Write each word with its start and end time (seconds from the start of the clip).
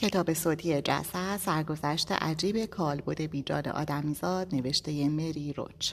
کتاب 0.00 0.34
صوتی 0.34 0.82
جسد 0.82 1.36
سرگذشت 1.36 2.12
عجیب 2.12 2.64
کالبد 2.64 3.20
بیجان 3.22 3.66
آدمیزاد 3.66 4.54
نوشته 4.54 5.08
مری 5.08 5.52
روچ 5.52 5.92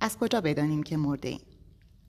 از 0.00 0.18
کجا 0.18 0.40
بدانیم 0.40 0.82
که 0.82 0.96
مرده 0.96 1.28
ایم؟ 1.28 1.40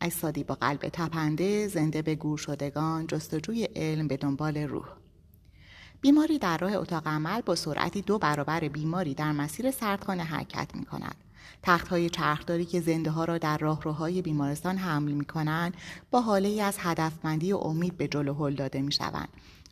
اجسادی 0.02 0.44
با 0.44 0.55
قلب 0.55 0.79
تپنده 0.79 1.68
زنده 1.68 2.02
به 2.02 2.15
گور 2.15 2.38
شدگان 2.38 3.07
جستجوی 3.07 3.63
علم 3.63 4.07
به 4.07 4.18
دنبال 4.18 4.57
روح 4.57 4.86
بیماری 6.02 6.40
در 6.40 6.58
راه 6.58 6.74
اتاق 6.74 7.08
عمل 7.08 7.42
با 7.42 7.56
سرعتی 7.56 8.01
دو 8.01 8.17
برابر 8.17 8.67
بیماری 8.67 9.13
در 9.13 9.31
مسیر 9.31 9.72
سردخانه 9.72 10.24
حرکت 10.24 10.76
می 10.76 10.85
کند. 10.85 11.15
تخت 11.63 11.88
های 11.88 12.10
چرخداری 12.10 12.65
که 12.65 12.81
زنده 12.81 13.12
ها 13.12 13.26
را 13.26 13.38
در 13.38 13.58
راهروهای 13.58 14.22
بیمارستان 14.22 14.78
حمل 14.78 15.12
می 15.12 15.26
کنند 15.26 15.74
با 16.12 16.22
حاله 16.22 16.63
از 16.63 16.76
هدفمندی 16.80 17.53
و 17.53 17.58
امید 17.58 17.98
به 17.98 18.08
جلو 18.08 18.34
هل 18.34 18.55
داده 18.55 18.81
می 18.81 18.91
شوند 18.91 19.30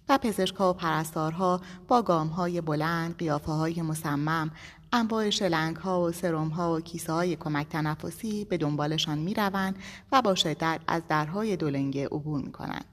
و 0.10 0.18
پزشکها 0.18 0.70
و 0.70 0.74
پرستارها 0.74 1.62
با 1.88 2.02
گام 2.02 2.28
های 2.28 2.62
بلند، 2.62 3.18
قیافه 3.18 3.52
های 3.52 3.82
مصمم، 3.82 4.52
انواع 4.94 5.30
شلنگ 5.30 5.76
ها 5.76 6.02
و 6.02 6.12
سرم 6.12 6.50
ها 6.50 6.76
و 6.76 6.80
کیسه 6.80 7.14
های 7.14 7.36
کمک 7.36 7.70
تنفسی 7.70 8.46
به 8.46 8.58
دنبالشان 8.58 9.18
می 9.18 9.34
روند 9.34 9.76
و 10.12 10.22
با 10.22 10.36
شدت 10.36 10.80
از 10.88 11.02
درهای 11.10 11.58
دولنگه 11.58 12.06
عبور 12.06 12.42
می 12.42 12.52
کنند. 12.52 12.86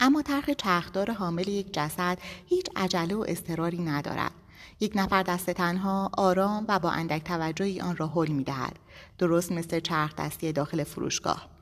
اما 0.00 0.22
طرح 0.22 0.52
چرخدار 0.54 1.10
حامل 1.10 1.48
یک 1.48 1.72
جسد 1.72 2.18
هیچ 2.46 2.66
عجله 2.76 3.14
و 3.14 3.24
استراری 3.28 3.82
ندارد. 3.82 4.32
یک 4.80 4.92
نفر 4.94 5.22
دست 5.22 5.50
تنها 5.50 6.10
آرام 6.16 6.64
و 6.68 6.78
با 6.78 6.90
اندک 6.90 7.24
توجهی 7.24 7.80
آن 7.80 7.96
را 7.96 8.06
حل 8.06 8.28
می 8.28 8.44
دهد. 8.44 8.78
درست 9.18 9.52
مثل 9.52 9.80
چرخ 9.80 10.16
دستی 10.16 10.52
داخل 10.52 10.84
فروشگاه. 10.84 11.53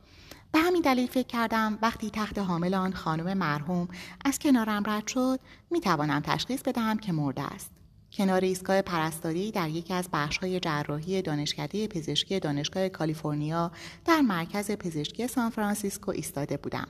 به 0.53 0.59
همین 0.59 0.83
دلیل 0.83 1.07
فکر 1.07 1.27
کردم 1.27 1.79
وقتی 1.83 2.11
تخت 2.11 2.39
حامل 2.39 2.75
آن 2.75 2.93
خانم 2.93 3.39
مرحوم 3.39 3.89
از 4.25 4.39
کنارم 4.39 4.83
رد 4.87 5.07
شد 5.07 5.41
می 5.71 5.81
توانم 5.81 6.21
تشخیص 6.21 6.63
بدهم 6.63 6.99
که 6.99 7.13
مرده 7.13 7.43
است. 7.43 7.71
کنار 8.13 8.41
ایستگاه 8.41 8.83
پرستاری 8.83 9.51
در 9.51 9.69
یکی 9.69 9.95
از 9.95 10.09
بخش‌های 10.13 10.61
جراحی 10.61 11.23
دانشکده 11.23 11.89
پزشکی 11.89 12.41
دانشگاه 12.41 12.89
کالیفرنیا 12.89 13.73
در 14.05 14.21
مرکز 14.21 14.71
پزشکی 14.71 15.29
سان 15.29 15.51
فرانسیسکو 15.51 16.11
ایستاده 16.11 16.57
بودم. 16.57 16.89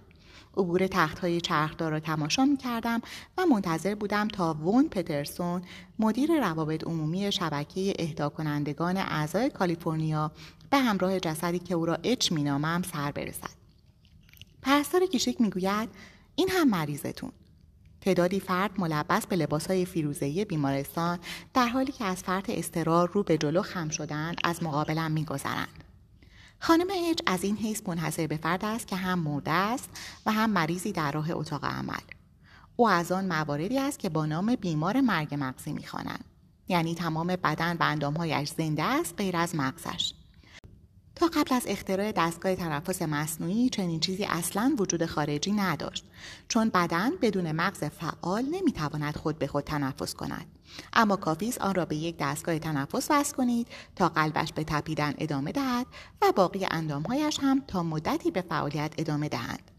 عبور 0.56 0.86
تخت 0.86 1.19
های 1.19 1.41
چرخدار 1.41 1.91
را 1.91 2.00
تماشا 2.00 2.45
می 2.45 2.56
کردم 2.56 3.00
و 3.39 3.47
منتظر 3.47 3.95
بودم 3.95 4.28
تا 4.28 4.55
وون 4.55 4.89
پترسون 4.89 5.62
مدیر 5.98 6.41
روابط 6.41 6.84
عمومی 6.84 7.33
شبکه 7.33 7.94
اهدا 7.98 8.28
کنندگان 8.28 8.97
اعضای 8.97 9.50
کالیفرنیا 9.50 10.33
به 10.70 10.78
همراه 10.78 11.20
جسدی 11.20 11.59
که 11.59 11.75
او 11.75 11.86
را 11.86 11.98
اچ 12.03 12.33
مینامم 12.33 12.83
سر 12.92 13.12
برسد. 13.12 13.62
پرستار 14.62 15.06
کیشیک 15.06 15.41
می‌گوید 15.41 15.89
این 16.34 16.48
هم 16.50 16.69
مریضتون. 16.69 17.33
تعدادی 18.00 18.41
فرد 18.41 18.81
ملبس 18.81 19.27
به 19.27 19.37
لباسهای 19.37 19.84
فیروزهی 19.84 20.44
بیمارستان 20.44 21.19
در 21.55 21.66
حالی 21.66 21.92
که 21.92 22.05
از 22.05 22.22
فرط 22.22 22.50
استرار 22.50 23.11
رو 23.12 23.22
به 23.22 23.39
جلو 23.39 23.62
خم 23.62 23.89
شدند 23.89 24.37
از 24.44 24.62
مقابلم 24.62 25.11
میگذرند. 25.11 25.81
خانم 26.65 26.87
اچ 27.11 27.19
از 27.27 27.45
این 27.45 27.57
حیث 27.57 27.83
منحصر 27.87 28.27
به 28.27 28.37
فرد 28.37 28.65
است 28.65 28.87
که 28.87 28.97
هم 28.97 29.19
مرده 29.19 29.51
است 29.51 29.89
و 30.27 30.33
هم 30.33 30.51
مریضی 30.51 30.93
در 30.93 31.13
راه 31.13 31.31
اتاق 31.31 31.65
عمل. 31.65 32.01
او 32.77 32.89
از 32.89 33.13
آن 33.13 33.27
مواردی 33.27 33.79
است 33.79 33.99
که 33.99 34.09
با 34.09 34.27
نام 34.27 34.55
بیمار 34.55 35.01
مرگ 35.01 35.35
مغزی 35.39 35.73
می‌خوانند. 35.73 36.25
یعنی 36.69 36.95
تمام 36.95 37.27
بدن 37.27 37.77
و 37.77 37.83
اندامهایش 37.83 38.49
زنده 38.49 38.83
است 38.83 39.15
غیر 39.17 39.37
از 39.37 39.55
مغزش. 39.55 40.15
تا 41.15 41.27
قبل 41.27 41.55
از 41.55 41.63
اختراع 41.67 42.13
دستگاه 42.13 42.55
تنفس 42.55 43.03
مصنوعی 43.03 43.69
چنین 43.69 44.01
چیزی 44.01 44.25
اصلا 44.25 44.77
وجود 44.79 45.07
خارجی 45.07 45.53
نداشت 45.53 46.05
چون 46.49 46.69
بدن 46.69 47.11
بدون 47.23 47.53
مغز 47.53 47.85
فعال 47.85 48.45
نمی‌تواند 48.45 49.17
خود 49.17 49.39
به 49.39 49.47
خود 49.47 49.65
تنفس 49.65 50.15
کند. 50.15 50.47
اما 50.92 51.17
کافی 51.17 51.48
است 51.48 51.61
آن 51.61 51.75
را 51.75 51.84
به 51.84 51.97
یک 51.97 52.17
دستگاه 52.19 52.59
تنفس 52.59 53.06
وصل 53.11 53.37
کنید 53.37 53.69
تا 53.97 54.09
قلبش 54.09 54.53
به 54.53 54.65
تپیدن 54.65 55.15
ادامه 55.19 55.53
دهد 55.53 55.87
و 56.22 56.33
باقی 56.37 56.66
اندامهایش 56.71 57.38
هم 57.41 57.62
تا 57.66 57.83
مدتی 57.83 58.31
به 58.31 58.41
فعالیت 58.43 58.94
ادامه 58.99 59.28
دهند. 59.28 59.71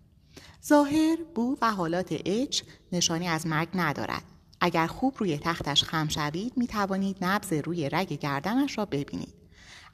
ظاهر 0.65 1.17
بو 1.35 1.57
و 1.61 1.71
حالات 1.71 2.07
اچ 2.25 2.61
نشانی 2.91 3.27
از 3.27 3.47
مرگ 3.47 3.67
ندارد. 3.73 4.23
اگر 4.61 4.87
خوب 4.87 5.15
روی 5.17 5.37
تختش 5.37 5.83
خم 5.83 6.07
شوید 6.07 6.53
می 6.57 6.67
توانید 6.67 7.17
نبز 7.21 7.53
روی 7.53 7.89
رگ 7.89 8.13
گردنش 8.13 8.77
را 8.77 8.85
ببینید. 8.85 9.33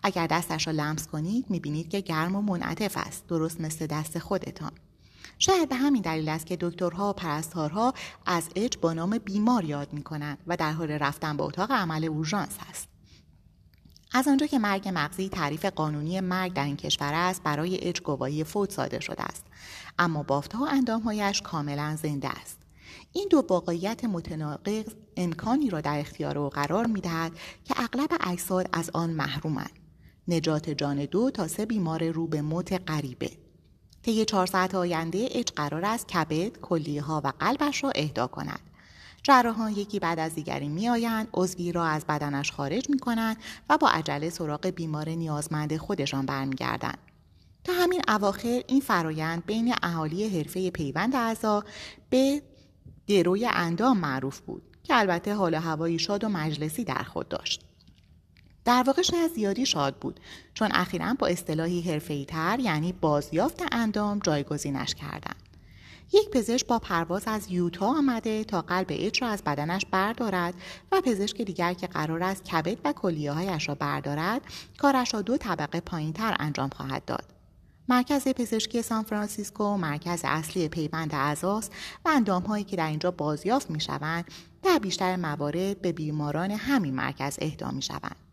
اگر 0.04 0.28
دستش 0.28 0.68
را 0.68 0.74
لمس 0.74 1.08
کنید 1.08 1.50
می‌بینید 1.50 1.90
که 1.90 2.00
گرم 2.00 2.36
و 2.36 2.42
منعطف 2.42 2.98
است 2.98 3.28
درست 3.28 3.62
مثل 3.62 3.88
دست 3.88 4.20
خودتان. 4.20 4.72
شاید 5.40 5.70
به 5.70 5.76
همین 5.76 6.02
دلیل 6.02 6.30
است 6.30 6.46
که 6.46 6.58
دکترها 6.62 7.10
و 7.10 7.14
پرستارها 7.14 7.94
از 8.26 8.50
اج 8.56 8.78
با 8.78 8.94
نام 8.94 9.18
بیمار 9.18 9.66
یاد 9.66 9.94
می‌کنند 9.94 10.38
و 10.48 10.58
در 10.58 10.72
حال 10.72 10.92
رفتن 10.92 11.38
به 11.38 11.44
اتاق 11.44 11.72
عمل 11.72 12.06
اورژانس 12.06 12.58
است 12.70 12.90
از 14.14 14.28
آنجا 14.28 14.46
که 14.46 14.60
مرگ 14.60 14.92
مغزی 14.94 15.30
تعریف 15.30 15.66
قانونی 15.66 16.22
مرگ 16.22 16.54
در 16.54 16.66
این 16.66 16.78
کشور 16.78 17.14
است 17.14 17.44
برای 17.44 17.88
اج 17.88 18.02
گواهی 18.02 18.44
فوت 18.44 18.72
صادر 18.72 19.00
شده 19.00 19.24
است. 19.24 19.46
اما 20.00 20.24
بافتها 20.24 20.66
و 20.66 20.68
اندامهایش 20.68 21.42
کاملا 21.42 21.96
زنده 21.96 22.30
است. 22.30 22.60
این 23.14 23.28
دو 23.32 23.46
واقعیت 23.50 24.06
متناقض 24.06 24.86
امکانی 25.18 25.70
را 25.70 25.82
در 25.82 26.00
اختیار 26.00 26.38
او 26.38 26.50
قرار 26.50 26.88
می‌دهد 26.88 27.32
که 27.66 27.74
اغلب 27.78 28.10
اجساد 28.20 28.70
از 28.74 28.90
آن 28.94 29.10
محرومند. 29.10 29.80
نجات 30.28 30.70
جان 30.70 31.06
دو 31.06 31.32
تا 31.32 31.48
سه 31.48 31.66
بیمار 31.66 32.10
رو 32.10 32.28
به 32.28 32.42
موت 32.42 32.90
غریبه. 32.90 33.32
طی 34.04 34.26
چهار 34.26 34.46
ساعت 34.46 34.76
آینده 34.76 35.30
اچ 35.32 35.52
قرار 35.56 35.86
است 35.86 36.08
کبد 36.08 36.58
کلیه 36.58 37.02
ها 37.02 37.22
و 37.24 37.34
قلبش 37.40 37.84
را 37.84 37.92
اهدا 37.96 38.28
کند. 38.28 38.60
جراحان 39.24 39.72
یکی 39.72 40.00
بعد 40.00 40.20
از 40.20 40.36
دیگری 40.36 40.68
میآیند 40.68 41.28
عضوی 41.34 41.72
را 41.72 41.86
از 41.86 42.06
بدنش 42.06 42.52
خارج 42.52 42.90
می 42.90 43.00
کنند 43.00 43.38
و 43.70 43.78
با 43.78 43.90
عجله 43.90 44.30
سراغ 44.30 44.68
بیمار 44.68 45.10
نیازمند 45.10 45.78
خودشان 45.78 46.26
برمیگردند. 46.26 46.98
تا 47.64 47.74
همین 47.74 48.02
اواخر 48.08 48.62
این 48.68 48.82
فرایند 48.82 49.46
بین 49.46 49.76
اهالی 49.84 50.38
حرفه 50.38 50.72
پیوند 50.72 51.16
اعضا 51.16 51.64
به 52.10 52.42
دروی 53.08 53.46
اندام 53.46 53.98
معروف 53.98 54.40
بود 54.40 54.62
که 54.84 55.00
البته 55.00 55.34
حال 55.34 55.56
هوایی 55.56 56.00
شاد 56.00 56.24
و 56.24 56.30
مجلسی 56.30 56.84
در 56.84 57.04
خود 57.04 57.30
داشت. 57.30 57.69
در 58.70 58.84
واقع 58.84 59.02
شاید 59.02 59.32
زیادی 59.32 59.66
شاد 59.66 59.96
بود 59.96 60.20
چون 60.54 60.70
اخیرا 60.74 61.16
با 61.20 61.28
اصطلاحی 61.28 62.00
تر 62.28 62.60
یعنی 62.60 62.94
بازیافت 62.94 63.64
اندام 63.72 64.20
جایگزینش 64.20 64.96
کردند 64.96 65.36
یک 66.14 66.30
پزشک 66.30 66.68
با 66.68 66.80
پرواز 66.80 67.24
از 67.28 67.52
یوتا 67.52 67.86
آمده 67.86 68.44
تا 68.44 68.62
قلب 68.62 68.88
اچ 68.90 69.22
را 69.22 69.28
از 69.28 69.44
بدنش 69.44 69.86
بردارد 69.92 70.54
و 70.92 71.02
پزشک 71.02 71.42
دیگر 71.42 71.74
که 71.74 71.88
قرار 71.88 72.24
است 72.24 72.44
کبد 72.44 72.78
و 72.86 72.94
کلیه 72.94 73.32
هایش 73.32 73.70
را 73.70 73.76
بردارد 73.76 74.42
کارش 74.78 75.14
را 75.14 75.22
دو 75.22 75.38
طبقه 75.38 75.80
پایین 75.80 76.14
تر 76.14 76.36
انجام 76.40 76.70
خواهد 76.70 77.06
داد. 77.06 77.26
مرکز 77.88 78.28
پزشکی 78.28 78.82
سان 78.82 79.04
فرانسیسکو 79.04 79.78
مرکز 79.78 80.22
اصلی 80.24 80.68
پیوند 80.68 81.16
اعضاست 81.16 81.72
و 82.06 82.10
اندام 82.10 82.44
هایی 82.44 82.64
که 82.64 82.76
در 82.76 82.88
اینجا 82.88 83.12
بازیافت 83.12 83.70
می 83.70 83.82
شوند 83.82 84.26
در 84.64 84.80
بیشتر 84.80 85.16
موارد 85.16 85.82
به 85.82 85.92
بیماران 85.92 86.52
همین 86.52 86.94
مرکز 86.96 87.38
اهدا 87.42 87.72
می 87.72 87.82
شوند. 87.82 88.29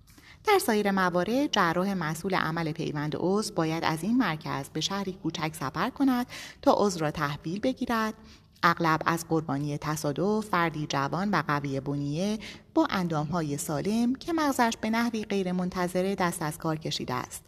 در 0.46 0.58
سایر 0.58 0.90
موارد 0.90 1.52
جراح 1.52 1.94
مسئول 1.94 2.34
عمل 2.34 2.72
پیوند 2.72 3.16
عضو 3.18 3.54
باید 3.54 3.84
از 3.84 4.02
این 4.02 4.18
مرکز 4.18 4.68
به 4.68 4.80
شهری 4.80 5.12
کوچک 5.12 5.54
سفر 5.54 5.90
کند 5.90 6.26
تا 6.62 6.74
عضو 6.78 7.00
را 7.00 7.10
تحویل 7.10 7.60
بگیرد. 7.60 8.14
اغلب 8.62 9.02
از 9.06 9.28
قربانی 9.28 9.78
تصادف 9.78 10.44
فردی 10.44 10.86
جوان 10.86 11.30
و 11.30 11.42
قوی 11.48 11.80
بنیه 11.80 12.38
با 12.74 12.86
اندامهای 12.90 13.56
سالم 13.56 14.14
که 14.14 14.32
مغزش 14.32 14.74
به 14.80 14.90
نحوی 14.90 15.24
غیرمنتظره 15.24 16.14
دست 16.14 16.42
از 16.42 16.58
کار 16.58 16.76
کشیده 16.76 17.14
است. 17.14 17.42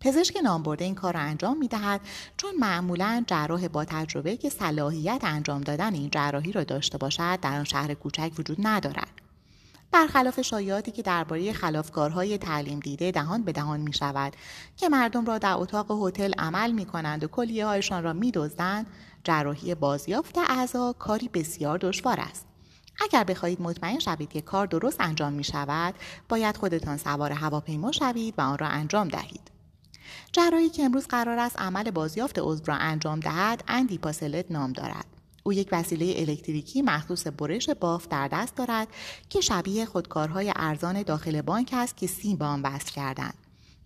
پزشک 0.00 0.36
نامبرده 0.44 0.84
این 0.84 0.94
کار 0.94 1.14
را 1.14 1.20
انجام 1.20 1.58
می 1.58 1.68
دهد 1.68 2.00
چون 2.36 2.54
معمولا 2.60 3.24
جراح 3.26 3.68
با 3.68 3.84
تجربه 3.84 4.36
که 4.36 4.50
صلاحیت 4.50 5.20
انجام 5.24 5.60
دادن 5.60 5.94
این 5.94 6.10
جراحی 6.10 6.52
را 6.52 6.64
داشته 6.64 6.98
باشد 6.98 7.40
در 7.40 7.58
آن 7.58 7.64
شهر 7.64 7.94
کوچک 7.94 8.32
وجود 8.38 8.56
ندارد. 8.60 9.21
برخلاف 9.92 10.40
شایعاتی 10.40 10.90
که 10.90 11.02
درباره 11.02 11.52
خلافکارهای 11.52 12.38
تعلیم 12.38 12.80
دیده 12.80 13.10
دهان 13.10 13.42
به 13.42 13.52
دهان 13.52 13.80
می 13.80 13.92
شود 13.92 14.32
که 14.76 14.88
مردم 14.88 15.24
را 15.24 15.38
در 15.38 15.54
اتاق 15.54 16.06
هتل 16.06 16.32
عمل 16.38 16.72
می 16.72 16.84
کنند 16.84 17.24
و 17.24 17.28
کلیه 17.28 17.66
هایشان 17.66 18.02
را 18.02 18.12
می 18.12 18.30
دزدند 18.30 18.86
جراحی 19.24 19.74
بازیافت 19.74 20.38
اعضا 20.38 20.92
کاری 20.92 21.28
بسیار 21.28 21.78
دشوار 21.78 22.20
است. 22.20 22.46
اگر 23.00 23.24
بخواهید 23.24 23.62
مطمئن 23.62 23.98
شوید 23.98 24.28
که 24.28 24.40
کار 24.40 24.66
درست 24.66 25.00
انجام 25.00 25.32
می 25.32 25.44
شود 25.44 25.94
باید 26.28 26.56
خودتان 26.56 26.96
سوار 26.96 27.32
هواپیما 27.32 27.92
شوید 27.92 28.34
و 28.38 28.40
آن 28.40 28.58
را 28.58 28.66
انجام 28.66 29.08
دهید. 29.08 29.50
جراحی 30.32 30.68
که 30.68 30.82
امروز 30.82 31.06
قرار 31.06 31.38
است 31.38 31.58
عمل 31.58 31.90
بازیافت 31.90 32.38
عضو 32.38 32.64
را 32.66 32.74
انجام 32.74 33.20
دهد 33.20 33.64
اندی 33.68 33.98
پاسلت 33.98 34.50
نام 34.50 34.72
دارد. 34.72 35.11
او 35.42 35.52
یک 35.52 35.68
وسیله 35.72 36.14
الکتریکی 36.16 36.82
مخصوص 36.82 37.26
برش 37.26 37.70
بافت 37.70 38.08
در 38.08 38.28
دست 38.28 38.56
دارد 38.56 38.88
که 39.28 39.40
شبیه 39.40 39.84
خودکارهای 39.84 40.52
ارزان 40.56 41.02
داخل 41.02 41.42
بانک 41.42 41.70
است 41.72 41.96
که 41.96 42.06
سیم 42.06 42.36
به 42.36 42.44
آن 42.44 42.62
وصل 42.62 42.92
کردند. 42.92 43.34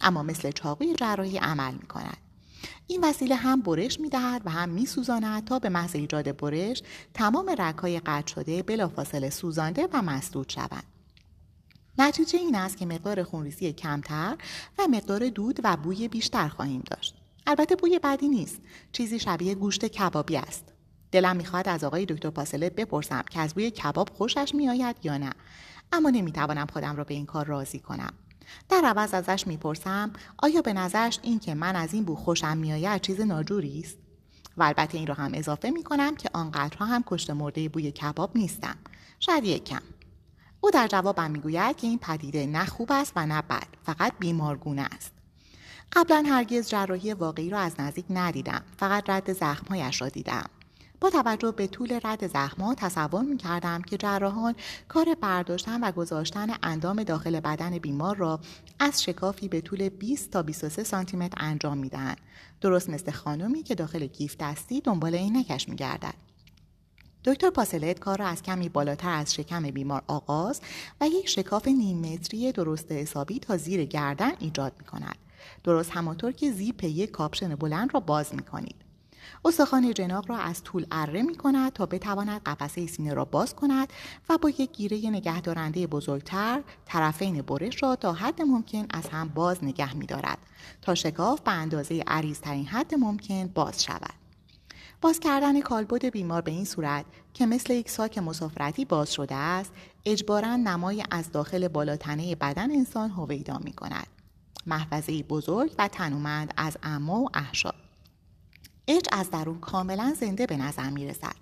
اما 0.00 0.22
مثل 0.22 0.50
چاقوی 0.50 0.94
جراحی 0.94 1.38
عمل 1.38 1.74
می 1.74 1.86
کند. 1.86 2.16
این 2.86 3.04
وسیله 3.04 3.34
هم 3.34 3.62
برش 3.62 4.00
می‌دهد 4.00 4.42
و 4.44 4.50
هم 4.50 4.68
میسوزاند 4.68 5.44
تا 5.44 5.58
به 5.58 5.68
محض 5.68 5.96
ایجاد 5.96 6.36
برش 6.36 6.82
تمام 7.14 7.54
رگهای 7.58 8.00
قطع 8.00 8.34
شده 8.34 8.62
بلافاصله 8.62 9.30
سوزانده 9.30 9.88
و 9.92 10.02
مسدود 10.02 10.48
شوند. 10.48 10.84
نتیجه 11.98 12.38
این 12.38 12.54
است 12.54 12.76
که 12.76 12.86
مقدار 12.86 13.22
خونریزی 13.22 13.72
کمتر 13.72 14.36
و 14.78 14.88
مقدار 14.90 15.28
دود 15.28 15.60
و 15.64 15.76
بوی 15.76 16.08
بیشتر 16.08 16.48
خواهیم 16.48 16.82
داشت. 16.90 17.14
البته 17.46 17.76
بوی 17.76 18.00
بدی 18.04 18.28
نیست. 18.28 18.60
چیزی 18.92 19.18
شبیه 19.18 19.54
گوشت 19.54 19.84
کبابی 19.84 20.36
است. 20.36 20.75
دلم 21.12 21.36
می‌خواهد 21.36 21.68
از 21.68 21.84
آقای 21.84 22.06
دکتر 22.06 22.30
پاسله 22.30 22.70
بپرسم 22.70 23.24
که 23.30 23.40
از 23.40 23.54
بوی 23.54 23.70
کباب 23.70 24.08
خوشش 24.12 24.54
میآید 24.54 24.96
یا 25.02 25.18
نه. 25.18 25.32
اما 25.92 26.10
نمی‌توانم 26.10 26.66
خودم 26.72 26.96
را 26.96 27.04
به 27.04 27.14
این 27.14 27.26
کار 27.26 27.46
راضی 27.46 27.78
کنم. 27.78 28.12
در 28.68 28.82
عوض 28.84 29.14
ازش 29.14 29.46
می‌پرسم 29.46 30.12
آیا 30.38 30.62
به 30.62 30.72
نظرش 30.72 31.18
این 31.22 31.38
که 31.38 31.54
من 31.54 31.76
از 31.76 31.94
این 31.94 32.04
بو 32.04 32.16
خوشم 32.16 32.56
میآید 32.56 33.00
چیز 33.00 33.20
ناجوری 33.20 33.80
است؟ 33.80 33.98
و 34.56 34.62
البته 34.62 34.98
این 34.98 35.06
را 35.06 35.14
هم 35.14 35.30
اضافه 35.34 35.70
می 35.70 35.82
کنم 35.82 36.16
که 36.16 36.30
آنقدرها 36.32 36.84
هم 36.84 37.04
کشت 37.06 37.30
مرده 37.30 37.68
بوی 37.68 37.92
کباب 37.92 38.30
نیستم. 38.34 38.76
شاید 39.20 39.44
یک 39.44 39.64
کم 39.64 39.82
او 40.60 40.70
در 40.70 40.86
جوابم 40.86 41.30
می‌گوید 41.30 41.76
که 41.76 41.86
این 41.86 41.98
پدیده 41.98 42.46
نه 42.46 42.64
خوب 42.64 42.92
است 42.92 43.12
و 43.16 43.26
نه 43.26 43.42
بد 43.42 43.66
فقط 43.82 44.12
بیمارگونه 44.18 44.82
است. 44.82 45.12
قبلا 45.92 46.24
هرگز 46.26 46.68
جراحی 46.68 47.14
واقعی 47.14 47.50
را 47.50 47.58
از 47.58 47.80
نزدیک 47.80 48.04
ندیدم 48.10 48.62
فقط 48.76 49.10
رد 49.10 49.32
زخمهایش 49.32 50.02
را 50.02 50.08
دیدم. 50.08 50.50
توجه 51.10 51.52
به 51.52 51.66
طول 51.66 52.00
رد 52.04 52.26
زخمها 52.26 52.74
تصور 52.74 53.22
می 53.22 53.36
کردم 53.36 53.82
که 53.82 53.96
جراحان 53.96 54.54
کار 54.88 55.14
برداشتن 55.14 55.84
و 55.84 55.92
گذاشتن 55.92 56.46
اندام 56.62 57.02
داخل 57.02 57.40
بدن 57.40 57.78
بیمار 57.78 58.16
را 58.16 58.40
از 58.78 59.02
شکافی 59.02 59.48
به 59.48 59.60
طول 59.60 59.88
20 59.88 60.30
تا 60.30 60.42
23 60.42 60.84
سانتی 60.84 61.16
متر 61.16 61.36
انجام 61.40 61.78
می 61.78 61.88
دهند. 61.88 62.20
درست 62.60 62.90
مثل 62.90 63.10
خانمی 63.10 63.62
که 63.62 63.74
داخل 63.74 64.06
کیف 64.06 64.36
دستی 64.40 64.80
دنبال 64.80 65.14
عینکش 65.14 65.68
می 65.68 65.76
گردد. 65.76 66.14
دکتر 67.24 67.50
پاسلت 67.50 67.98
کار 67.98 68.18
را 68.18 68.26
از 68.26 68.42
کمی 68.42 68.68
بالاتر 68.68 69.10
از 69.10 69.34
شکم 69.34 69.62
بیمار 69.62 70.02
آغاز 70.06 70.60
و 71.00 71.08
یک 71.08 71.28
شکاف 71.28 71.68
نیم 71.68 71.98
متری 71.98 72.52
درست 72.52 72.92
حسابی 72.92 73.38
تا 73.38 73.56
زیر 73.56 73.84
گردن 73.84 74.32
ایجاد 74.38 74.72
می 74.78 74.84
کند. 74.84 75.16
درست 75.64 75.90
همانطور 75.90 76.32
که 76.32 76.52
زیپ 76.52 76.84
یک 76.84 77.10
کاپشن 77.10 77.54
بلند 77.54 77.94
را 77.94 78.00
باز 78.00 78.34
می 78.34 78.42
کنید. 78.42 78.85
استخوان 79.44 79.94
جناق 79.94 80.30
را 80.30 80.36
از 80.36 80.64
طول 80.64 80.86
اره 80.90 81.22
می 81.22 81.34
کند 81.34 81.72
تا 81.72 81.86
بتواند 81.86 82.42
قفسه 82.46 82.86
سینه 82.86 83.14
را 83.14 83.24
باز 83.24 83.54
کند 83.54 83.92
و 84.28 84.38
با 84.38 84.50
یک 84.50 84.72
گیره 84.72 85.10
نگهدارنده 85.10 85.86
بزرگتر 85.86 86.62
طرفین 86.84 87.42
برش 87.42 87.82
را 87.82 87.96
تا 87.96 88.12
حد 88.12 88.42
ممکن 88.42 88.86
از 88.90 89.08
هم 89.08 89.28
باز 89.28 89.64
نگه 89.64 89.96
می 89.96 90.06
دارد 90.06 90.38
تا 90.82 90.94
شکاف 90.94 91.40
به 91.40 91.50
اندازه 91.50 92.04
عریضترین 92.06 92.66
حد 92.66 92.94
ممکن 92.94 93.46
باز 93.46 93.84
شود. 93.84 94.14
باز 95.00 95.20
کردن 95.20 95.60
کالبد 95.60 96.04
بیمار 96.04 96.40
به 96.40 96.50
این 96.50 96.64
صورت 96.64 97.04
که 97.34 97.46
مثل 97.46 97.72
یک 97.72 97.90
ساک 97.90 98.18
مسافرتی 98.18 98.84
باز 98.84 99.12
شده 99.12 99.34
است 99.34 99.72
اجبارا 100.04 100.56
نمای 100.56 101.04
از 101.10 101.32
داخل 101.32 101.68
بالاتنه 101.68 102.34
بدن 102.34 102.70
انسان 102.70 103.10
هویدا 103.10 103.58
می 103.58 103.72
کند. 103.72 104.06
محفظه 104.66 105.22
بزرگ 105.22 105.74
و 105.78 105.88
تنومند 105.88 106.54
از 106.56 106.76
اما 106.82 107.20
و 107.20 107.28
احشاب 107.34 107.74
اج 108.88 109.06
از 109.12 109.30
درون 109.30 109.60
کاملا 109.60 110.14
زنده 110.20 110.46
به 110.46 110.56
نظر 110.56 110.90
می 110.90 111.06
رسد. 111.06 111.36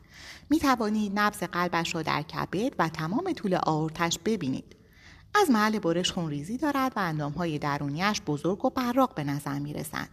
می 0.51 0.59
توانید 0.59 1.13
نبز 1.15 1.39
قلبش 1.39 1.95
را 1.95 2.03
در 2.03 2.23
کبد 2.23 2.73
و 2.79 2.89
تمام 2.89 3.33
طول 3.33 3.59
آورتش 3.67 4.19
ببینید. 4.25 4.77
از 5.35 5.51
محل 5.51 5.79
برش 5.79 6.13
خونریزی 6.13 6.57
دارد 6.59 6.93
و 6.97 7.01
اندامهای 7.01 7.59
درونیش 7.59 8.21
بزرگ 8.27 8.65
و 8.65 8.71
براق 8.71 9.15
به 9.15 9.25
نظر 9.25 9.59
می 9.59 9.73
رسند. 9.73 10.09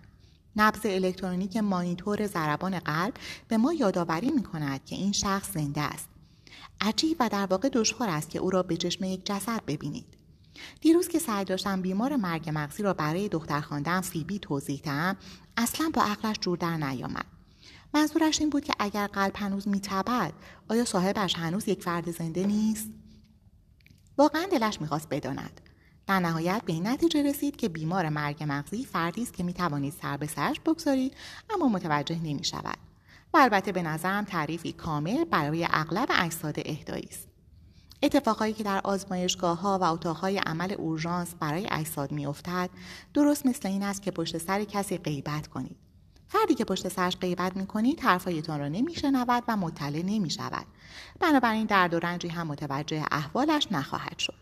نبز 0.56 0.80
الکترونیک 0.86 1.58
مانیتور 1.58 2.28
ضربان 2.28 2.80
قلب 2.80 3.14
به 3.48 3.58
ما 3.58 3.74
یادآوری 3.74 4.32
می 4.32 4.44
کند 4.44 4.86
که 4.86 4.96
این 4.96 5.12
شخص 5.12 5.54
زنده 5.54 5.82
است. 5.82 6.10
عجیب 6.82 7.18
و 7.20 7.30
در 7.30 7.46
واقع 7.46 7.70
دشوار 7.70 8.10
است 8.10 8.30
که 8.30 8.40
او 8.40 8.50
را 8.50 8.64
به 8.64 8.78
چشم 8.78 9.04
یک 9.04 9.26
جسد 9.26 9.62
ببینید. 9.68 10.21
دیروز 10.82 11.08
که 11.08 11.20
سعی 11.20 11.46
داشتم 11.46 11.82
بیمار 11.82 12.16
مرگ 12.16 12.52
مغزی 12.54 12.84
را 12.84 12.94
برای 12.94 13.30
دختر 13.30 13.62
خواندن 13.62 14.02
فیبی 14.02 14.40
توضیح 14.40 14.82
دهم 14.84 15.18
اصلا 15.58 15.92
با 15.94 16.02
عقلش 16.04 16.36
جور 16.42 16.58
در 16.58 16.78
نیامد. 16.78 17.26
منظورش 17.94 18.40
این 18.40 18.50
بود 18.50 18.64
که 18.64 18.74
اگر 18.80 19.08
قلب 19.08 19.34
هنوز 19.36 19.68
میتبد 19.68 20.34
آیا 20.68 20.86
صاحبش 20.86 21.36
هنوز 21.36 21.68
یک 21.68 21.84
فرد 21.84 22.12
زنده 22.12 22.48
نیست؟ 22.48 22.90
واقعا 24.18 24.46
دلش 24.52 24.82
می‌خواست 24.82 25.08
بداند. 25.10 25.62
در 26.08 26.20
نهایت 26.20 26.62
به 26.66 26.74
این 26.74 26.88
نتیجه 26.88 27.24
رسید 27.24 27.56
که 27.56 27.70
بیمار 27.70 28.10
مرگ 28.10 28.44
مغزی 28.48 28.86
فردی 28.86 29.22
است 29.22 29.34
که 29.34 29.44
می‌توانید 29.44 29.94
سر 30.02 30.18
به 30.18 30.28
سرش 30.28 30.60
بگذارید 30.60 31.14
اما 31.50 31.68
متوجه 31.68 32.16
نمی‌شود. 32.16 32.78
و 33.34 33.38
البته 33.38 33.72
به 33.72 33.82
نظرم 33.82 34.26
تعریفی 34.26 34.72
کامل 34.72 35.24
برای 35.26 35.68
اغلب 35.70 36.10
اجساد 36.12 36.56
اهدایی 36.66 37.08
است. 37.10 37.31
اتفاقایی 38.04 38.54
که 38.54 38.64
در 38.64 38.82
آزمایشگاه 38.84 39.60
ها 39.60 39.80
و 39.80 39.84
اتاقهای 39.84 40.38
عمل 40.38 40.74
اورژانس 40.74 41.36
برای 41.40 41.68
اجساد 41.72 42.12
میافتد 42.12 42.70
درست 43.14 43.46
مثل 43.46 43.68
این 43.68 43.84
است 43.84 44.02
که 44.02 44.12
پشت 44.12 44.38
سر 44.38 44.64
کسی 44.64 44.98
غیبت 44.98 45.48
کنید. 45.48 45.78
فردی 46.28 46.56
که 46.56 46.66
پشت 46.66 46.88
سرش 46.88 47.18
غیبت 47.18 47.58
می‌کنید 47.58 48.00
حرفهایتان 48.00 48.60
را 48.60 48.68
نمیشنود 48.68 49.44
و 49.48 49.58
مطلع 49.58 50.02
نمی‌شود. 50.02 50.66
بنابراین 51.20 51.66
درد 51.66 51.94
و 51.94 52.00
رنجی 52.00 52.28
هم 52.28 52.48
متوجه 52.48 53.06
احوالش 53.12 53.68
نخواهد 53.72 54.20
شد. 54.20 54.41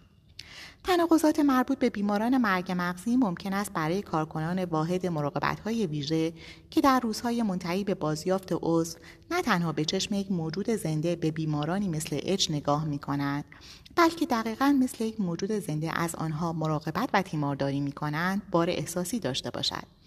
تناقضات 0.84 1.40
مربوط 1.40 1.80
به 1.80 1.90
بیماران 1.90 2.38
مرگ 2.38 2.76
مغزی 2.78 3.18
ممکن 3.18 3.54
است 3.54 3.74
برای 3.74 4.02
کارکنان 4.02 4.64
واحد 4.64 5.08
مراقبت 5.08 5.60
های 5.60 5.88
ویژه 5.88 6.34
که 6.70 6.82
در 6.82 7.00
روزهای 7.00 7.44
منتهی 7.44 7.84
به 7.84 7.96
بازیافت 7.96 8.50
عضو 8.62 8.98
نه 9.32 9.42
تنها 9.42 9.72
به 9.72 9.86
چشم 9.86 10.14
یک 10.14 10.32
موجود 10.32 10.70
زنده 10.70 11.16
به 11.16 11.32
بیمارانی 11.32 11.88
مثل 11.88 12.20
اچ 12.24 12.52
نگاه 12.52 12.86
می 12.86 13.00
کنند 13.00 13.46
بلکه 13.96 14.26
دقیقا 14.26 14.78
مثل 14.82 15.04
یک 15.04 15.22
موجود 15.22 15.52
زنده 15.52 16.00
از 16.00 16.16
آنها 16.16 16.54
مراقبت 16.54 17.10
و 17.14 17.22
تیمارداری 17.22 17.80
می 17.80 17.92
کنند 17.92 18.42
بار 18.52 18.70
احساسی 18.70 19.20
داشته 19.20 19.50
باشد. 19.50 19.99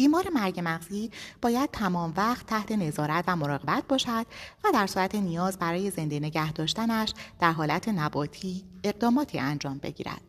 بیمار 0.00 0.30
مرگ 0.34 0.60
مغزی 0.64 1.10
باید 1.42 1.70
تمام 1.70 2.14
وقت 2.16 2.46
تحت 2.46 2.72
نظارت 2.72 3.24
و 3.28 3.36
مراقبت 3.36 3.84
باشد 3.88 4.26
و 4.64 4.68
در 4.74 4.86
صورت 4.86 5.14
نیاز 5.14 5.58
برای 5.58 5.90
زنده 5.90 6.20
نگه 6.20 6.52
داشتنش 6.52 7.14
در 7.40 7.52
حالت 7.52 7.88
نباتی 7.88 8.64
اقداماتی 8.84 9.38
انجام 9.38 9.78
بگیرد. 9.78 10.20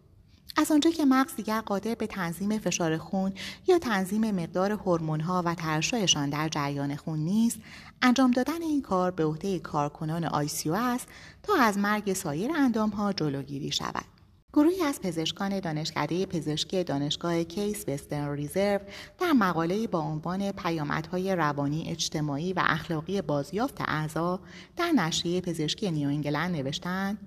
از 0.57 0.71
آنجا 0.71 0.89
که 0.91 1.05
مغز 1.05 1.35
دیگر 1.35 1.61
قادر 1.61 1.95
به 1.95 2.07
تنظیم 2.07 2.59
فشار 2.59 2.97
خون 2.97 3.33
یا 3.67 3.79
تنظیم 3.79 4.31
مقدار 4.31 4.71
هورمون‌ها 4.71 5.43
و 5.45 5.55
ترشحشان 5.55 6.29
در 6.29 6.49
جریان 6.49 6.95
خون 6.95 7.19
نیست 7.19 7.59
انجام 8.01 8.31
دادن 8.31 8.61
این 8.61 8.81
کار 8.81 9.11
به 9.11 9.25
عهده 9.25 9.59
کارکنان 9.59 10.25
ICU 10.25 10.73
است 10.73 11.07
تا 11.43 11.53
از 11.55 11.77
مرگ 11.77 12.13
سایر 12.13 12.51
اندامها 12.51 13.13
جلوگیری 13.13 13.71
شود 13.71 14.10
گروهی 14.53 14.81
از 14.81 15.01
پزشکان 15.01 15.59
دانشکده 15.59 16.25
پزشکی 16.25 16.83
دانشگاه 16.83 17.43
کیس 17.43 17.85
وسترن 17.87 18.35
ریزرو 18.35 18.79
در 19.19 19.31
مقاله 19.31 19.87
با 19.87 19.99
عنوان 19.99 20.51
پیامدهای 20.51 21.35
روانی 21.35 21.89
اجتماعی 21.89 22.53
و 22.53 22.63
اخلاقی 22.65 23.21
بازیافت 23.21 23.81
اعضا 23.81 24.39
در 24.77 24.91
نشریه 24.91 25.41
پزشکی 25.41 25.91
نیو 25.91 26.07
انگلند 26.07 26.55
نوشتند. 26.55 27.17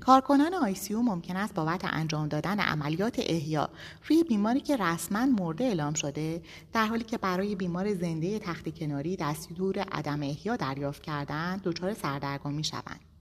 کارکنان 0.00 0.54
ICU 0.54 1.02
ممکن 1.02 1.36
است 1.36 1.54
بابت 1.54 1.80
انجام 1.84 2.28
دادن 2.28 2.60
عملیات 2.60 3.18
احیا 3.18 3.70
روی 4.08 4.24
بیماری 4.24 4.60
که 4.60 4.76
رسما 4.76 5.26
مرده 5.26 5.64
اعلام 5.64 5.94
شده 5.94 6.42
در 6.72 6.86
حالی 6.86 7.04
که 7.04 7.18
برای 7.18 7.54
بیمار 7.54 7.94
زنده 7.94 8.38
تخت 8.38 8.78
کناری 8.78 9.16
دستور 9.16 9.78
عدم 9.78 10.22
احیا 10.22 10.56
دریافت 10.56 11.02
کردن 11.02 11.60
دچار 11.64 11.94
سردرگمی 11.94 12.64
شوند. 12.64 13.13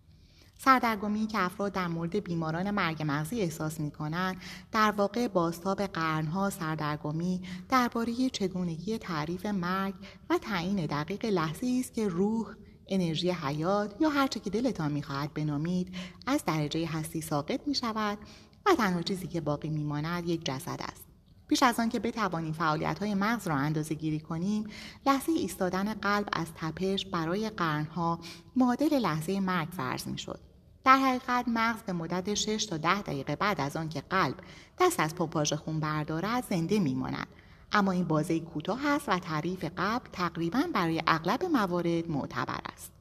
سردرگمی 0.65 1.27
که 1.27 1.39
افراد 1.39 1.73
در 1.73 1.87
مورد 1.87 2.15
بیماران 2.15 2.71
مرگ 2.71 3.03
مغزی 3.07 3.41
احساس 3.41 3.79
می 3.79 3.91
کنند 3.91 4.37
در 4.71 4.91
واقع 4.91 5.27
باستاب 5.27 5.81
قرنها 5.81 6.49
سردرگمی 6.49 7.41
درباره 7.69 8.29
چگونگی 8.29 8.97
تعریف 8.97 9.45
مرگ 9.45 9.93
و 10.29 10.37
تعیین 10.37 10.85
دقیق 10.85 11.25
لحظه 11.25 11.77
است 11.79 11.93
که 11.93 12.07
روح 12.07 12.47
انرژی 12.87 13.31
حیات 13.31 13.95
یا 13.99 14.09
هرچه 14.09 14.39
که 14.39 14.49
دلتان 14.49 14.91
می‌خواهد 14.91 15.33
بنامید 15.33 15.95
از 16.27 16.45
درجه 16.45 16.87
هستی 16.87 17.21
ساقط 17.21 17.67
می 17.67 17.75
شود 17.75 18.17
و 18.65 18.75
تنها 18.75 19.01
چیزی 19.01 19.27
که 19.27 19.41
باقی 19.41 19.69
میماند 19.69 20.29
یک 20.29 20.45
جسد 20.45 20.79
است 20.83 21.03
پیش 21.47 21.63
از 21.63 21.79
آن 21.79 21.89
که 21.89 21.99
بتوانیم 21.99 22.53
فعالیت 22.53 22.99
های 22.99 23.13
مغز 23.13 23.47
را 23.47 23.55
اندازه 23.55 23.95
گیری 23.95 24.19
کنیم 24.19 24.67
لحظه 25.05 25.31
ایستادن 25.31 25.93
قلب 25.93 26.29
از 26.33 26.47
تپش 26.55 27.05
برای 27.05 27.49
قرنها 27.49 28.19
معادل 28.55 28.99
لحظه 28.99 29.39
مرگ 29.39 29.67
فرض 29.69 30.07
می 30.07 30.17
شد. 30.17 30.52
در 30.85 30.97
حقیقت 30.97 31.45
مغز 31.47 31.81
به 31.81 31.93
مدت 31.93 32.33
6 32.33 32.65
تا 32.65 32.77
10 32.77 33.01
دقیقه 33.01 33.35
بعد 33.35 33.61
از 33.61 33.75
آن 33.75 33.89
که 33.89 34.01
قلب 34.09 34.35
دست 34.79 34.99
از 34.99 35.15
پمپاژ 35.15 35.53
خون 35.53 35.79
بردارد 35.79 36.43
زنده 36.49 36.79
میماند. 36.79 37.27
اما 37.71 37.91
این 37.91 38.03
بازه 38.03 38.39
کوتاه 38.39 38.87
است 38.87 39.09
و 39.09 39.19
تعریف 39.19 39.65
قبل 39.77 40.09
تقریبا 40.11 40.63
برای 40.73 41.03
اغلب 41.07 41.43
موارد 41.45 42.09
معتبر 42.09 42.59
است. 42.73 42.91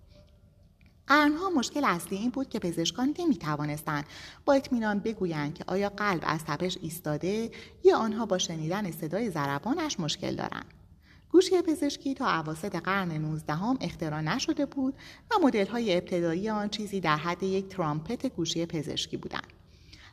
قرنها 1.06 1.50
مشکل 1.50 1.84
اصلی 1.84 2.18
این 2.18 2.30
بود 2.30 2.48
که 2.48 2.58
پزشکان 2.58 3.14
نمی 3.18 3.36
توانستند 3.36 4.04
با 4.44 4.52
اطمینان 4.52 4.98
بگویند 4.98 5.54
که 5.54 5.64
آیا 5.66 5.88
قلب 5.88 6.22
از 6.26 6.44
تپش 6.44 6.78
ایستاده 6.82 7.50
یا 7.84 7.96
آنها 7.96 8.26
با 8.26 8.38
شنیدن 8.38 8.90
صدای 8.90 9.30
ضربانش 9.30 10.00
مشکل 10.00 10.34
دارند. 10.34 10.81
گوشی 11.32 11.62
پزشکی 11.62 12.14
تا 12.14 12.40
اواسط 12.40 12.76
قرن 12.76 13.12
19 13.12 13.54
هم 13.54 13.78
اختراع 13.80 14.20
نشده 14.20 14.66
بود 14.66 14.94
و 15.30 15.46
مدل 15.46 15.66
های 15.66 15.96
ابتدایی 15.96 16.50
آن 16.50 16.68
چیزی 16.68 17.00
در 17.00 17.16
حد 17.16 17.42
یک 17.42 17.68
ترامپت 17.68 18.26
گوشی 18.26 18.66
پزشکی 18.66 19.16
بودند. 19.16 19.52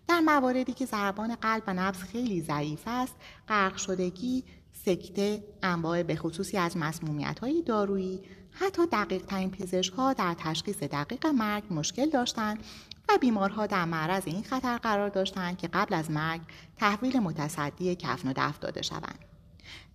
در 0.07 0.19
مواردی 0.19 0.73
که 0.73 0.85
ضربان 0.85 1.35
قلب 1.35 1.63
و 1.67 1.73
نبض 1.73 1.97
خیلی 1.97 2.41
ضعیف 2.41 2.83
است، 2.88 3.15
غرق 3.47 3.77
شدگی، 3.77 4.43
سکته، 4.85 5.43
انواع 5.63 6.03
به 6.03 6.15
خصوصی 6.15 6.57
از 6.57 6.77
مسمومیت 6.77 7.39
های 7.39 7.61
دارویی، 7.61 8.21
حتی 8.51 8.81
دقیق 8.91 9.25
ترین 9.25 9.51
پزشک 9.51 9.93
ها 9.93 10.13
در 10.13 10.35
تشخیص 10.39 10.83
دقیق 10.83 11.25
مرگ 11.25 11.63
مشکل 11.71 12.09
داشتند 12.09 12.63
و 13.09 13.17
بیمارها 13.17 13.67
در 13.67 13.85
معرض 13.85 14.23
این 14.25 14.43
خطر 14.43 14.77
قرار 14.77 15.09
داشتند 15.09 15.57
که 15.57 15.67
قبل 15.67 15.93
از 15.93 16.11
مرگ 16.11 16.41
تحویل 16.77 17.19
متصدی 17.19 17.95
کفن 17.95 18.29
و 18.29 18.33
دفن 18.35 18.59
داده 18.61 18.81
شوند. 18.81 19.28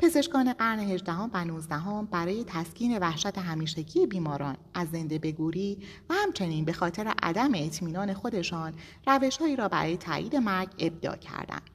پزشکان 0.04 0.52
قرن 0.52 0.78
18 0.78 1.12
و 1.12 1.44
19 1.44 1.76
برای 2.10 2.44
تسکین 2.46 2.98
وحشت 2.98 3.38
همیشگی 3.38 4.06
بیماران 4.06 4.56
از 4.74 4.88
زنده 4.90 5.18
بگوری 5.18 5.78
و 6.10 6.14
همچنین 6.14 6.64
به 6.64 6.72
خاطر 6.72 7.12
عدم 7.22 7.50
اطمینان 7.54 8.14
خودشان 8.14 8.74
روشهایی 9.06 9.56
را 9.56 9.68
برای 9.68 9.96
تایید 9.96 10.36
مرگ 10.36 10.68
ابداع 10.78 11.16
کردند. 11.16 11.70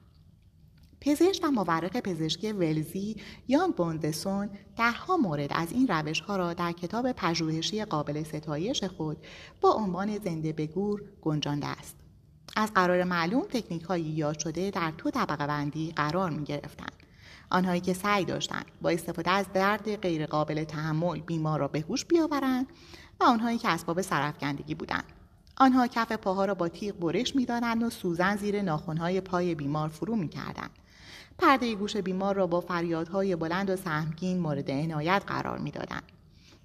پزشک 1.00 1.44
و 1.44 1.50
مورخ 1.50 1.96
پزشکی 1.96 2.52
ولزی 2.52 3.16
یان 3.48 3.70
بوندسون 3.70 4.50
درها 4.76 5.16
مورد 5.16 5.52
از 5.52 5.72
این 5.72 5.88
روش 5.88 6.20
ها 6.20 6.36
را 6.36 6.54
در 6.54 6.72
کتاب 6.72 7.12
پژوهشی 7.12 7.84
قابل 7.84 8.22
ستایش 8.22 8.84
خود 8.84 9.16
با 9.60 9.70
عنوان 9.72 10.18
زنده 10.18 10.52
بگور 10.52 11.02
گنجانده 11.22 11.66
است. 11.66 11.96
از 12.56 12.72
قرار 12.74 13.04
معلوم 13.04 13.42
تکنیک 13.42 13.82
های 13.82 14.02
یاد 14.02 14.38
شده 14.38 14.70
در 14.70 14.92
تو 14.98 15.10
طبقه 15.10 15.46
بندی 15.46 15.92
قرار 15.96 16.30
می 16.30 16.44
گرفتند. 16.44 17.09
آنهایی 17.50 17.80
که 17.80 17.92
سعی 17.92 18.24
داشتند 18.24 18.64
با 18.82 18.90
استفاده 18.90 19.30
از 19.30 19.46
درد 19.54 19.96
غیرقابل 19.96 20.64
تحمل 20.64 21.20
بیمار 21.20 21.60
را 21.60 21.68
به 21.68 21.80
هوش 21.88 22.04
بیاورند 22.04 22.66
و 23.20 23.24
آنهایی 23.24 23.58
که 23.58 23.68
اسباب 23.68 24.00
سرفکندگی 24.00 24.74
بودند. 24.74 25.04
آنها 25.56 25.86
کف 25.86 26.12
پاها 26.12 26.44
را 26.44 26.54
با 26.54 26.68
تیغ 26.68 26.94
برش 26.98 27.36
می‌دادند 27.36 27.82
و 27.82 27.90
سوزن 27.90 28.36
زیر 28.36 28.62
ناخنهای 28.62 29.20
پای 29.20 29.54
بیمار 29.54 29.88
فرو 29.88 30.16
می‌کردند. 30.16 30.70
پرده 31.38 31.74
گوش 31.74 31.96
بیمار 31.96 32.34
را 32.34 32.46
با 32.46 32.60
فریادهای 32.60 33.36
بلند 33.36 33.70
و 33.70 33.76
سهمگین 33.76 34.38
مورد 34.38 34.70
عنایت 34.70 35.22
قرار 35.26 35.58
می‌دادند. 35.58 36.02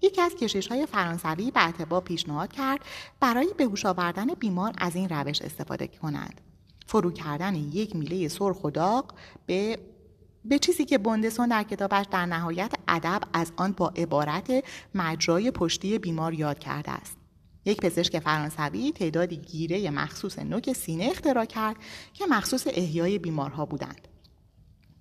یکی 0.01 0.21
از 0.21 0.35
کشش 0.35 0.67
های 0.67 0.85
فرانسوی 0.85 1.51
به 1.51 1.67
اتباع 1.67 2.01
پیشنهاد 2.01 2.51
کرد 2.53 2.79
برای 3.19 3.47
به 3.57 3.63
هوش 3.63 3.85
آوردن 3.85 4.25
بیمار 4.25 4.73
از 4.77 4.95
این 4.95 5.09
روش 5.09 5.41
استفاده 5.41 5.87
کنند. 5.87 6.41
فرو 6.87 7.11
کردن 7.11 7.55
یک 7.55 7.95
میله 7.95 8.27
سرخ 8.27 8.63
و 8.63 8.69
داغ 8.69 9.13
به 9.45 9.79
به 10.49 10.59
چیزی 10.59 10.85
که 10.85 10.97
بوندسون 10.97 11.47
در 11.47 11.63
کتابش 11.63 12.05
در 12.11 12.25
نهایت 12.25 12.73
ادب 12.87 13.21
از 13.33 13.51
آن 13.55 13.71
با 13.71 13.87
عبارت 13.87 14.63
مجرای 14.95 15.51
پشتی 15.51 15.99
بیمار 15.99 16.33
یاد 16.33 16.59
کرده 16.59 16.91
است. 16.91 17.17
یک 17.65 17.81
پزشک 17.81 18.19
فرانسوی 18.19 18.91
تعدادی 18.91 19.37
گیره 19.37 19.91
مخصوص 19.91 20.39
نوک 20.39 20.73
سینه 20.73 21.05
اختراع 21.11 21.45
کرد 21.45 21.75
که 22.13 22.25
مخصوص 22.29 22.67
احیای 22.67 23.19
بیمارها 23.19 23.65
بودند. 23.65 24.07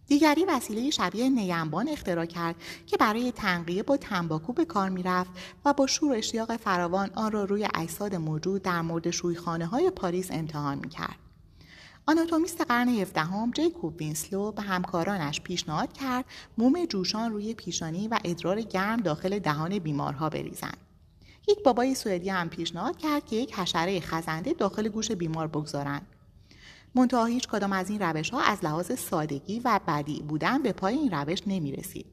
دیگری 0.07 0.45
وسیله 0.45 0.91
شبیه 0.91 1.29
نی‌انبان 1.29 1.89
اختراع 1.89 2.27
کرد 2.27 2.57
که 2.87 2.97
برای 2.97 3.33
تنقیه 3.33 3.83
با 3.83 3.97
تنباکو 3.97 4.53
به 4.53 4.65
کار 4.65 4.89
می‌رفت 4.89 5.31
و 5.65 5.73
با 5.73 5.87
شور 5.87 6.17
اشتیاق 6.17 6.57
فراوان 6.57 7.11
آن 7.15 7.33
را 7.33 7.45
روی 7.45 7.69
اجساد 7.75 8.15
موجود 8.15 8.63
در 8.63 8.83
مرده 8.83 9.11
شویخانه 9.11 9.67
های 9.67 9.91
پاریس 9.91 10.31
امتحان 10.31 10.79
می‌کرد. 10.79 11.24
آناتومیست 12.07 12.61
قرن 12.61 12.89
هفدهم 12.89 13.51
جیکوب 13.51 13.97
وینسلو 13.97 14.53
به 14.53 14.63
همکارانش 14.63 15.41
پیشنهاد 15.41 15.93
کرد 15.93 16.25
موم 16.59 16.87
جوشان 16.87 17.33
روی 17.33 17.55
پیشانی 17.55 18.09
و 18.09 18.19
ادرار 18.25 18.61
گرم 18.61 18.97
داخل 18.97 19.39
دهان 19.39 19.79
بیمارها 19.79 20.31
بریزند 20.31 20.77
یک 21.49 21.63
بابای 21.63 21.95
سوئدی 21.95 22.31
هم 22.31 22.49
پیشنهاد 22.49 22.97
کرد 22.97 23.27
که 23.27 23.37
یک 23.37 23.55
حشره 23.55 24.01
خزنده 24.01 24.53
داخل 24.53 24.89
گوش 24.89 25.13
بیمار 25.13 25.47
بگذارند 25.47 26.07
منتها 26.95 27.25
هیچ 27.25 27.49
کدام 27.49 27.73
از 27.73 27.91
این 27.91 28.01
روش 28.01 28.31
ها 28.31 28.41
از 28.41 28.65
لحاظ 28.65 28.93
سادگی 28.99 29.61
و 29.65 29.81
بدی 29.89 30.23
بودن 30.23 30.63
به 30.63 30.73
پای 30.73 30.95
این 30.95 31.11
روش 31.11 31.39
نمی 31.47 31.73
رسید. 31.73 32.07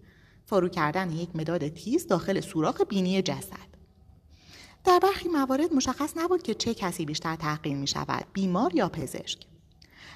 فرو 0.45 0.69
کردن 0.69 1.12
یک 1.12 1.36
مداد 1.36 1.67
تیز 1.67 2.07
داخل 2.07 2.41
سوراخ 2.41 2.81
بینی 2.81 3.21
جسد. 3.21 3.71
در 4.83 5.00
برخی 5.00 5.29
موارد 5.29 5.74
مشخص 5.74 6.13
نبود 6.17 6.43
که 6.43 6.53
چه 6.53 6.74
کسی 6.74 7.05
بیشتر 7.05 7.36
تحقیر 7.36 7.77
می 7.77 7.88
شود 7.88 8.25
بیمار 8.33 8.75
یا 8.75 8.89
پزشک. 8.89 9.50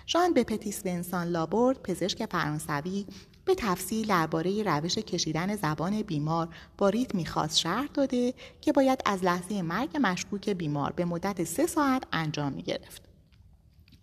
ژان 0.07 0.33
به 0.33 0.43
پتیس 0.43 0.81
ونسان 0.85 1.27
لابورد 1.27 1.81
پزشک 1.81 2.25
فرانسوی 2.25 3.05
به 3.45 3.55
تفصیل 3.55 4.07
درباره 4.07 4.63
روش 4.63 4.97
کشیدن 4.97 5.55
زبان 5.55 6.01
بیمار 6.01 6.47
با 6.77 6.89
ریتمی 6.89 7.25
خاص 7.25 7.57
شرح 7.57 7.87
داده 7.93 8.33
که 8.61 8.71
باید 8.71 9.01
از 9.05 9.23
لحظه 9.23 9.61
مرگ 9.61 9.97
مشکوک 10.01 10.49
بیمار 10.49 10.91
به 10.91 11.05
مدت 11.05 11.43
سه 11.43 11.67
ساعت 11.67 12.03
انجام 12.11 12.53
می 12.53 12.63
گرفت. 12.63 13.01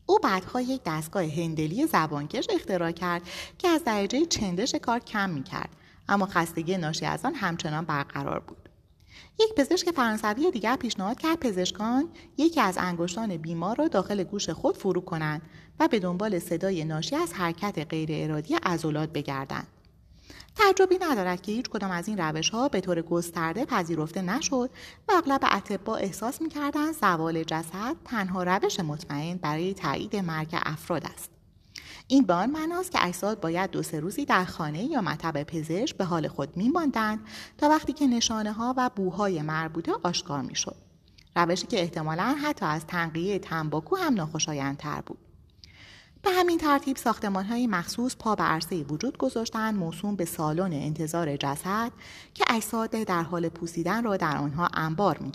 او 0.06 0.18
بعدها 0.18 0.60
یک 0.60 0.80
دستگاه 0.86 1.24
هندلی 1.24 1.86
زبانکش 1.86 2.46
اختراع 2.50 2.90
کرد 2.90 3.22
که 3.58 3.68
از 3.68 3.84
درجه 3.84 4.26
چندش 4.26 4.74
کار 4.74 4.98
کم 4.98 5.30
می 5.30 5.42
کرد 5.42 5.70
اما 6.08 6.26
خستگی 6.26 6.76
ناشی 6.76 7.06
از 7.06 7.24
آن 7.24 7.34
همچنان 7.34 7.84
برقرار 7.84 8.40
بود. 8.40 8.68
یک 9.40 9.54
پزشک 9.56 9.90
فرانسوی 9.90 10.50
دیگر 10.50 10.76
پیشنهاد 10.76 11.18
کرد 11.18 11.40
پزشکان 11.40 12.08
یکی 12.36 12.60
از 12.60 12.78
انگشتان 12.78 13.36
بیمار 13.36 13.76
را 13.76 13.88
داخل 13.88 14.22
گوش 14.22 14.50
خود 14.50 14.76
فرو 14.76 15.00
کنند 15.00 15.42
به 15.88 15.98
دنبال 15.98 16.38
صدای 16.38 16.84
ناشی 16.84 17.16
از 17.16 17.32
حرکت 17.32 17.86
غیر 17.90 18.08
ارادی 18.12 18.54
عضلات 18.54 19.12
بگردند. 19.12 19.66
تجربی 20.56 20.98
ندارد 21.00 21.42
که 21.42 21.52
هیچ 21.52 21.68
کدام 21.68 21.90
از 21.90 22.08
این 22.08 22.18
روش 22.18 22.50
ها 22.50 22.68
به 22.68 22.80
طور 22.80 23.02
گسترده 23.02 23.64
پذیرفته 23.64 24.22
نشد 24.22 24.70
و 25.08 25.12
اغلب 25.12 25.40
اطباء 25.42 25.98
احساس 25.98 26.42
می‌کردند 26.42 26.94
زوال 26.94 27.42
جسد 27.42 27.96
تنها 28.04 28.42
روش 28.42 28.80
مطمئن 28.80 29.36
برای 29.36 29.74
تایید 29.74 30.16
مرگ 30.16 30.48
افراد 30.52 31.04
است. 31.14 31.30
این 32.08 32.24
به 32.24 32.34
آن 32.34 32.50
معناست 32.50 32.92
که 32.92 33.06
اجساد 33.06 33.40
باید 33.40 33.70
دو 33.70 33.82
سه 33.82 34.00
روزی 34.00 34.24
در 34.24 34.44
خانه 34.44 34.84
یا 34.84 35.00
مطب 35.00 35.42
پزشک 35.42 35.96
به 35.96 36.04
حال 36.04 36.28
خود 36.28 36.56
میماندند 36.56 37.20
تا 37.58 37.68
وقتی 37.68 37.92
که 37.92 38.06
نشانه 38.06 38.52
ها 38.52 38.74
و 38.76 38.90
بوهای 38.96 39.42
مربوطه 39.42 39.92
آشکار 40.02 40.42
می‌شد 40.42 40.76
روشی 41.36 41.66
که 41.66 41.80
احتمالا 41.80 42.36
حتی 42.42 42.66
از 42.66 42.86
تنقیه 42.86 43.38
تنباکو 43.38 43.96
هم 43.96 44.14
ناخوشایندتر 44.14 45.00
بود 45.06 45.18
به 46.22 46.30
همین 46.30 46.58
ترتیب 46.58 46.96
ساختمان 46.96 47.44
های 47.44 47.66
مخصوص 47.66 48.16
پا 48.16 48.34
به 48.34 48.42
عرصه 48.42 48.82
وجود 48.82 49.18
گذاشتند 49.18 49.74
موسوم 49.74 50.16
به 50.16 50.24
سالن 50.24 50.72
انتظار 50.72 51.36
جسد 51.36 51.92
که 52.34 52.44
اجساد 52.48 52.90
در 52.90 53.22
حال 53.22 53.48
پوسیدن 53.48 54.04
را 54.04 54.16
در 54.16 54.36
آنها 54.36 54.68
انبار 54.74 55.18
می 55.18 55.32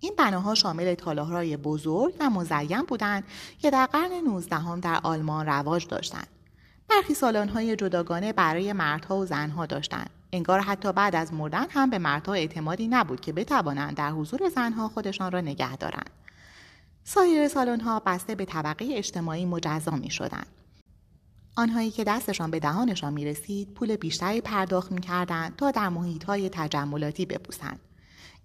این 0.00 0.14
بناها 0.18 0.54
شامل 0.54 0.94
تالارهای 0.94 1.56
بزرگ 1.56 2.14
و 2.20 2.30
مزین 2.30 2.82
بودند 2.82 3.24
که 3.58 3.70
در 3.70 3.86
قرن 3.86 4.12
19 4.12 4.80
در 4.80 5.00
آلمان 5.02 5.46
رواج 5.46 5.86
داشتند. 5.86 6.28
برخی 6.88 7.14
سالن‌های 7.14 7.76
جداگانه 7.76 8.32
برای 8.32 8.72
مردها 8.72 9.16
و 9.16 9.26
زنها 9.26 9.66
داشتند. 9.66 10.10
انگار 10.32 10.60
حتی 10.60 10.92
بعد 10.92 11.16
از 11.16 11.32
مردن 11.32 11.66
هم 11.70 11.90
به 11.90 11.98
مردها 11.98 12.32
اعتمادی 12.34 12.88
نبود 12.88 13.20
که 13.20 13.32
بتوانند 13.32 13.96
در 13.96 14.10
حضور 14.10 14.48
زنها 14.48 14.88
خودشان 14.88 15.32
را 15.32 15.40
نگه 15.40 15.76
دارند. 15.76 16.10
سایر 17.10 17.48
سالن‌ها 17.48 18.02
بسته 18.06 18.34
به 18.34 18.44
طبقه 18.44 18.88
اجتماعی 18.92 19.44
مجزا 19.44 19.90
می 19.90 20.10
شدند. 20.10 20.46
آنهایی 21.56 21.90
که 21.90 22.04
دستشان 22.04 22.50
به 22.50 22.60
دهانشان 22.60 23.12
می 23.12 23.24
رسید 23.24 23.74
پول 23.74 23.96
بیشتری 23.96 24.40
پرداخت 24.40 24.92
می 24.92 25.00
کردند 25.00 25.56
تا 25.56 25.70
در 25.70 25.88
محیط 25.88 26.24
های 26.24 26.48
تجملاتی 26.52 27.26
بپوسند. 27.26 27.80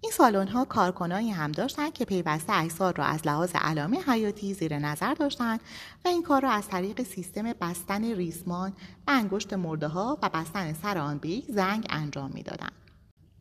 این 0.01 0.11
سالن 0.11 0.47
ها 0.47 0.65
کارکنانی 0.65 1.31
هم 1.31 1.51
داشتند 1.51 1.93
که 1.93 2.05
پیوسته 2.05 2.53
اجساد 2.53 2.97
را 2.97 3.05
از 3.05 3.27
لحاظ 3.27 3.51
علامه 3.55 3.97
حیاتی 4.07 4.53
زیر 4.53 4.79
نظر 4.79 5.13
داشتند 5.13 5.59
و 6.05 6.07
این 6.07 6.23
کار 6.23 6.41
را 6.41 6.51
از 6.51 6.67
طریق 6.67 7.03
سیستم 7.03 7.53
بستن 7.53 8.03
ریسمان 8.03 8.73
به 9.05 9.11
انگشت 9.11 9.53
مرده 9.53 9.87
ها 9.87 10.17
و 10.21 10.29
بستن 10.29 10.73
سر 10.73 10.97
آن 10.97 11.17
به 11.17 11.29
یک 11.29 11.45
زنگ 11.51 11.87
انجام 11.89 12.31
می‌دادند. 12.33 12.71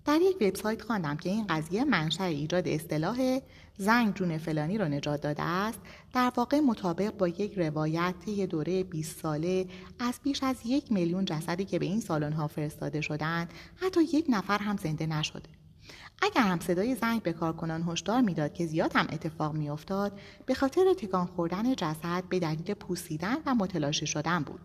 در 0.05 0.21
یک 0.21 0.37
وبسایت 0.41 0.83
خواندم 0.83 1.17
که 1.17 1.31
این 1.31 1.47
قضیه 1.47 1.85
منشأ 1.85 2.25
ایجاد 2.25 2.69
اصطلاح 2.69 3.41
زنگ 3.79 4.15
جون 4.15 4.39
فلانی 4.39 4.79
را 4.79 4.89
نجات 4.89 5.21
داده 5.21 5.43
است. 5.43 5.79
در 6.13 6.33
واقع 6.37 6.61
مطابق 6.61 7.17
با 7.17 7.29
یک 7.29 7.59
روایت 7.59 8.15
طی 8.25 8.47
دوره 8.47 8.85
20 8.85 9.21
ساله 9.21 9.67
از 9.99 10.21
بیش 10.23 10.43
از 10.43 10.57
یک 10.65 10.93
میلیون 10.93 11.25
جسدی 11.25 11.65
که 11.65 11.79
به 11.79 11.87
این 11.87 12.01
سالن 12.01 12.33
ها 12.33 12.47
فرستاده 12.47 13.01
شدند 13.01 13.53
حتی 13.77 14.03
یک 14.03 14.27
نفر 14.29 14.59
هم 14.59 14.77
زنده 14.77 15.07
نشده. 15.07 15.49
اگر 16.23 16.43
هم 16.43 16.61
صدای 16.61 16.95
زنگ 16.95 17.23
به 17.23 17.33
کارکنان 17.33 17.83
هشدار 17.83 18.21
می‌داد 18.21 18.53
که 18.53 18.67
زیاد 18.67 18.93
هم 18.95 19.07
اتفاق 19.13 19.55
میافتاد 19.55 20.19
به 20.47 20.55
خاطر 20.55 20.95
تکان 20.95 21.27
خوردن 21.27 21.75
جسد 21.75 22.25
به 22.29 22.39
دلیل 22.39 22.75
پوسیدن 22.75 23.37
و 23.47 23.55
متلاشی 23.55 24.07
شدن 24.07 24.43
بود. 24.43 24.61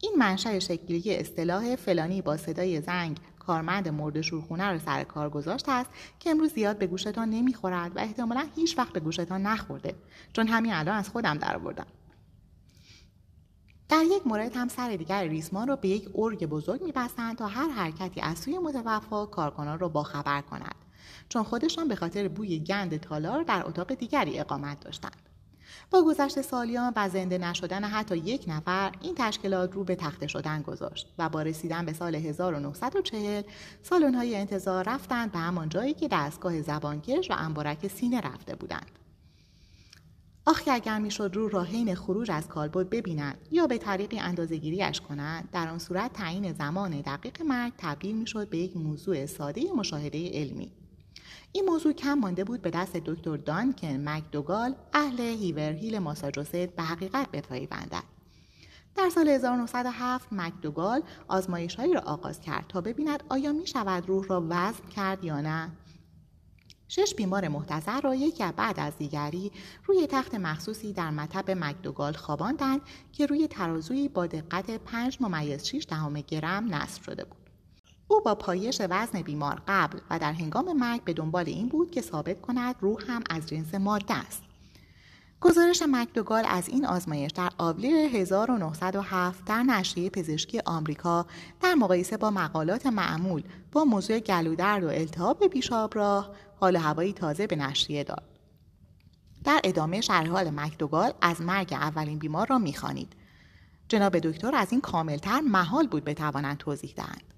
این 0.00 0.14
منشأ 0.18 0.58
شکلی 0.58 1.16
اصطلاح 1.16 1.76
فلانی 1.76 2.22
با 2.22 2.36
صدای 2.36 2.80
زنگ 2.80 3.16
کارمند 3.42 3.88
مرد 3.88 4.20
شورخونه 4.20 4.70
را 4.70 4.78
سر 4.78 5.04
کار 5.04 5.30
گذاشته 5.30 5.72
است 5.72 5.90
که 6.20 6.30
امروز 6.30 6.52
زیاد 6.52 6.78
به 6.78 6.86
گوشتان 6.86 7.30
نمی‌خورد 7.30 7.96
و 7.96 7.98
احتمالا 7.98 8.46
هیچ 8.56 8.78
وقت 8.78 8.92
به 8.92 9.00
گوشتان 9.00 9.42
نخورده 9.42 9.94
چون 10.32 10.46
همین 10.46 10.72
الان 10.72 10.96
از 10.96 11.08
خودم 11.08 11.38
درآوردم. 11.38 11.86
در 13.88 14.04
یک 14.04 14.26
مورد 14.26 14.56
هم 14.56 14.68
سر 14.68 14.96
دیگر 14.96 15.24
ریسمان 15.24 15.68
را 15.68 15.76
به 15.76 15.88
یک 15.88 16.08
ارگ 16.14 16.46
بزرگ 16.46 16.82
میبستند 16.82 17.36
تا 17.36 17.46
هر 17.46 17.68
حرکتی 17.68 18.20
از 18.20 18.38
سوی 18.38 18.58
متوفا 18.58 19.26
کارکنان 19.26 19.78
را 19.78 19.88
باخبر 19.88 20.40
کند 20.40 20.74
چون 21.28 21.42
خودشان 21.42 21.88
به 21.88 21.96
خاطر 21.96 22.28
بوی 22.28 22.58
گند 22.58 22.96
تالار 22.96 23.42
در 23.42 23.62
اتاق 23.66 23.94
دیگری 23.94 24.38
اقامت 24.38 24.80
داشتند. 24.80 25.31
با 25.92 26.02
گذشت 26.02 26.42
سالیان 26.42 26.92
و 26.96 27.08
زنده 27.08 27.38
نشدن 27.38 27.84
حتی 27.84 28.16
یک 28.16 28.44
نفر 28.48 28.92
این 29.00 29.14
تشکیلات 29.18 29.72
رو 29.72 29.84
به 29.84 29.94
تخته 29.94 30.26
شدن 30.26 30.62
گذاشت 30.62 31.14
و 31.18 31.28
با 31.28 31.42
رسیدن 31.42 31.86
به 31.86 31.92
سال 31.92 32.14
1940 32.14 33.42
سالن 33.82 34.14
های 34.14 34.36
انتظار 34.36 34.88
رفتند 34.88 35.32
به 35.32 35.38
همان 35.38 35.68
جایی 35.68 35.94
که 35.94 36.08
دستگاه 36.08 36.62
زبانکش 36.62 37.30
و 37.30 37.34
انبارک 37.38 37.88
سینه 37.88 38.20
رفته 38.20 38.54
بودند. 38.54 38.90
آخی 40.46 40.70
اگر 40.70 40.98
می‌شد 40.98 41.30
رو 41.34 41.48
را 41.48 41.62
حین 41.62 41.94
خروج 41.94 42.30
از 42.30 42.48
کالبد 42.48 42.90
ببینند 42.90 43.38
یا 43.50 43.66
به 43.66 43.78
طریقی 43.78 44.18
اندازهگیریاش 44.18 45.00
کنند 45.00 45.48
در 45.52 45.68
آن 45.68 45.78
صورت 45.78 46.12
تعیین 46.12 46.52
زمان 46.52 47.00
دقیق 47.00 47.42
مرگ 47.42 47.72
تبدیل 47.78 48.16
می‌شد 48.16 48.48
به 48.48 48.58
یک 48.58 48.76
موضوع 48.76 49.26
ساده 49.26 49.62
مشاهده 49.76 50.30
علمی. 50.30 50.72
این 51.52 51.64
موضوع 51.64 51.92
کم 51.92 52.14
مانده 52.14 52.44
بود 52.44 52.62
به 52.62 52.70
دست 52.70 52.96
دکتر 52.96 53.36
دانکن 53.36 54.08
مکدوگال 54.08 54.74
اهل 54.92 55.20
هیورهیل 55.20 55.98
ماساجوست 55.98 56.52
به 56.52 56.82
حقیقت 56.82 57.30
بپیوندد 57.30 58.02
در 58.96 59.10
سال 59.10 59.28
1907 59.28 60.28
مکدوگال 60.32 61.02
آزمایش 61.28 61.74
هایی 61.74 61.92
را 61.92 62.00
آغاز 62.00 62.40
کرد 62.40 62.64
تا 62.68 62.80
ببیند 62.80 63.22
آیا 63.28 63.52
می 63.52 63.66
شود 63.66 64.08
روح 64.08 64.26
را 64.26 64.46
وزن 64.48 64.88
کرد 64.96 65.24
یا 65.24 65.40
نه 65.40 65.70
شش 66.88 67.14
بیمار 67.14 67.48
محتضر 67.48 68.00
را 68.00 68.14
یکی 68.14 68.44
بعد 68.56 68.80
از 68.80 68.98
دیگری 68.98 69.52
روی 69.86 70.06
تخت 70.06 70.34
مخصوصی 70.34 70.92
در 70.92 71.10
مطب 71.10 71.50
مکدوگال 71.50 72.12
خواباندند 72.12 72.80
که 73.12 73.26
روی 73.26 73.48
ترازویی 73.48 74.08
با 74.08 74.26
دقت 74.26 74.70
5 74.70 75.18
ممیز 75.20 75.64
6 75.64 75.86
دهم 75.88 76.20
گرم 76.20 76.74
نصب 76.74 77.02
شده 77.02 77.24
بود. 77.24 77.41
او 78.08 78.20
با 78.20 78.34
پایش 78.34 78.82
وزن 78.90 79.22
بیمار 79.22 79.62
قبل 79.68 79.98
و 80.10 80.18
در 80.18 80.32
هنگام 80.32 80.72
مرگ 80.72 81.04
به 81.04 81.12
دنبال 81.12 81.44
این 81.46 81.68
بود 81.68 81.90
که 81.90 82.00
ثابت 82.00 82.40
کند 82.40 82.76
روح 82.80 83.00
هم 83.08 83.22
از 83.30 83.46
جنس 83.46 83.74
ماده 83.74 84.14
است. 84.14 84.42
گزارش 85.40 85.82
مکدوگال 85.88 86.44
از 86.48 86.68
این 86.68 86.86
آزمایش 86.86 87.30
در 87.32 87.50
آوریل 87.58 88.16
1907 88.16 89.44
در 89.44 89.62
نشریه 89.62 90.10
پزشکی 90.10 90.60
آمریکا 90.66 91.26
در 91.60 91.74
مقایسه 91.74 92.16
با 92.16 92.30
مقالات 92.30 92.86
معمول 92.86 93.42
با 93.72 93.84
موضوع 93.84 94.18
گلودرد 94.18 94.84
و 94.84 94.88
التهاب 94.88 95.46
پیشاب 95.46 95.96
راه 95.96 96.30
حال 96.60 96.76
هوایی 96.76 97.12
تازه 97.12 97.46
به 97.46 97.56
نشریه 97.56 98.04
داد. 98.04 98.24
در 99.44 99.60
ادامه 99.64 100.00
شرح 100.00 100.28
حال 100.28 100.50
مکدوگال 100.50 101.12
از 101.20 101.40
مرگ 101.40 101.72
اولین 101.72 102.18
بیمار 102.18 102.46
را 102.46 102.58
می‌خوانید. 102.58 103.12
جناب 103.88 104.18
دکتر 104.18 104.54
از 104.54 104.72
این 104.72 104.80
کاملتر 104.80 105.40
محال 105.40 105.86
بود 105.86 106.04
بتوانند 106.04 106.58
توضیح 106.58 106.92
دهند. 106.96 107.34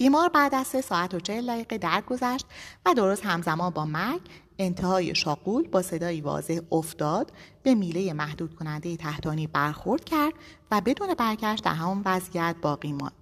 بیمار 0.00 0.28
بعد 0.28 0.54
از 0.54 0.66
سه 0.66 0.80
ساعت 0.80 1.14
و 1.14 1.20
چهل 1.20 1.46
دقیقه 1.46 1.78
درگذشت 1.78 2.46
و 2.86 2.94
درست 2.94 3.26
همزمان 3.26 3.70
با 3.70 3.84
مرگ 3.84 4.20
انتهای 4.58 5.14
شاقول 5.14 5.68
با 5.68 5.82
صدایی 5.82 6.20
واضح 6.20 6.60
افتاد 6.72 7.32
به 7.62 7.74
میله 7.74 8.12
محدود 8.12 8.54
کننده 8.54 8.96
تحتانی 8.96 9.46
برخورد 9.46 10.04
کرد 10.04 10.32
و 10.70 10.80
بدون 10.80 11.14
برگشت 11.14 11.64
در 11.64 11.74
همون 11.74 12.02
وضعیت 12.04 12.56
باقی 12.62 12.92
ماند. 12.92 13.12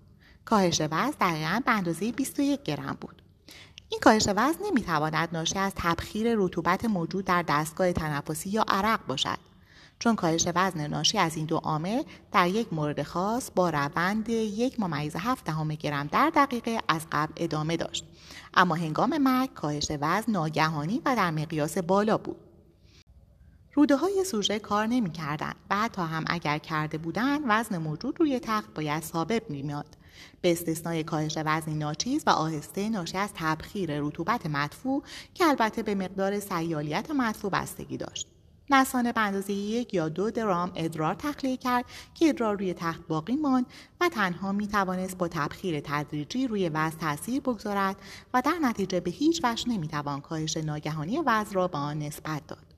کاهش 0.45 0.81
وزن 0.81 1.17
دقیقا 1.21 1.61
به 1.65 1.71
اندازه 1.71 2.13
21 2.13 2.63
گرم 2.63 2.97
بود. 3.01 3.23
این 3.89 4.01
کاهش 4.01 4.29
وزن 4.37 4.67
نمی‌تواند 4.67 5.29
ناشی 5.33 5.59
از 5.59 5.73
تبخیر 5.77 6.35
رطوبت 6.37 6.85
موجود 6.85 7.25
در 7.25 7.45
دستگاه 7.49 7.93
تنفسی 7.93 8.51
یا 8.51 8.65
عرق 8.69 9.07
باشد 9.07 9.39
چون 9.99 10.17
کاهش 10.17 10.49
وزن 10.55 10.87
ناشی 10.87 11.19
از 11.19 11.37
این 11.37 11.47
دو 11.47 11.57
عامل 11.57 12.03
در 12.33 12.49
یک 12.49 12.73
مورد 12.73 13.03
خاص 13.03 13.51
با 13.55 13.71
روند 13.71 14.29
یک 14.29 14.81
ممیز 14.81 15.17
هفت 15.17 15.45
دهم 15.45 15.69
گرم 15.69 16.07
در 16.07 16.33
دقیقه 16.35 16.79
از 16.89 17.07
قبل 17.13 17.33
ادامه 17.37 17.77
داشت 17.77 18.05
اما 18.55 18.75
هنگام 18.75 19.19
مرگ 19.19 19.55
کاهش 19.55 19.87
وزن 20.01 20.33
ناگهانی 20.33 21.03
و 21.05 21.17
در 21.17 21.31
مقیاس 21.31 21.79
بالا 21.79 22.19
بود 22.19 22.37
روده 23.75 23.97
های 23.97 24.25
سوژه 24.25 24.59
کار 24.59 24.87
نمی 24.87 25.11
کردن 25.11 25.53
و 25.71 25.77
حتی 25.77 26.03
هم 26.03 26.25
اگر 26.27 26.59
کرده 26.59 26.99
بودند 26.99 27.41
وزن 27.49 27.79
موجود 27.79 28.21
روی 28.21 28.41
تخت 28.41 28.75
باید 28.75 29.03
ثابت 29.03 29.51
می 29.51 29.63
میاد. 29.63 29.87
به 30.41 30.53
استثنای 30.53 31.05
کاهش 31.05 31.39
وزنی 31.45 31.75
ناچیز 31.75 32.23
و 32.27 32.31
آهسته 32.31 32.89
ناشی 32.89 33.19
از 33.19 33.31
تبخیر 33.35 34.01
رطوبت 34.01 34.47
مدفوع 34.47 35.03
که 35.35 35.47
البته 35.47 35.83
به 35.83 35.95
مقدار 35.95 36.41
سیالیت 36.41 37.11
مدفوع 37.11 37.51
بستگی 37.51 37.97
داشت. 37.97 38.38
نسانه 38.71 39.13
به 39.13 39.21
اندازه 39.21 39.53
یک 39.53 39.95
یا 39.95 40.09
دو 40.09 40.31
درام 40.31 40.73
ادرار 40.75 41.15
تخلیه 41.15 41.57
کرد 41.57 41.85
که 42.15 42.29
ادرار 42.29 42.57
روی 42.57 42.75
تخت 42.75 43.07
باقی 43.09 43.37
ماند 43.37 43.67
و 44.01 44.09
تنها 44.09 44.53
می 44.53 44.69
توانست 44.69 45.19
با 45.19 45.29
تبخیر 45.29 45.81
تدریجی 45.81 46.47
روی 46.47 46.69
وزن 46.69 46.99
تاثیر 46.99 47.41
بگذارد 47.41 47.97
و 48.35 48.43
در 48.45 48.59
نتیجه 48.63 49.01
به 49.01 49.11
هیچ 49.11 49.41
وجه 49.45 49.69
نمی 49.69 49.89
توان 49.89 50.21
کاهش 50.21 50.57
ناگهانی 50.57 51.19
وزن 51.27 51.55
را 51.55 51.69
به 51.69 51.79
آن 51.79 51.99
نسبت 51.99 52.47
داد. 52.47 52.75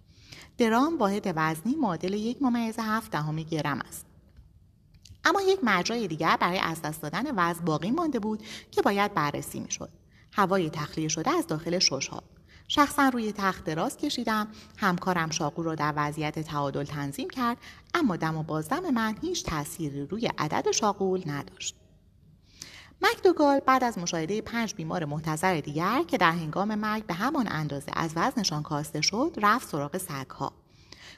درام 0.59 0.98
واحد 0.98 1.33
وزنی 1.37 1.74
معادل 1.74 2.14
یک 2.14 2.42
ممیز 2.42 2.79
هفت 2.79 3.11
دهم 3.11 3.37
گرم 3.37 3.81
است. 3.88 4.07
اما 5.24 5.42
یک 5.42 5.64
مرجع 5.64 6.07
دیگر 6.07 6.37
برای 6.40 6.59
از 6.59 6.83
دست 6.83 7.03
دادن 7.03 7.24
وزن 7.37 7.64
باقی 7.64 7.90
مانده 7.90 8.18
بود 8.18 8.42
که 8.70 8.83
باید 8.83 9.14
بررسی 9.14 9.61
می‌شد 9.61 9.90
هوای 10.33 10.70
تخلیه 10.70 11.09
شده 11.09 11.31
از 11.31 11.46
داخل 11.46 11.79
ششها 11.79 12.22
شخصا 12.73 13.09
روی 13.09 13.33
تخت 13.33 13.65
دراز 13.65 13.97
کشیدم. 13.97 14.49
همکارم 14.77 15.31
شاقو 15.31 15.63
را 15.63 15.75
در 15.75 15.93
وضعیت 15.97 16.39
تعادل 16.39 16.85
تنظیم 16.85 17.31
کرد 17.31 17.57
اما 17.95 18.17
دم 18.17 18.37
و 18.37 18.43
بازدم 18.43 18.91
من 18.91 19.17
هیچ 19.23 19.45
تأثیری 19.45 20.07
روی 20.07 20.31
عدد 20.39 20.71
شاقول 20.71 21.23
نداشت. 21.27 21.77
مکدوگال 23.03 23.61
بعد 23.61 23.85
از 23.85 23.99
مشاهده 23.99 24.41
پنج 24.41 24.75
بیمار 24.75 25.05
محتضر 25.05 25.61
دیگر 25.61 26.03
که 26.09 26.19
در 26.19 26.33
هنگام 26.33 26.75
مرگ 26.75 27.07
به 27.07 27.15
همان 27.15 27.49
اندازه 27.51 27.93
از 27.97 28.13
وزنشان 28.17 28.63
کاسته 28.63 29.01
شد 29.01 29.37
رفت 29.43 29.69
سراغ 29.69 29.99
سگها. 29.99 30.53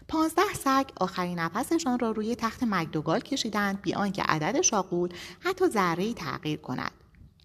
پانزده 0.08 0.54
سگ 0.54 0.84
آخرین 1.00 1.38
نفسشان 1.38 1.98
را 1.98 2.10
روی 2.10 2.34
تخت 2.34 2.62
مکدوگال 2.62 3.20
کشیدند 3.20 3.82
بی 3.82 3.94
آنکه 3.94 4.22
عدد 4.22 4.60
شاقول 4.60 5.08
حتی 5.40 5.68
ذره 5.68 6.14
تغییر 6.14 6.60
کند. 6.60 7.01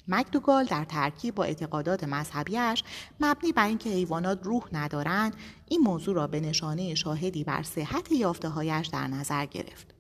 مکدوگال 0.08 0.66
در 0.66 0.86
ترکیب 0.86 1.36
با 1.36 1.44
اعتقادات 1.44 2.04
مذهبیش 2.04 2.84
مبنی 3.20 3.52
بر 3.52 3.68
اینکه 3.68 3.90
حیوانات 3.90 4.40
روح 4.44 4.64
ندارند 4.72 5.36
این 5.68 5.82
موضوع 5.82 6.16
را 6.16 6.28
به 6.28 6.40
نشانه 6.40 6.96
شاهدی 6.96 7.44
بر 7.44 7.64
صحت 7.64 8.12
یافتههایش 8.12 8.88
در 8.88 9.08
نظر 9.08 9.46
گرفت. 9.46 9.94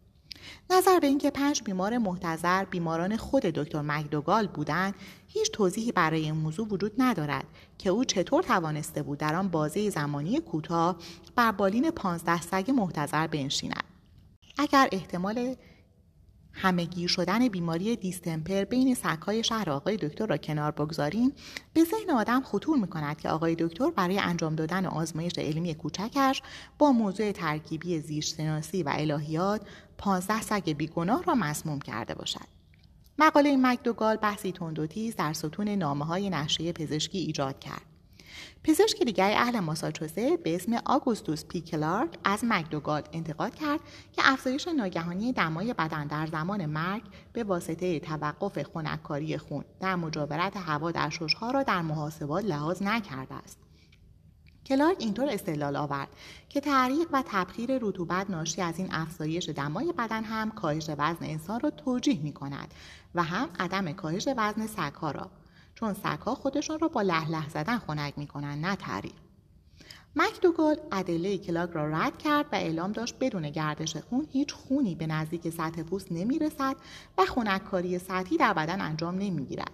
نظر 0.69 0.99
به 0.99 1.07
اینکه 1.07 1.31
پنج 1.31 1.63
بیمار 1.63 1.97
محتظر 1.97 2.65
بیماران 2.65 3.17
خود 3.17 3.41
دکتر 3.43 3.81
مکدوگال 3.81 4.47
بودند 4.47 4.95
هیچ 5.27 5.51
توضیحی 5.51 5.91
برای 5.91 6.21
این 6.21 6.35
موضوع 6.35 6.67
وجود 6.67 6.93
ندارد 6.97 7.45
که 7.77 7.89
او 7.89 8.03
چطور 8.03 8.43
توانسته 8.43 9.03
بود 9.03 9.17
در 9.17 9.35
آن 9.35 9.47
بازه 9.47 9.89
زمانی 9.89 10.39
کوتاه 10.39 10.97
بر 11.35 11.51
بالین 11.51 11.91
پانزده 11.91 12.41
سگ 12.41 12.71
محتظر 12.71 13.27
بنشیند. 13.27 13.83
اگر 14.57 14.89
احتمال 14.91 15.55
همه 16.59 16.85
گیر 16.85 17.07
شدن 17.07 17.47
بیماری 17.47 17.95
دیستمپر 17.95 18.63
بین 18.63 18.95
سگهای 18.95 19.43
شهر 19.43 19.69
آقای 19.69 19.97
دکتر 19.97 20.25
را 20.25 20.37
کنار 20.37 20.71
بگذاریم 20.71 21.33
به 21.73 21.83
ذهن 21.83 22.09
آدم 22.09 22.41
خطور 22.41 22.77
می 22.77 22.87
کند 22.87 23.21
که 23.21 23.29
آقای 23.29 23.55
دکتر 23.59 23.91
برای 23.91 24.19
انجام 24.19 24.55
دادن 24.55 24.85
آزمایش 24.85 25.39
علمی 25.39 25.75
کوچکش 25.75 26.41
با 26.77 26.91
موضوع 26.91 27.31
ترکیبی 27.31 27.99
زیستشناسی 27.99 28.83
و 28.83 28.93
الهیات 28.95 29.61
پانزده 29.97 30.41
سگ 30.41 30.69
بیگناه 30.69 31.23
را 31.23 31.35
مسموم 31.35 31.79
کرده 31.79 32.15
باشد. 32.15 32.47
مقاله 33.19 33.57
مکدوگال 33.57 34.15
بحثی 34.15 34.51
تندوتیز 34.51 35.15
در 35.15 35.33
ستون 35.33 35.69
نامه 35.69 36.05
های 36.05 36.29
نشریه 36.29 36.73
پزشکی 36.73 37.17
ایجاد 37.17 37.59
کرد. 37.59 37.96
پزشک 38.67 39.03
دیگر 39.03 39.33
اهل 39.37 39.59
ماساچوست 39.59 40.15
به 40.15 40.55
اسم 40.55 40.81
آگوستوس 40.85 41.45
پی 41.45 41.61
کلارک 41.61 42.09
از 42.23 42.39
مکدوگال 42.43 43.01
انتقاد 43.13 43.55
کرد 43.55 43.79
که 44.13 44.21
افزایش 44.25 44.67
ناگهانی 44.67 45.33
دمای 45.33 45.73
بدن 45.73 46.07
در 46.07 46.25
زمان 46.27 46.65
مرگ 46.65 47.01
به 47.33 47.43
واسطه 47.43 47.99
توقف 47.99 48.63
خنککاری 48.63 49.37
خون 49.37 49.63
در 49.79 49.95
مجاورت 49.95 50.57
هوا 50.57 50.91
در 50.91 51.09
ششها 51.09 51.51
را 51.51 51.63
در 51.63 51.81
محاسبات 51.81 52.45
لحاظ 52.45 52.81
نکرده 52.81 53.35
است. 53.35 53.57
کلارک 54.65 54.97
اینطور 54.99 55.29
استدلال 55.29 55.75
آورد 55.75 56.09
که 56.49 56.59
تعریق 56.59 57.07
و 57.13 57.23
تبخیر 57.27 57.77
رطوبت 57.81 58.29
ناشی 58.29 58.61
از 58.61 58.79
این 58.79 58.87
افزایش 58.91 59.49
دمای 59.49 59.93
بدن 59.97 60.23
هم 60.23 60.51
کاهش 60.51 60.89
وزن 60.89 61.25
انسان 61.25 61.59
را 61.59 61.69
توجیه 61.69 62.19
می 62.23 62.33
کند 62.33 62.73
و 63.15 63.23
هم 63.23 63.49
عدم 63.59 63.93
کاهش 63.93 64.27
وزن 64.37 64.67
سگها 64.67 65.11
را. 65.11 65.29
چون 65.79 65.93
سگها 65.93 66.35
خودشان 66.35 66.79
را 66.79 66.87
با 66.87 67.01
لح 67.01 67.29
لح 67.29 67.49
زدن 67.49 67.77
خنک 67.77 68.13
می‌کنند 68.17 68.65
نه 68.65 68.75
تعریق 68.75 69.13
مکدوگال 70.15 70.77
ادله 70.91 71.37
کلاگ 71.37 71.69
را 71.73 71.89
رد 71.89 72.17
کرد 72.17 72.45
و 72.51 72.55
اعلام 72.55 72.91
داشت 72.91 73.15
بدون 73.19 73.49
گردش 73.49 73.97
خون 73.97 74.27
هیچ 74.31 74.53
خونی 74.53 74.95
به 74.95 75.07
نزدیک 75.07 75.49
سطح 75.49 75.83
پوست 75.83 76.11
نمی‌رسد 76.11 76.75
و 77.17 77.25
خنککاری 77.25 77.99
سطحی 77.99 78.37
در 78.37 78.53
بدن 78.53 78.81
انجام 78.81 79.15
نمی‌گیرد. 79.15 79.71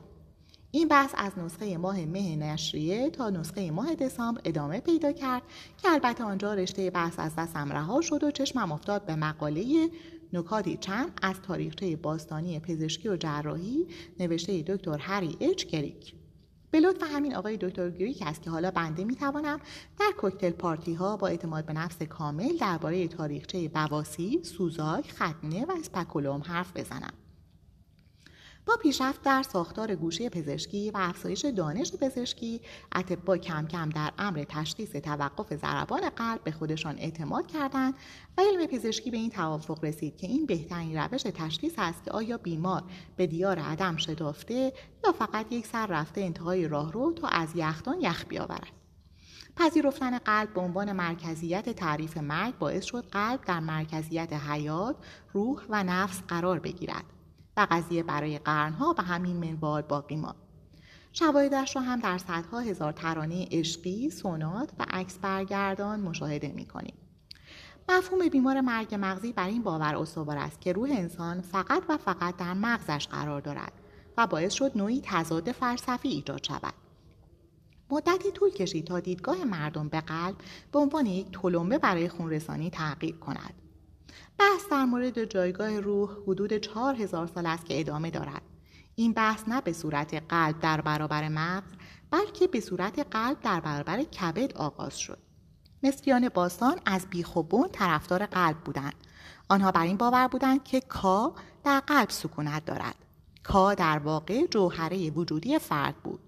این 0.72 0.88
بحث 0.88 1.14
از 1.18 1.32
نسخه 1.38 1.78
ماه 1.78 2.06
مه 2.06 2.36
نشریه 2.36 3.10
تا 3.10 3.30
نسخه 3.30 3.72
ماه 3.72 3.96
دسامبر 3.96 4.42
ادامه 4.46 4.80
پیدا 4.80 5.12
کرد 5.12 5.42
که 5.78 5.90
البته 5.92 6.24
آنجا 6.24 6.54
رشته 6.54 6.90
بحث 6.90 7.20
از 7.20 7.36
دستم 7.36 7.72
رها 7.72 8.02
شد 8.02 8.24
و 8.24 8.32
چشمم 8.32 8.72
افتاد 8.72 9.06
به 9.06 9.16
مقاله 9.16 9.90
نکاتی 10.34 10.78
چند 10.78 11.20
از 11.22 11.42
تاریخچه 11.42 11.96
باستانی 11.96 12.60
پزشکی 12.60 13.10
و 13.10 13.18
جراحی 13.18 13.88
نوشته 14.20 14.62
دکتر 14.62 14.98
هری 14.98 15.38
اچ 15.40 15.66
گریک 15.66 16.16
به 16.72 16.80
لطف 16.80 17.04
همین 17.04 17.36
آقای 17.36 17.58
دکتر 17.58 17.90
گریک 17.90 18.22
است 18.22 18.42
که 18.42 18.50
حالا 18.50 18.72
بنده 18.72 19.04
می‌توانم 19.04 19.60
در 20.00 20.12
کوکتل 20.18 20.50
پارتی 20.50 20.94
ها 20.94 21.18
با 21.18 21.28
اعتماد 21.28 21.66
به 21.66 21.74
نفس 21.74 22.02
کامل 22.02 22.58
درباره 22.58 23.08
تاریخچه 23.08 23.70
بواسی، 23.70 24.40
سوزاک، 24.44 25.12
ختنه 25.12 25.66
و 25.66 25.72
اسپکولوم 25.72 26.42
حرف 26.42 26.78
بزنم. 26.78 27.14
با 28.66 28.76
پیشرفت 28.76 29.22
در 29.22 29.44
ساختار 29.44 29.96
گوشه 29.96 30.30
پزشکی 30.30 30.92
و 30.92 30.98
افزایش 30.98 31.46
دانش 31.46 31.92
پزشکی 31.92 32.62
اتبا 32.96 33.38
کم 33.38 33.68
کم 33.68 33.90
در 33.90 34.12
امر 34.18 34.46
تشخیص 34.50 34.92
توقف 34.92 35.56
ضربان 35.56 36.10
قلب 36.10 36.44
به 36.44 36.52
خودشان 36.52 36.98
اعتماد 36.98 37.48
کردند 37.48 37.94
و 38.38 38.42
علم 38.42 38.66
پزشکی 38.66 39.12
به 39.12 39.18
این 39.18 39.30
توافق 39.30 39.84
رسید 39.84 40.18
که 40.18 40.28
این 40.28 40.46
بهترین 40.46 40.98
روش 40.98 41.22
تشخیص 41.22 41.74
است 41.78 42.04
که 42.04 42.12
آیا 42.12 42.38
بیمار 42.38 42.84
به 43.16 43.28
دیار 43.28 43.60
عدم 43.60 43.98
شدافته 43.98 44.74
یا 45.06 45.12
فقط 45.12 45.52
یک 45.52 45.66
سر 45.68 45.88
رفته 45.88 46.22
انتهای 46.22 46.68
راهرو 46.68 47.14
تا 47.14 47.28
از 47.28 47.50
یخدان 47.56 48.02
یخ 48.02 48.26
بیاورد 48.26 48.84
پذیرفتن 49.56 50.18
قلب 50.18 50.54
به 50.54 50.62
عنوان 50.62 50.92
مرکزیت 50.92 51.70
تعریف 51.70 52.18
مرگ 52.18 52.58
باعث 52.58 52.84
شد 52.84 53.06
قلب 53.12 53.42
در 53.46 53.60
مرکزیت 53.60 54.34
حیات، 54.34 54.96
روح 55.34 55.62
و 55.70 55.84
نفس 55.84 56.22
قرار 56.28 56.60
بگیرد. 56.60 57.06
و 57.58 57.68
قضیه 57.72 58.04
برای 58.04 58.38
قرنها 58.38 58.94
به 58.94 59.04
همین 59.04 59.38
منوال 59.38 59.82
باقی 59.82 60.16
ماند. 60.16 60.36
شواهدش 61.12 61.76
را 61.76 61.82
هم 61.82 62.00
در 62.00 62.18
صدها 62.18 62.60
هزار 62.60 62.92
ترانه 62.92 63.48
عشقی 63.52 64.10
سونات 64.10 64.70
و 64.80 64.86
عکس 64.90 65.18
برگردان 65.20 66.00
مشاهده 66.00 66.48
می‌کنیم. 66.48 66.94
مفهوم 67.90 68.30
بیمار 68.30 68.62
مرگ 68.62 68.96
مغزی 69.00 69.34
بر 69.34 69.48
این 69.48 69.64
باور 69.64 69.96
استوار 69.96 70.38
است 70.38 70.62
که 70.62 70.74
روح 70.74 70.90
انسان 70.92 71.42
فقط 71.42 71.84
و 71.90 71.98
فقط 71.98 72.38
در 72.38 72.54
مغزش 72.54 73.08
قرار 73.08 73.42
دارد 73.42 73.72
و 74.18 74.28
باعث 74.28 74.54
شد 74.54 74.72
نوعی 74.76 75.02
تضاد 75.06 75.52
فلسفی 75.52 76.10
ایجاد 76.10 76.44
شود. 76.44 76.74
مدتی 77.90 78.32
طول 78.32 78.50
کشید 78.50 78.86
تا 78.86 79.00
دیدگاه 79.00 79.44
مردم 79.44 79.90
به 79.90 80.02
قلب 80.02 80.36
به 80.72 80.80
عنوان 80.80 81.06
یک 81.06 81.28
تلمبه 81.32 81.78
برای 81.78 82.10
خونرسانی 82.10 82.70
تغییر 82.70 83.16
کند. 83.16 83.54
بحث 84.40 84.70
در 84.72 84.86
مورد 84.86 85.26
جایگاه 85.26 85.80
روح 85.80 86.10
حدود 86.28 86.58
چهار 86.58 86.96
هزار 86.96 87.28
سال 87.28 87.46
است 87.46 87.66
که 87.66 87.80
ادامه 87.80 88.10
دارد. 88.12 88.42
این 88.96 89.14
بحث 89.14 89.44
نه 89.48 89.62
به 89.62 89.74
صورت 89.74 90.24
قلب 90.30 90.60
در 90.60 90.82
برابر 90.82 91.30
مغز 91.30 91.72
بلکه 92.12 92.48
به 92.48 92.60
صورت 92.60 93.08
قلب 93.12 93.40
در 93.42 93.60
برابر 93.60 94.04
کبد 94.04 94.54
آغاز 94.58 95.00
شد. 95.00 95.18
مصریان 95.84 96.30
باستان 96.30 96.80
از 96.86 97.08
بیخوبون 97.10 97.70
طرفدار 97.72 98.26
قلب 98.26 98.58
بودند. 98.58 98.96
آنها 99.50 99.72
بر 99.72 99.84
این 99.84 99.98
باور 99.98 100.28
بودند 100.28 100.64
که 100.64 100.80
کا 100.80 101.34
در 101.64 101.80
قلب 101.80 102.10
سکونت 102.10 102.66
دارد. 102.66 102.96
کا 103.44 103.74
در 103.74 103.98
واقع 103.98 104.46
جوهره 104.48 105.10
وجودی 105.10 105.60
فرد 105.60 105.96
بود. 105.96 106.20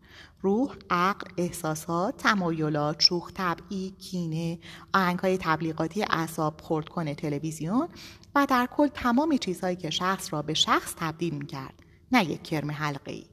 روح، 0.41 0.75
عقل، 0.89 1.31
احساسات، 1.37 2.17
تمایلات، 2.17 2.99
شوخ 2.99 3.31
طبعی، 3.33 3.91
کینه، 3.91 4.59
آهنگهای 4.93 5.37
تبلیغاتی 5.41 6.03
اعصاب 6.09 6.61
کنه 6.89 7.15
تلویزیون 7.15 7.87
و 8.35 8.45
در 8.49 8.67
کل 8.71 8.87
تمام 8.87 9.37
چیزهایی 9.37 9.75
که 9.75 9.89
شخص 9.89 10.33
را 10.33 10.41
به 10.41 10.53
شخص 10.53 10.93
تبدیل 10.97 11.33
می‌کرد. 11.33 11.73
نه 12.11 12.25
یک 12.25 12.43
کرم 12.43 12.71
حلقه 12.71 13.11
ای. 13.11 13.25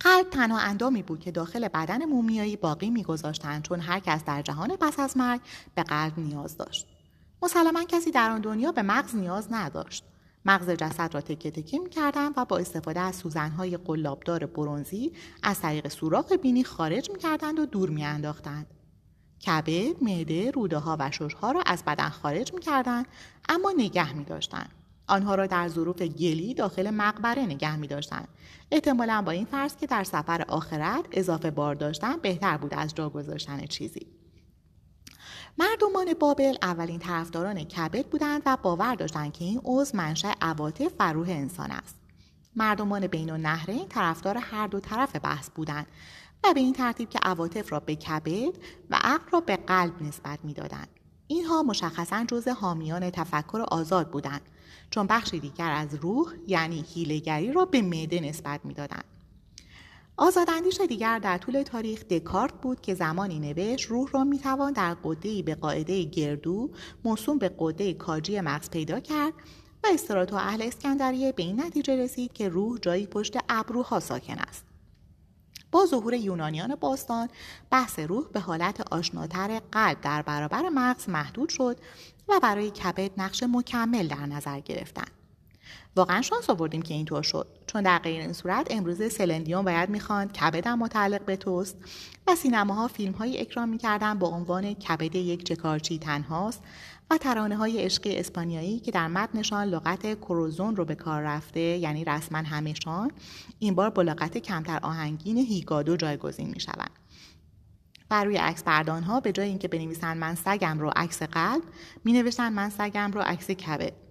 قلب 0.00 0.30
تنها 0.30 0.58
اندامی 0.58 1.02
بود 1.02 1.20
که 1.20 1.30
داخل 1.30 1.68
بدن 1.68 2.04
مومیایی 2.04 2.56
باقی 2.56 2.90
میگذاشتند 2.90 3.62
چون 3.62 3.80
هر 3.80 4.00
کس 4.00 4.24
در 4.24 4.42
جهان 4.42 4.76
پس 4.76 5.00
از 5.00 5.16
مرگ 5.16 5.40
به 5.74 5.82
قلب 5.82 6.18
نیاز 6.18 6.56
داشت. 6.56 6.86
مسلما 7.42 7.84
کسی 7.84 8.10
در 8.10 8.30
آن 8.30 8.40
دنیا 8.40 8.72
به 8.72 8.82
مغز 8.82 9.14
نیاز 9.14 9.48
نداشت. 9.50 10.04
مغز 10.44 10.70
جسد 10.70 11.14
را 11.14 11.20
تکه 11.20 11.50
تکه 11.50 11.78
می‌کردند 11.78 12.34
و 12.36 12.44
با 12.44 12.58
استفاده 12.58 13.00
از 13.00 13.16
سوزنهای 13.16 13.76
قلابدار 13.76 14.46
برونزی 14.46 15.12
از 15.42 15.60
طریق 15.60 15.88
سوراخ 15.88 16.32
بینی 16.32 16.64
خارج 16.64 17.10
می‌کردند 17.10 17.58
و 17.58 17.66
دور 17.66 17.90
میانداختند 17.90 18.66
کبد 19.46 20.02
معده 20.02 20.50
روده 20.50 20.78
ها 20.78 20.96
و 21.00 21.10
ششها 21.10 21.52
را 21.52 21.62
از 21.66 21.82
بدن 21.84 22.08
خارج 22.08 22.54
می‌کردند 22.54 23.06
اما 23.48 23.72
نگه 23.76 24.12
میداشتند 24.12 24.70
آنها 25.06 25.34
را 25.34 25.46
در 25.46 25.68
ظروف 25.68 26.02
گلی 26.02 26.54
داخل 26.54 26.90
مقبره 26.90 27.42
نگه 27.42 27.76
می 27.76 27.86
داشتند. 27.86 28.28
احتمالا 28.70 29.22
با 29.26 29.32
این 29.32 29.44
فرض 29.44 29.76
که 29.76 29.86
در 29.86 30.04
سفر 30.04 30.44
آخرت 30.48 31.04
اضافه 31.12 31.50
بار 31.50 31.74
داشتن 31.74 32.16
بهتر 32.16 32.56
بود 32.56 32.74
از 32.74 32.94
جا 32.94 33.10
گذاشتن 33.10 33.66
چیزی. 33.66 34.06
مردمان 35.60 36.14
بابل 36.14 36.56
اولین 36.62 36.98
طرفداران 36.98 37.64
کبد 37.64 38.06
بودند 38.06 38.42
و 38.46 38.56
باور 38.62 38.94
داشتند 38.94 39.32
که 39.32 39.44
این 39.44 39.60
عضو 39.64 39.96
منشأ 39.96 40.32
عواطف 40.40 40.92
و 40.98 41.12
روح 41.12 41.28
انسان 41.28 41.70
است. 41.70 41.96
مردمان 42.56 43.06
بین 43.06 43.30
النهرین 43.30 43.88
طرفدار 43.88 44.36
هر 44.36 44.66
دو 44.66 44.80
طرف 44.80 45.16
بحث 45.22 45.50
بودند 45.50 45.86
و 46.44 46.54
به 46.54 46.60
این 46.60 46.72
ترتیب 46.72 47.08
که 47.08 47.18
عواطف 47.22 47.72
را 47.72 47.80
به 47.80 47.96
کبد 47.96 48.54
و 48.90 48.98
عقل 49.02 49.30
را 49.30 49.40
به 49.40 49.56
قلب 49.56 50.02
نسبت 50.02 50.38
می‌دادند. 50.42 50.88
اینها 51.26 51.62
مشخصا 51.62 52.24
جز 52.28 52.48
حامیان 52.48 53.10
تفکر 53.10 53.64
آزاد 53.68 54.10
بودند 54.10 54.42
چون 54.90 55.06
بخشی 55.06 55.40
دیگر 55.40 55.70
از 55.70 55.94
روح 55.94 56.34
یعنی 56.46 56.84
هیلگری 56.94 57.52
را 57.52 57.64
به 57.64 57.82
معده 57.82 58.20
نسبت 58.20 58.60
می‌دادند. 58.64 59.04
آزاداندیش 60.22 60.80
دیگر 60.88 61.18
در 61.18 61.38
طول 61.38 61.62
تاریخ 61.62 62.04
دکارت 62.04 62.52
بود 62.52 62.80
که 62.80 62.94
زمانی 62.94 63.38
نوشت 63.38 63.86
روح 63.86 64.10
را 64.10 64.24
می‌توان 64.24 64.72
در 64.72 64.96
قدهای 65.04 65.42
به 65.42 65.54
قاعده 65.54 66.02
گردو 66.02 66.70
موسوم 67.04 67.38
به 67.38 67.54
قده 67.58 67.94
کاجی 67.94 68.40
مغز 68.40 68.70
پیدا 68.70 69.00
کرد 69.00 69.32
و 69.84 69.86
استراتو 69.94 70.36
اهل 70.36 70.62
اسکندریه 70.62 71.32
به 71.32 71.42
این 71.42 71.60
نتیجه 71.60 71.96
رسید 71.96 72.32
که 72.32 72.48
روح 72.48 72.78
جایی 72.78 73.06
پشت 73.06 73.36
ابروها 73.48 74.00
ساکن 74.00 74.38
است. 74.38 74.64
با 75.72 75.86
ظهور 75.86 76.14
یونانیان 76.14 76.74
باستان 76.74 77.28
بحث 77.70 77.98
روح 77.98 78.28
به 78.28 78.40
حالت 78.40 78.92
آشناتر 78.92 79.60
قلب 79.72 80.00
در 80.00 80.22
برابر 80.22 80.68
مغز 80.68 81.08
محدود 81.08 81.48
شد 81.48 81.76
و 82.28 82.40
برای 82.42 82.70
کبد 82.70 83.10
نقش 83.16 83.42
مکمل 83.42 84.08
در 84.08 84.26
نظر 84.26 84.60
گرفتند. 84.60 85.19
واقعا 85.96 86.22
شانس 86.22 86.50
آوردیم 86.50 86.82
که 86.82 86.94
اینطور 86.94 87.22
شد. 87.22 87.46
چون 87.66 87.82
در 87.82 87.98
غیر 87.98 88.20
این 88.20 88.32
صورت 88.32 88.66
امروزه 88.70 89.08
سلندیون 89.08 89.64
باید 89.64 89.90
می‌خواند 89.90 90.32
کبدم 90.32 90.78
متعلق 90.78 91.24
به 91.24 91.36
توست 91.36 91.76
و 92.26 92.34
سینماها 92.34 92.88
فیلم 92.88 93.12
های 93.12 93.40
اکرام 93.40 93.68
می‌کردن 93.68 94.18
با 94.18 94.28
عنوان 94.28 94.74
کبد 94.74 95.14
یک 95.14 95.44
چکارچی 95.44 95.98
تنهاست 95.98 96.62
و 97.10 97.18
ترانه 97.18 97.56
های 97.56 97.84
عشقی 97.84 98.16
اسپانیایی 98.16 98.80
که 98.80 98.90
در 98.90 99.08
متنشان 99.08 99.68
لغت 99.68 100.20
کروزون 100.20 100.76
رو 100.76 100.84
به 100.84 100.94
کار 100.94 101.22
رفته 101.22 101.60
یعنی 101.60 102.04
رسما 102.04 102.38
همشان 102.38 103.10
این 103.58 103.74
بار 103.74 103.90
با 103.90 104.02
لغت 104.02 104.38
کمتر 104.38 104.78
آهنگین 104.82 105.36
هیگادو 105.36 105.96
جایگزین 105.96 106.50
می‌شوند. 106.50 106.90
بر 108.08 108.24
روی 108.24 108.36
عکس 108.36 108.62
بردان 108.62 109.02
ها 109.02 109.20
به 109.20 109.32
جای 109.32 109.48
اینکه 109.48 109.68
بنویسند 109.68 110.16
من 110.16 110.34
سگم 110.34 110.78
رو 110.78 110.92
عکس 110.96 111.22
قلب 111.22 111.62
می 112.04 112.22
من 112.38 112.70
سگم 112.70 113.10
رو 113.12 113.20
عکس 113.20 113.50
کبد. 113.50 114.09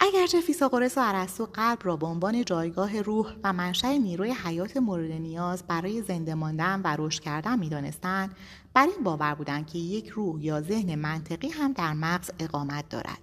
اگرچه 0.00 0.40
فیساغورس 0.40 0.98
و 0.98 1.00
ارسطو 1.04 1.46
قلب 1.46 1.78
را 1.82 1.96
به 1.96 2.06
عنوان 2.06 2.44
جایگاه 2.44 3.02
روح 3.02 3.34
و 3.44 3.52
منشأ 3.52 3.92
نیروی 3.92 4.30
حیات 4.44 4.76
مورد 4.76 5.10
نیاز 5.12 5.62
برای 5.62 6.02
زنده 6.02 6.34
ماندن 6.34 6.80
و 6.84 6.96
رشد 6.98 7.22
کردن 7.22 7.58
می‌دانستند 7.58 8.36
بر 8.74 8.86
این 8.86 9.04
باور 9.04 9.34
بودند 9.34 9.66
که 9.66 9.78
یک 9.78 10.08
روح 10.08 10.44
یا 10.44 10.60
ذهن 10.60 10.94
منطقی 10.94 11.48
هم 11.48 11.72
در 11.72 11.92
مغز 11.92 12.30
اقامت 12.38 12.88
دارد. 12.88 13.18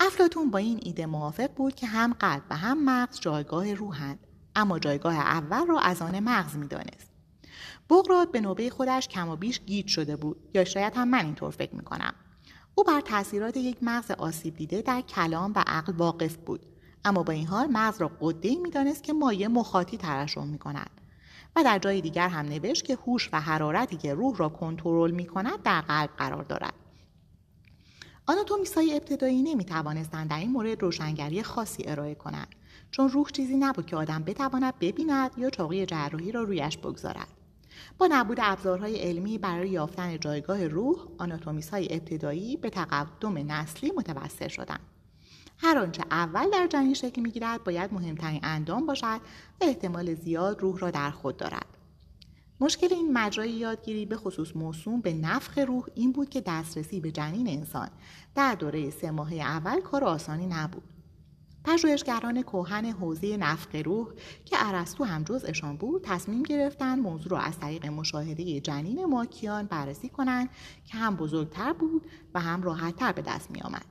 افلاتون 0.00 0.50
با 0.50 0.58
این 0.58 0.80
ایده 0.82 1.06
موافق 1.06 1.50
بود 1.56 1.74
که 1.74 1.86
هم 1.86 2.12
قلب 2.12 2.42
و 2.50 2.56
هم 2.56 2.84
مغز 2.84 3.20
جایگاه 3.20 3.74
روحند 3.74 4.18
اما 4.56 4.78
جایگاه 4.78 5.14
اول 5.14 5.66
را 5.66 5.80
از 5.80 6.02
آن 6.02 6.20
مغز 6.20 6.56
می‌دانست. 6.56 7.10
بغراد 7.90 8.32
به 8.32 8.40
نوبه 8.40 8.70
خودش 8.70 9.08
کم 9.08 9.28
و 9.28 9.36
بیش 9.36 9.60
گیج 9.60 9.86
شده 9.86 10.16
بود 10.16 10.36
یا 10.54 10.64
شاید 10.64 10.92
هم 10.96 11.08
من 11.08 11.24
اینطور 11.24 11.50
فکر 11.50 11.74
می‌کنم. 11.74 12.14
او 12.74 12.84
بر 12.84 13.00
تاثیرات 13.00 13.56
یک 13.56 13.76
مغز 13.82 14.10
آسیب 14.10 14.56
دیده 14.56 14.82
در 14.82 15.00
کلام 15.00 15.52
و 15.56 15.64
عقل 15.66 15.92
واقف 15.92 16.36
بود. 16.36 16.60
اما 17.04 17.22
با 17.22 17.32
این 17.32 17.46
حال 17.46 17.66
مغز 17.66 18.00
را 18.00 18.10
قده 18.20 18.56
می‌دانست 18.56 19.02
که 19.02 19.12
مایه 19.12 19.48
مخاطی 19.48 19.96
ترشح 19.96 20.44
می 20.44 20.58
کند 20.58 20.90
و 21.56 21.64
در 21.64 21.78
جای 21.78 22.00
دیگر 22.00 22.28
هم 22.28 22.46
نوشت 22.46 22.84
که 22.84 22.98
هوش 23.06 23.30
و 23.32 23.40
حرارتی 23.40 23.96
که 23.96 24.14
روح 24.14 24.36
را 24.36 24.48
کنترل 24.48 25.10
می 25.10 25.26
کند 25.26 25.62
در 25.62 25.80
قلب 25.80 26.10
قرار 26.16 26.42
دارد. 26.42 26.74
آناتومیست 28.26 28.74
های 28.74 28.96
ابتدایی 28.96 29.42
نمی 29.42 29.64
توانستند 29.64 30.30
در 30.30 30.38
این 30.38 30.52
مورد 30.52 30.82
روشنگری 30.82 31.42
خاصی 31.42 31.84
ارائه 31.86 32.14
کنند 32.14 32.54
چون 32.90 33.08
روح 33.08 33.28
چیزی 33.30 33.56
نبود 33.56 33.86
که 33.86 33.96
آدم 33.96 34.22
بتواند 34.22 34.78
ببیند 34.78 35.30
یا 35.36 35.50
چاقی 35.50 35.86
جراحی 35.86 36.32
را 36.32 36.42
رویش 36.42 36.78
بگذارد. 36.78 37.28
با 37.98 38.08
نبود 38.10 38.38
ابزارهای 38.42 38.96
علمی 38.96 39.38
برای 39.38 39.68
یافتن 39.68 40.18
جایگاه 40.18 40.66
روح 40.66 40.96
آناتومیست 41.18 41.70
های 41.70 41.94
ابتدایی 41.94 42.56
به 42.56 42.70
تقدم 42.70 43.52
نسلی 43.52 43.92
متوسل 43.96 44.48
شدند 44.48 44.80
هر 45.58 45.78
آنچه 45.78 46.02
اول 46.10 46.50
در 46.50 46.66
جنین 46.66 46.94
شکل 46.94 47.22
می‌گیرد 47.22 47.64
باید 47.64 47.92
مهمترین 47.92 48.40
اندام 48.42 48.86
باشد 48.86 49.20
و 49.60 49.64
احتمال 49.64 50.14
زیاد 50.14 50.60
روح 50.60 50.78
را 50.78 50.90
در 50.90 51.10
خود 51.10 51.36
دارد 51.36 51.66
مشکل 52.60 52.88
این 52.90 53.12
مجرای 53.12 53.50
یادگیری 53.50 54.06
به 54.06 54.16
خصوص 54.16 54.56
موسوم 54.56 55.00
به 55.00 55.12
نفخ 55.12 55.58
روح 55.58 55.84
این 55.94 56.12
بود 56.12 56.30
که 56.30 56.40
دسترسی 56.40 57.00
به 57.00 57.10
جنین 57.10 57.48
انسان 57.48 57.88
در 58.34 58.54
دوره 58.54 58.90
سه 58.90 59.10
ماهه 59.10 59.34
اول 59.34 59.80
کار 59.80 60.04
آسانی 60.04 60.46
نبود. 60.46 60.93
پژوهشگران 61.64 62.42
کوهن 62.42 62.84
حوزه 62.84 63.36
نفخ 63.36 63.74
روح 63.84 64.08
که 64.44 64.56
ارسطو 64.60 65.04
هم 65.04 65.22
جزءشان 65.22 65.76
بود 65.76 66.02
تصمیم 66.04 66.42
گرفتند 66.42 66.98
موضوع 66.98 67.32
را 67.32 67.38
از 67.38 67.58
طریق 67.58 67.86
مشاهده 67.86 68.60
جنین 68.60 69.04
ماکیان 69.04 69.66
بررسی 69.66 70.08
کنند 70.08 70.48
که 70.86 70.98
هم 70.98 71.16
بزرگتر 71.16 71.72
بود 71.72 72.06
و 72.34 72.40
هم 72.40 72.62
راحتتر 72.62 73.12
به 73.12 73.22
دست 73.22 73.50
می 73.50 73.60
آمد. 73.60 73.84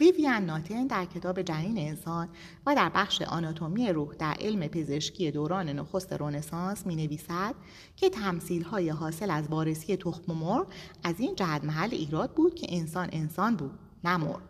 ویویان 0.00 0.46
ناتن 0.46 0.86
در 0.86 1.04
کتاب 1.04 1.42
جنین 1.42 1.78
انسان 1.78 2.28
و 2.66 2.74
در 2.74 2.88
بخش 2.88 3.22
آناتومی 3.22 3.88
روح 3.88 4.14
در 4.14 4.34
علم 4.40 4.68
پزشکی 4.68 5.30
دوران 5.30 5.68
نخست 5.68 6.12
رونسانس 6.12 6.86
می 6.86 6.96
نویسد 6.96 7.54
که 7.96 8.10
تمثیل 8.10 8.62
های 8.62 8.88
حاصل 8.88 9.30
از 9.30 9.48
وارسی 9.48 9.96
تخم 9.96 10.32
مرغ 10.32 10.66
از 11.04 11.20
این 11.20 11.34
جهت 11.34 11.64
محل 11.64 11.88
ایراد 11.92 12.34
بود 12.34 12.54
که 12.54 12.66
انسان 12.70 13.08
انسان 13.12 13.56
بود 13.56 13.78
نه 14.04 14.16
مرغ 14.16 14.49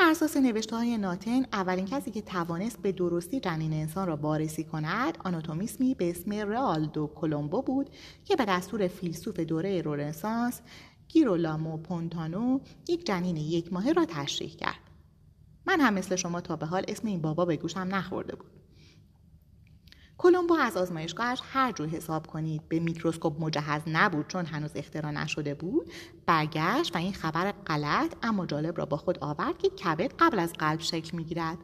بر 0.00 0.10
اساس 0.10 0.36
نوشته 0.36 0.76
های 0.76 0.98
ناتن 0.98 1.42
اولین 1.52 1.86
کسی 1.86 2.10
که 2.10 2.22
توانست 2.22 2.82
به 2.82 2.92
درستی 2.92 3.40
جنین 3.40 3.72
انسان 3.72 4.06
را 4.06 4.16
وارسی 4.16 4.64
کند 4.64 5.18
آناتومیسمی 5.24 5.94
به 5.94 6.10
اسم 6.10 6.32
رئالدو 6.32 7.06
کولومبو 7.06 7.62
بود 7.62 7.90
که 8.24 8.36
به 8.36 8.44
دستور 8.44 8.88
فیلسوف 8.88 9.40
دوره 9.40 9.82
رونسانس 9.82 10.60
گیرولامو 11.08 11.76
پونتانو 11.76 12.60
یک 12.88 13.06
جنین 13.06 13.36
یک 13.36 13.72
ماهه 13.72 13.92
را 13.92 14.04
تشریح 14.04 14.56
کرد. 14.56 14.80
من 15.66 15.80
هم 15.80 15.94
مثل 15.94 16.16
شما 16.16 16.40
تا 16.40 16.56
به 16.56 16.66
حال 16.66 16.84
اسم 16.88 17.08
این 17.08 17.20
بابا 17.20 17.44
به 17.44 17.56
گوشم 17.56 17.88
نخورده 17.90 18.36
بود. 18.36 18.59
کلمبو 20.22 20.54
از 20.54 20.76
آزمایشگاهش 20.76 21.42
هر 21.52 21.72
جور 21.72 21.88
حساب 21.88 22.26
کنید. 22.26 22.68
به 22.68 22.80
میکروسکوپ 22.80 23.44
مجهز 23.44 23.82
نبود 23.86 24.28
چون 24.28 24.46
هنوز 24.46 24.70
اختراع 24.74 25.12
نشده 25.12 25.54
بود. 25.54 25.92
برگشت 26.26 26.96
و 26.96 26.98
این 26.98 27.12
خبر 27.12 27.52
غلط 27.52 28.14
اما 28.22 28.46
جالب 28.46 28.78
را 28.78 28.86
با 28.86 28.96
خود 28.96 29.18
آورد 29.18 29.58
که 29.58 29.68
کبد 29.68 30.14
قبل 30.18 30.38
از 30.38 30.52
قلب 30.52 30.80
شکل 30.80 31.16
می‌گیرد. 31.16 31.58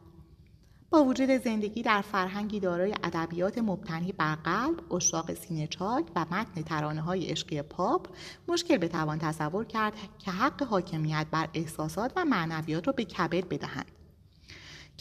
با 0.91 1.05
وجود 1.05 1.31
زندگی 1.31 1.83
در 1.83 2.03
فرهنگی 2.03 2.61
دارای 2.61 2.95
ادبیات 3.05 3.59
مبتنی 3.59 4.13
بر 4.13 4.35
قلب 4.35 4.93
اشاق 4.93 5.35
سینه 5.35 5.67
چاک 5.67 6.05
و 6.17 6.27
متن 6.31 6.63
ترانه 6.63 7.01
های 7.01 7.27
عشقی 7.27 7.63
پاپ 7.63 8.09
مشکل 8.49 8.77
بتوان 8.77 9.19
تصور 9.19 9.65
کرد 9.65 9.95
که 10.19 10.31
حق 10.31 10.63
حاکمیت 10.63 11.27
بر 11.31 11.49
احساسات 11.55 12.13
و 12.17 12.25
معنویات 12.25 12.87
را 12.87 12.93
به 12.93 13.05
کبد 13.05 13.49
بدهند. 13.49 13.96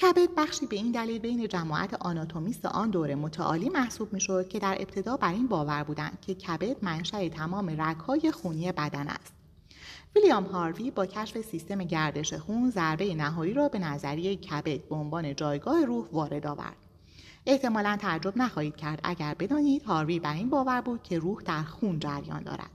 کبد 0.01 0.29
بخشی 0.37 0.65
به 0.65 0.75
این 0.75 0.91
دلیل 0.91 1.19
بین 1.19 1.47
جماعت 1.47 1.93
آناتومیست 1.93 2.65
آن 2.65 2.89
دوره 2.89 3.15
متعالی 3.15 3.69
محسوب 3.69 4.13
می‌شد 4.13 4.47
که 4.47 4.59
در 4.59 4.77
ابتدا 4.79 5.17
بر 5.17 5.33
این 5.33 5.47
باور 5.47 5.83
بودند 5.83 6.17
که 6.21 6.35
کبد 6.35 6.83
منشأ 6.83 7.29
تمام 7.29 7.81
رگهای 7.81 8.31
خونی 8.31 8.71
بدن 8.71 9.07
است. 9.07 9.33
ویلیام 10.15 10.43
هاروی 10.43 10.91
با 10.91 11.05
کشف 11.05 11.41
سیستم 11.41 11.83
گردش 11.83 12.33
خون 12.33 12.69
ضربه 12.69 13.15
نهایی 13.15 13.53
را 13.53 13.69
به 13.69 13.79
نظریه 13.79 14.35
کبد 14.35 14.87
به 14.89 14.95
عنوان 14.95 15.35
جایگاه 15.35 15.85
روح 15.85 16.07
وارد 16.11 16.47
آورد. 16.47 16.75
احتمالا 17.45 17.97
تعجب 18.01 18.37
نخواهید 18.37 18.75
کرد 18.75 18.99
اگر 19.03 19.35
بدانید 19.39 19.83
هاروی 19.83 20.19
بر 20.19 20.33
این 20.33 20.49
باور 20.49 20.81
بود 20.81 21.03
که 21.03 21.19
روح 21.19 21.41
در 21.41 21.63
خون 21.63 21.99
جریان 21.99 22.43
دارد. 22.43 22.71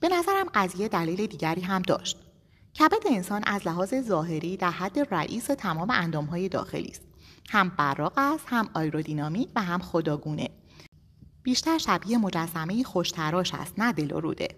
به 0.00 0.08
نظرم 0.08 0.46
قضیه 0.54 0.88
دلیل 0.88 1.26
دیگری 1.26 1.60
هم 1.60 1.82
داشت. 1.82 2.27
کبد 2.74 3.06
انسان 3.10 3.42
از 3.46 3.66
لحاظ 3.66 3.94
ظاهری 3.94 4.56
در 4.56 4.70
حد 4.70 5.14
رئیس 5.14 5.44
تمام 5.44 5.90
اندامهای 5.90 6.48
داخلی 6.48 6.88
است. 6.90 7.02
هم 7.50 7.68
براق 7.68 8.12
است 8.16 8.44
هم 8.46 8.68
آیرودینامیک 8.74 9.48
و 9.56 9.62
هم 9.62 9.78
خداگونه. 9.78 10.50
بیشتر 11.42 11.78
شبیه 11.78 12.18
مجسمه 12.18 12.82
خوشتراش 12.82 13.54
است 13.54 13.74
نه 13.78 13.92
دل 13.92 14.12
و 14.12 14.20
روده. 14.20 14.48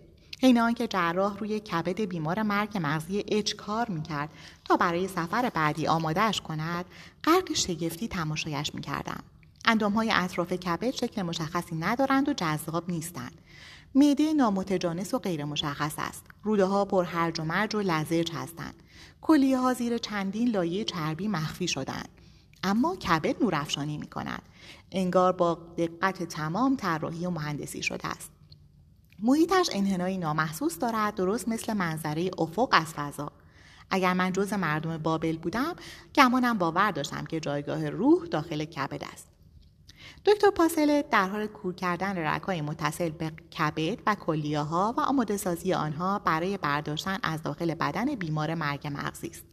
حین 0.43 0.59
آنکه 0.59 0.87
جراح 0.87 1.39
روی 1.39 1.61
کبد 1.61 2.01
بیمار 2.01 2.43
مرگ 2.43 2.79
مغزی 2.83 3.25
اچ 3.29 3.55
کار 3.55 3.91
می‌کرد 3.91 4.31
تا 4.65 4.77
برای 4.77 5.09
سفر 5.09 5.51
بعدی 5.55 5.87
آمادهش 5.87 6.41
کند 6.41 6.85
غرق 7.25 7.53
شگفتی 7.55 8.09
تماشایش 8.09 8.75
می‌کردم 8.75 9.23
اندامهای 9.65 10.11
اطراف 10.15 10.53
کبد 10.53 10.91
شکل 10.91 11.23
مشخصی 11.23 11.77
ندارند 11.77 12.29
و 12.29 12.33
جذاب 12.33 12.91
نیستند. 12.91 13.41
معده 13.95 14.33
نامتجانس 14.33 15.15
و 15.15 15.19
غیر 15.19 15.45
مشخص 15.45 15.95
است. 15.99 16.27
روده 16.43 16.65
ها 16.65 16.85
پر 16.85 17.05
هرج 17.05 17.41
و 17.41 17.45
مرج 17.45 17.75
و 17.75 17.81
لزج 17.81 18.31
هستند. 18.33 18.83
کلیه 19.21 19.59
ها 19.59 19.75
زیر 19.75 19.99
چندین 19.99 20.51
لایه 20.51 20.85
چربی 20.85 21.29
مخفی 21.29 21.69
شدند 21.69 22.09
اما 22.65 22.97
کبد 22.97 23.43
نورافشانی 23.43 23.99
می 23.99 24.07
کند 24.07 24.43
انگار 24.93 25.33
با 25.33 25.59
دقت 25.79 26.23
تمام 26.23 26.77
طراحی 26.77 27.27
و 27.27 27.31
مهندسی 27.31 27.83
شده 27.83 28.09
است. 28.09 28.31
محیطش 29.19 29.71
انحنایی 29.73 30.19
نامحسوس 30.19 30.79
دارد 30.79 31.15
درست 31.15 31.49
مثل 31.49 31.73
منظره 31.73 32.31
افق 32.39 32.69
از 32.73 32.87
فضا. 32.87 33.33
اگر 33.91 34.13
من 34.13 34.33
جز 34.33 34.53
مردم 34.53 34.99
بابل 34.99 35.37
بودم 35.37 35.75
گمانم 36.15 36.59
باور 36.59 36.91
داشتم 36.91 37.25
که 37.25 37.41
جایگاه 37.41 37.91
روح 37.91 38.27
داخل 38.27 38.65
کبد 38.65 39.05
است. 39.13 39.30
دکتر 40.25 40.51
پاسل 40.51 41.03
در 41.11 41.29
حال 41.29 41.47
کور 41.47 41.75
کردن 41.75 42.19
رگهای 42.19 42.61
متصل 42.61 43.09
به 43.11 43.31
کبد 43.59 43.99
و 44.07 44.15
کلیه 44.15 44.61
ها 44.61 44.95
و 44.97 45.01
آماده 45.01 45.37
سازی 45.37 45.75
آنها 45.75 46.19
برای 46.19 46.57
برداشتن 46.57 47.19
از 47.23 47.43
داخل 47.43 47.75
بدن 47.75 48.15
بیمار 48.15 48.55
مرگ 48.55 48.87
مغزی 48.87 49.29
است. 49.29 49.45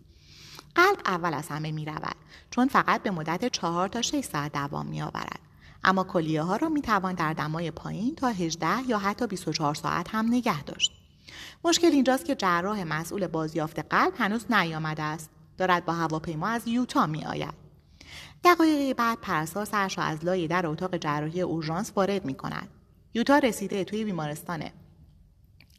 قلب 0.75 0.97
اول 1.05 1.33
از 1.33 1.47
همه 1.47 1.71
می 1.71 1.85
رود 1.85 2.15
چون 2.51 2.67
فقط 2.67 3.03
به 3.03 3.11
مدت 3.11 3.45
چهار 3.51 3.87
تا 3.87 4.01
6 4.01 4.21
ساعت 4.21 4.53
دوام 4.53 4.85
می 4.85 5.01
آورد. 5.01 5.39
اما 5.83 6.03
کلیه 6.03 6.41
ها 6.41 6.55
را 6.55 6.69
می 6.69 6.81
توان 6.81 7.15
در 7.15 7.33
دمای 7.33 7.71
پایین 7.71 8.15
تا 8.15 8.27
18 8.27 8.67
یا 8.87 8.97
حتی 8.97 9.27
24 9.27 9.75
ساعت 9.75 10.15
هم 10.15 10.27
نگه 10.27 10.63
داشت. 10.63 10.91
مشکل 11.63 11.87
اینجاست 11.87 12.25
که 12.25 12.35
جراح 12.35 12.83
مسئول 12.83 13.27
بازیافت 13.27 13.79
قلب 13.79 14.13
هنوز 14.17 14.51
نیامده 14.51 15.03
است. 15.03 15.29
دارد 15.57 15.85
با 15.85 15.93
هواپیما 15.93 16.47
از 16.47 16.67
یوتا 16.67 17.05
می 17.05 17.25
آید. 17.25 17.66
دقایقی 18.47 18.93
بعد 18.93 19.17
پرستار 19.21 19.65
سرش 19.65 19.99
از 19.99 20.25
لای 20.25 20.47
در 20.47 20.67
اتاق 20.67 20.97
جراحی 20.97 21.41
اورژانس 21.41 21.91
وارد 21.95 22.25
می 22.25 22.33
کند. 22.33 22.69
یوتا 23.13 23.37
رسیده 23.37 23.83
توی 23.83 24.03
بیمارستانه. 24.03 24.73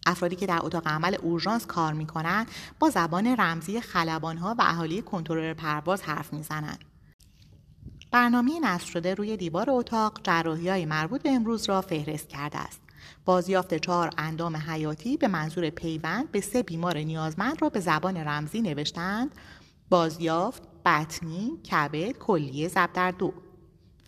افرادی 0.06 0.36
که 0.36 0.46
در 0.46 0.58
اتاق 0.62 0.88
عمل 0.88 1.16
اورژانس 1.22 1.66
کار 1.66 1.92
می 1.92 2.06
کنند 2.06 2.46
با 2.78 2.90
زبان 2.90 3.26
رمزی 3.38 3.78
ها 3.78 4.54
و 4.58 4.62
اهالی 4.62 5.02
کنترل 5.02 5.54
پرواز 5.54 6.02
حرف 6.02 6.32
می 6.32 6.42
زنند. 6.42 6.84
برنامه 8.10 8.60
نصب 8.60 8.86
شده 8.86 9.14
روی 9.14 9.36
دیوار 9.36 9.70
اتاق 9.70 10.20
جراحی 10.22 10.68
های 10.68 10.86
مربوط 10.86 11.22
به 11.22 11.30
امروز 11.30 11.68
را 11.68 11.80
فهرست 11.80 12.28
کرده 12.28 12.58
است. 12.58 12.80
بازیافت 13.24 13.74
چهار 13.74 14.10
اندام 14.18 14.56
حیاتی 14.56 15.16
به 15.16 15.28
منظور 15.28 15.70
پیوند 15.70 16.30
به 16.30 16.40
سه 16.40 16.62
بیمار 16.62 16.98
نیازمند 16.98 17.62
را 17.62 17.68
به 17.68 17.80
زبان 17.80 18.16
رمزی 18.16 18.60
نوشتند 18.60 19.30
بازیافت 19.90 20.62
بطنی 20.84 21.58
کبد 21.70 22.18
کلیه 22.18 22.70
در 22.94 23.10
دو. 23.10 23.32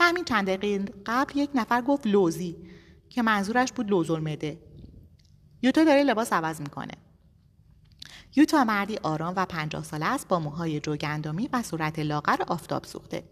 و 0.00 0.04
همین 0.04 0.24
چند 0.24 0.50
دقیقه 0.50 0.92
قبل 1.06 1.38
یک 1.38 1.50
نفر 1.54 1.82
گفت 1.82 2.06
لوزی 2.06 2.56
که 3.08 3.22
منظورش 3.22 3.72
بود 3.72 3.90
لوزالمعده 3.90 4.58
یوتا 5.62 5.84
داره 5.84 6.02
لباس 6.02 6.32
عوض 6.32 6.60
می‌کنه. 6.60 6.92
یوتا 8.36 8.64
مردی 8.64 8.96
آرام 8.96 9.34
و 9.36 9.46
پنجاه 9.46 9.84
ساله 9.84 10.06
است 10.06 10.28
با 10.28 10.38
موهای 10.38 10.80
جوگندمی 10.80 11.48
و 11.52 11.62
صورت 11.62 11.98
لاغر 11.98 12.42
آفتاب 12.48 12.84
سوخته. 12.84 13.24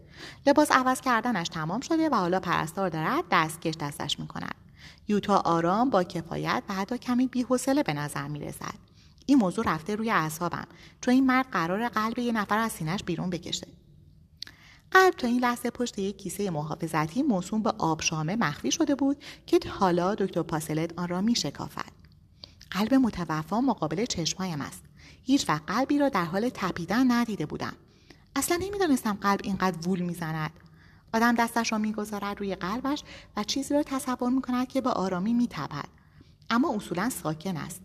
لباس 0.47 0.71
عوض 0.71 1.01
کردنش 1.01 1.49
تمام 1.49 1.81
شده 1.81 2.09
و 2.09 2.15
حالا 2.15 2.39
پرستار 2.39 2.89
دارد 2.89 3.23
دستکش 3.31 3.73
دستش 3.79 4.19
می‌کند. 4.19 4.55
یوتا 5.07 5.37
آرام 5.37 5.89
با 5.89 6.03
کفایت 6.03 6.63
و 6.69 6.73
حتی 6.73 6.97
کمی 6.97 7.27
بیحوصله 7.27 7.83
به 7.83 7.93
نظر 7.93 8.27
می‌رسد. 8.27 8.88
این 9.29 9.37
موضوع 9.37 9.65
رفته 9.73 9.95
روی 9.95 10.11
اعصابم 10.11 10.67
چون 11.01 11.13
این 11.13 11.25
مرد 11.25 11.45
قرار 11.51 11.89
قلب 11.89 12.19
یه 12.19 12.31
نفر 12.31 12.57
از 12.57 12.71
سینهش 12.71 13.03
بیرون 13.03 13.29
بکشه 13.29 13.67
قلب 14.91 15.13
تا 15.13 15.27
این 15.27 15.39
لحظه 15.39 15.69
پشت 15.69 15.99
یک 15.99 16.17
کیسه 16.17 16.49
محافظتی 16.49 17.23
موسوم 17.23 17.63
به 17.63 17.73
آبشامه 17.77 18.35
مخفی 18.35 18.71
شده 18.71 18.95
بود 18.95 19.23
که 19.45 19.59
حالا 19.69 20.15
دکتر 20.15 20.41
پاسلت 20.41 20.99
آن 20.99 21.07
را 21.07 21.21
می 21.21 21.35
شکافد. 21.35 21.91
قلب 22.71 22.93
متوفا 22.93 23.61
مقابل 23.61 24.05
چشمهایم 24.05 24.61
است. 24.61 24.83
هیچ 25.23 25.49
وقت 25.49 25.63
قلبی 25.67 25.99
را 25.99 26.09
در 26.09 26.25
حال 26.25 26.49
تپیدن 26.53 27.11
ندیده 27.11 27.45
بودم. 27.45 27.73
اصلا 28.35 28.57
نمی‌دانستم 28.61 29.17
قلب 29.21 29.39
اینقدر 29.43 29.87
وول 29.87 29.99
می‌زند. 29.99 30.51
آدم 31.13 31.35
دستش 31.35 31.71
را 31.71 31.77
می‌گذارد 31.77 32.39
روی 32.39 32.55
قلبش 32.55 33.03
و 33.37 33.43
چیزی 33.43 33.73
را 33.73 33.83
تصور 33.83 34.29
می‌کند 34.29 34.67
که 34.67 34.81
به 34.81 34.89
آرامی 34.89 35.33
میتپد 35.33 35.87
اما 36.49 36.75
اصولا 36.75 37.09
ساکن 37.09 37.57
است 37.57 37.81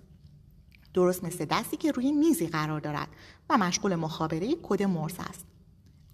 درست 0.95 1.25
مثل 1.25 1.45
دستی 1.45 1.77
که 1.77 1.93
روی 1.93 2.13
میزی 2.13 2.47
قرار 2.47 2.81
دارد 2.81 3.09
و 3.51 3.59
مشغول 3.59 3.95
مخابره 3.95 4.57
کد 4.63 4.83
مرس 4.83 5.17
است. 5.19 5.47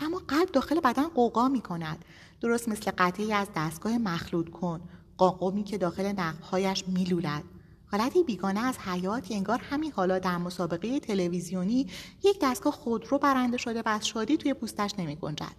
اما 0.01 0.23
قلب 0.29 0.53
داخل 0.53 0.81
بدن 0.81 1.09
قوقا 1.09 1.49
می 1.49 1.61
کند. 1.61 2.05
درست 2.40 2.69
مثل 2.69 2.90
قطعی 2.99 3.33
از 3.33 3.49
دستگاه 3.57 3.99
مخلوط 3.99 4.51
کن. 4.51 4.81
قاقومی 5.16 5.64
که 5.64 5.79
داخل 5.79 6.07
نقبهایش 6.07 6.85
میلولد 6.88 7.45
حالتی 7.87 8.23
بیگانه 8.23 8.61
از 8.61 8.79
حیات 8.79 9.27
انگار 9.31 9.59
همین 9.59 9.93
حالا 9.93 10.19
در 10.19 10.38
مسابقه 10.38 11.01
تلویزیونی 11.01 11.87
یک 12.25 12.38
دستگاه 12.43 12.73
خودرو 12.73 13.19
برنده 13.19 13.57
شده 13.57 13.83
و 13.83 13.88
از 13.88 14.07
شادی 14.07 14.37
توی 14.37 14.55
پوستش 14.55 14.95
نمی 14.99 15.16
گنجد. 15.16 15.57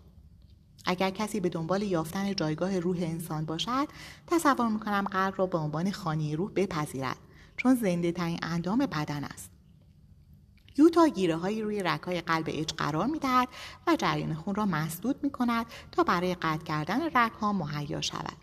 اگر 0.86 1.10
کسی 1.10 1.40
به 1.40 1.50
دنبال 1.50 1.82
یافتن 1.82 2.36
جایگاه 2.36 2.80
روح 2.80 2.98
انسان 3.02 3.46
باشد 3.46 3.88
تصور 4.28 4.68
می‌کنم 4.68 5.08
قلب 5.12 5.34
را 5.38 5.46
به 5.46 5.58
عنوان 5.58 5.92
خانی 5.92 6.36
روح 6.36 6.52
بپذیرد. 6.56 7.18
چون 7.62 7.76
زنده 7.76 8.12
ترین 8.12 8.40
اندام 8.42 8.80
بدن 8.80 9.24
است 9.24 9.52
یوتا 10.78 11.08
گیره 11.08 11.36
هایی 11.36 11.62
روی 11.62 11.84
رکای 11.84 12.22
قلب 12.22 12.46
اچ 12.48 12.74
قرار 12.74 13.06
می 13.06 13.20
دهد 13.20 13.48
و 13.88 13.96
جریان 13.96 14.34
خون 14.34 14.56
را 14.56 14.66
مسدود 14.66 15.24
می 15.24 15.30
کند 15.30 15.66
تا 15.92 16.04
برای 16.04 16.36
قطع 16.36 16.64
کردن 16.64 17.02
رگ 17.14 17.32
ها 17.32 17.54
مهیا 17.54 18.02
شود. 18.02 18.38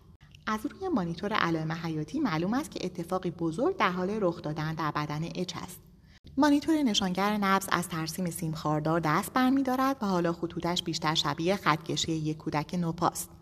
از 0.46 0.66
روی 0.66 0.88
مانیتور 0.88 1.32
علائم 1.32 1.72
حیاتی 1.72 2.20
معلوم 2.20 2.54
است 2.54 2.70
که 2.70 2.80
اتفاقی 2.86 3.30
بزرگ 3.30 3.76
در 3.76 3.90
حال 3.90 4.10
رخ 4.20 4.42
دادن 4.42 4.74
در 4.74 4.90
بدن 4.90 5.24
اچ 5.34 5.56
است. 5.56 5.80
مانیتور 6.36 6.82
نشانگر 6.82 7.36
نبض 7.36 7.68
از 7.72 7.88
ترسیم 7.88 8.30
سیم 8.30 8.52
خاردار 8.52 9.00
دست 9.00 9.32
برمیدارد 9.32 9.96
و 10.02 10.06
حالا 10.06 10.32
خطوطش 10.32 10.82
بیشتر 10.82 11.14
شبیه 11.14 11.56
خطکشی 11.56 12.12
یک 12.12 12.36
کودک 12.36 12.74
نوپاست. 12.74 13.37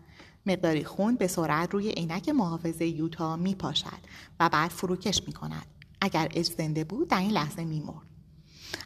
مقداری 0.47 0.83
خون 0.83 1.15
به 1.15 1.27
سرعت 1.27 1.73
روی 1.73 1.89
عینک 1.89 2.29
محافظه 2.29 2.85
یوتا 2.85 3.35
می 3.35 3.55
پاشد 3.55 3.99
و 4.39 4.49
بعد 4.49 4.71
فروکش 4.71 5.21
می 5.27 5.33
کند. 5.33 5.65
اگر 6.01 6.29
اچ 6.33 6.51
زنده 6.51 6.83
بود 6.83 7.07
در 7.07 7.19
این 7.19 7.31
لحظه 7.31 7.63
می 7.63 7.79
مرد. 7.79 8.07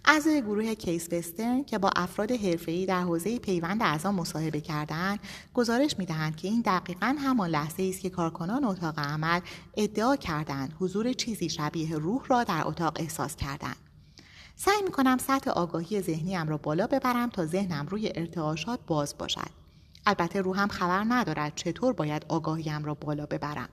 اعضای 0.06 0.42
گروه 0.42 0.74
کیس 0.74 1.14
وسترن 1.14 1.64
که 1.64 1.78
با 1.78 1.90
افراد 1.96 2.32
حرفه‌ای 2.32 2.86
در 2.86 3.02
حوزه 3.02 3.40
پیوند 3.40 3.84
اعضا 3.84 4.12
مصاحبه 4.12 4.62
کردند 4.62 5.20
گزارش 5.54 5.96
می‌دهند 5.98 6.36
که 6.36 6.48
این 6.48 6.62
دقیقا 6.62 7.16
همان 7.20 7.50
لحظه 7.50 7.84
است 7.84 8.02
که 8.02 8.10
کارکنان 8.10 8.64
اتاق 8.64 9.00
عمل 9.00 9.40
ادعا 9.78 10.16
کردند 10.16 10.74
حضور 10.80 11.14
چیزی 11.14 11.50
شبیه 11.50 11.98
روح 11.98 12.26
را 12.28 12.44
در 12.44 12.68
اتاق 12.68 12.98
احساس 13.00 13.36
کردند 13.36 13.76
سعی 14.56 14.82
می 14.86 14.92
کنم 14.92 15.18
سطح 15.18 15.52
آگاهی 15.52 16.02
ذهنیم 16.02 16.50
را 16.50 16.58
بالا 16.58 16.88
ببرم 16.88 17.30
تا 17.30 17.46
ذهنم 17.46 17.88
روی 17.90 18.12
ارتعاشات 18.16 18.80
باز 18.88 19.18
باشد 19.18 19.61
البته 20.06 20.42
روحم 20.42 20.68
خبر 20.68 21.06
ندارد 21.10 21.56
چطور 21.56 21.94
باید 21.94 22.26
آگاهیم 22.30 22.86
را 22.86 22.94
بالا 22.94 23.26
ببرم. 23.26 23.70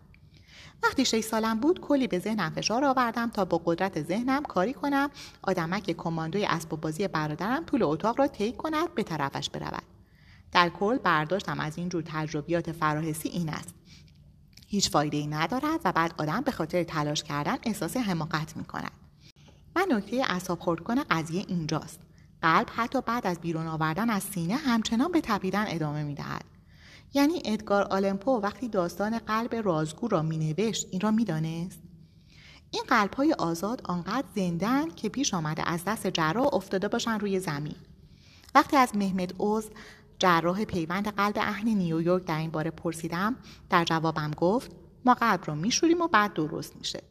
وقتی 0.82 1.04
شش 1.04 1.20
سالم 1.20 1.60
بود 1.60 1.80
کلی 1.80 2.06
به 2.06 2.18
ذهنم 2.18 2.50
فشار 2.50 2.84
آوردم 2.84 3.30
تا 3.30 3.44
با 3.44 3.62
قدرت 3.64 4.02
ذهنم 4.02 4.42
کاری 4.42 4.72
کنم 4.72 5.10
آدمک 5.42 5.90
کماندوی 5.90 6.44
اسباب 6.44 6.80
بازی 6.80 7.08
برادرم 7.08 7.64
طول 7.64 7.82
اتاق 7.82 8.18
را 8.18 8.26
طی 8.26 8.52
کند 8.52 8.94
به 8.94 9.02
طرفش 9.02 9.50
برود. 9.50 9.82
در 10.52 10.68
کل 10.68 10.98
برداشتم 10.98 11.60
از 11.60 11.78
این 11.78 11.88
جور 11.88 12.02
تجربیات 12.06 12.72
فراحسی 12.72 13.28
این 13.28 13.48
است. 13.48 13.74
هیچ 14.66 14.90
فایده 14.90 15.16
ای 15.16 15.26
ندارد 15.26 15.80
و 15.84 15.92
بعد 15.92 16.14
آدم 16.18 16.40
به 16.40 16.50
خاطر 16.50 16.82
تلاش 16.82 17.22
کردن 17.22 17.56
احساس 17.62 17.96
حماقت 17.96 18.56
می 18.56 18.64
کند 18.64 18.92
و 19.76 19.84
نکته 19.90 20.24
اصاب 20.28 20.60
خورد 20.60 20.80
کنه 20.80 21.04
قضیه 21.10 21.44
اینجاست. 21.48 22.07
قلب 22.42 22.66
حتی 22.76 23.00
بعد 23.00 23.26
از 23.26 23.40
بیرون 23.40 23.66
آوردن 23.66 24.10
از 24.10 24.22
سینه 24.22 24.56
همچنان 24.56 25.12
به 25.12 25.20
تپیدن 25.20 25.64
ادامه 25.68 26.02
می 26.02 26.14
دهد. 26.14 26.44
یعنی 27.14 27.42
ادگار 27.44 27.82
آلمپو 27.82 28.40
وقتی 28.40 28.68
داستان 28.68 29.18
قلب 29.18 29.54
رازگو 29.54 30.08
را 30.08 30.22
مینوشت 30.22 30.86
این 30.90 31.00
را 31.00 31.10
می‌دانست؟ 31.10 31.78
این 32.70 32.82
قلب 32.88 33.14
های 33.14 33.32
آزاد 33.32 33.82
آنقدر 33.84 34.26
زندن 34.34 34.90
که 34.90 35.08
پیش 35.08 35.34
آمده 35.34 35.68
از 35.68 35.84
دست 35.84 36.06
جراح 36.06 36.54
افتاده 36.54 36.88
باشن 36.88 37.20
روی 37.20 37.40
زمین. 37.40 37.76
وقتی 38.54 38.76
از 38.76 38.96
محمد 38.96 39.34
اوز 39.38 39.70
جراح 40.18 40.64
پیوند 40.64 41.08
قلب 41.08 41.34
اهل 41.36 41.68
نیویورک 41.68 42.24
در 42.24 42.38
این 42.38 42.50
باره 42.50 42.70
پرسیدم 42.70 43.36
در 43.70 43.84
جوابم 43.84 44.30
گفت 44.30 44.70
ما 45.04 45.14
قلب 45.14 45.40
رو 45.46 45.54
میشوریم 45.54 46.00
و 46.00 46.08
بعد 46.08 46.32
درست 46.32 46.76
میشه. 46.76 47.02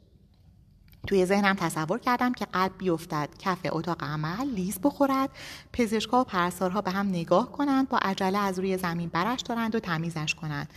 توی 1.07 1.25
ذهنم 1.25 1.55
تصور 1.59 1.99
کردم 1.99 2.33
که 2.33 2.45
قلب 2.45 2.71
بیفتد 2.77 3.29
کف 3.39 3.59
اتاق 3.71 4.03
عمل 4.03 4.49
لیز 4.49 4.79
بخورد 4.83 5.29
پزشکا 5.73 6.21
و 6.21 6.23
پرستارها 6.23 6.81
به 6.81 6.91
هم 6.91 7.07
نگاه 7.07 7.51
کنند 7.51 7.89
با 7.89 7.97
عجله 7.97 8.37
از 8.37 8.59
روی 8.59 8.77
زمین 8.77 9.09
برش 9.09 9.41
دارند 9.41 9.75
و 9.75 9.79
تمیزش 9.79 10.35
کنند. 10.35 10.69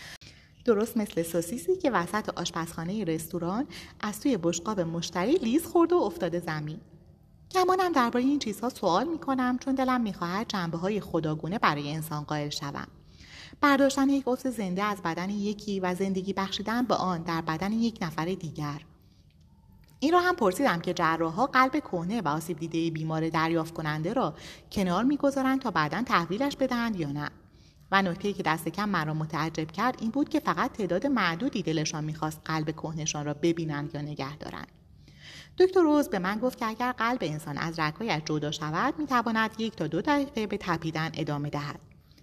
درست 0.64 0.96
مثل 0.96 1.22
سوسیسی 1.22 1.76
که 1.76 1.90
وسط 1.90 2.28
آشپزخانه 2.28 3.04
رستوران 3.04 3.66
از 4.00 4.20
توی 4.20 4.36
بشقاب 4.36 4.80
مشتری 4.80 5.32
لیز 5.32 5.66
خورد 5.66 5.92
و 5.92 5.96
افتاده 5.96 6.40
زمین. 6.40 6.80
گمانم 7.54 7.92
درباره 7.92 8.24
این 8.24 8.38
چیزها 8.38 8.68
سوال 8.68 9.08
می 9.08 9.18
کنم 9.18 9.58
چون 9.58 9.74
دلم 9.74 10.00
می‌خواهد 10.00 10.48
جنبه 10.48 10.78
های 10.78 11.00
خداگونه 11.00 11.58
برای 11.58 11.92
انسان 11.94 12.24
قائل 12.24 12.48
شوم. 12.48 12.86
برداشتن 13.60 14.08
یک 14.08 14.24
عضو 14.26 14.50
زنده 14.50 14.82
از 14.82 15.02
بدن 15.02 15.30
یکی 15.30 15.80
و 15.80 15.94
زندگی 15.94 16.32
بخشیدن 16.32 16.82
به 16.82 16.94
آن 16.94 17.22
در 17.22 17.40
بدن 17.40 17.72
یک 17.72 17.98
نفر 18.02 18.24
دیگر. 18.24 18.80
این 20.02 20.12
را 20.12 20.20
هم 20.20 20.36
پرسیدم 20.36 20.80
که 20.80 20.94
جراحها 20.94 21.46
قلب 21.46 21.72
کهنه 21.72 22.20
و 22.20 22.28
آسیب 22.28 22.58
دیده 22.58 22.90
بیمار 22.90 23.28
دریافت 23.28 23.74
کننده 23.74 24.12
را 24.12 24.34
کنار 24.72 25.04
می‌گذارند 25.04 25.60
تا 25.60 25.70
بعدا 25.70 26.02
تحویلش 26.02 26.56
بدهند 26.56 27.00
یا 27.00 27.12
نه. 27.12 27.30
و 27.92 28.02
نکته 28.02 28.32
که 28.32 28.42
دست 28.42 28.68
کم 28.68 28.88
مرا 28.88 29.14
متعجب 29.14 29.70
کرد 29.70 29.96
این 30.00 30.10
بود 30.10 30.28
که 30.28 30.40
فقط 30.40 30.72
تعداد 30.72 31.06
معدودی 31.06 31.62
دلشان 31.62 32.04
می‌خواست 32.04 32.40
قلب 32.44 32.70
کهنشان 32.70 33.24
را 33.24 33.34
ببینند 33.34 33.94
یا 33.94 34.02
نگه 34.02 34.36
دارند. 34.36 34.68
دکتر 35.58 35.80
روز 35.80 36.08
به 36.08 36.18
من 36.18 36.38
گفت 36.38 36.58
که 36.58 36.66
اگر 36.66 36.92
قلب 36.92 37.18
انسان 37.22 37.58
از 37.58 37.78
رگهایش 37.78 38.22
جدا 38.24 38.50
شود 38.50 38.94
می‌تواند 38.98 39.50
یک 39.58 39.76
تا 39.76 39.86
دو 39.86 40.02
دقیقه 40.02 40.46
به 40.46 40.56
تپیدن 40.60 41.10
ادامه 41.14 41.50
دهد 41.50 41.80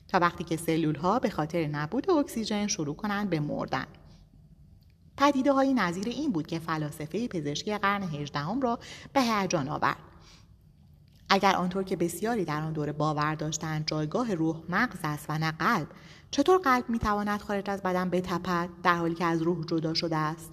تا 0.07 0.19
وقتی 0.19 0.43
که 0.43 0.57
سلول 0.57 0.95
ها 0.95 1.19
به 1.19 1.29
خاطر 1.29 1.67
نبود 1.67 2.09
اکسیژن 2.11 2.67
شروع 2.67 2.95
کنند 2.95 3.29
به 3.29 3.39
مردن. 3.39 3.85
پدیده 5.17 5.51
های 5.51 5.73
نظیر 5.73 6.07
این 6.07 6.31
بود 6.31 6.47
که 6.47 6.59
فلاسفه 6.59 7.27
پزشکی 7.27 7.77
قرن 7.77 8.03
هجدهم 8.03 8.61
را 8.61 8.79
به 9.13 9.21
هیجان 9.21 9.69
آورد. 9.69 9.97
اگر 11.29 11.55
آنطور 11.55 11.83
که 11.83 11.95
بسیاری 11.95 12.45
در 12.45 12.61
آن 12.61 12.73
دوره 12.73 12.91
باور 12.91 13.35
داشتند 13.35 13.87
جایگاه 13.87 14.33
روح 14.33 14.57
مغز 14.69 14.99
است 15.03 15.25
و 15.29 15.37
نه 15.37 15.51
قلب 15.51 15.87
چطور 16.31 16.57
قلب 16.57 16.89
می‌تواند 16.89 17.41
خارج 17.41 17.69
از 17.69 17.81
بدن 17.81 18.09
بتپد 18.09 18.69
در 18.83 18.95
حالی 18.95 19.15
که 19.15 19.25
از 19.25 19.41
روح 19.41 19.65
جدا 19.65 19.93
شده 19.93 20.15
است؟ 20.15 20.51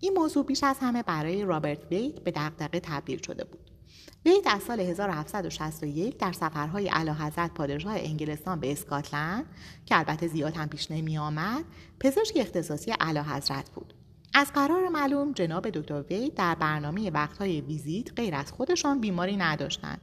این 0.00 0.14
موضوع 0.14 0.44
بیش 0.44 0.64
از 0.64 0.76
همه 0.80 1.02
برای 1.02 1.44
رابرت 1.44 1.86
وید 1.90 2.24
به 2.24 2.30
دقدقه 2.30 2.80
تبدیل 2.80 3.22
شده 3.22 3.44
بود. 3.44 3.67
وید 4.24 4.44
از 4.46 4.62
سال 4.62 4.80
1761 4.80 6.18
در 6.18 6.32
سفرهای 6.32 6.88
حضرت 7.14 7.54
پادشاه 7.54 7.94
انگلستان 7.96 8.60
به 8.60 8.72
اسکاتلند 8.72 9.44
که 9.86 9.98
البته 9.98 10.26
زیاد 10.26 10.56
هم 10.56 10.68
پیش 10.68 10.90
نمی 10.90 11.18
آمد 11.18 11.64
پزشک 12.00 12.36
اختصاصی 12.36 12.92
حضرت 13.22 13.70
بود. 13.70 13.94
از 14.34 14.52
قرار 14.52 14.88
معلوم 14.88 15.32
جناب 15.32 15.70
دکتر 15.70 16.04
وید 16.10 16.34
در 16.34 16.54
برنامه 16.54 17.10
وقتهای 17.10 17.60
ویزیت 17.60 18.12
غیر 18.16 18.34
از 18.34 18.52
خودشان 18.52 19.00
بیماری 19.00 19.36
نداشتند. 19.36 20.00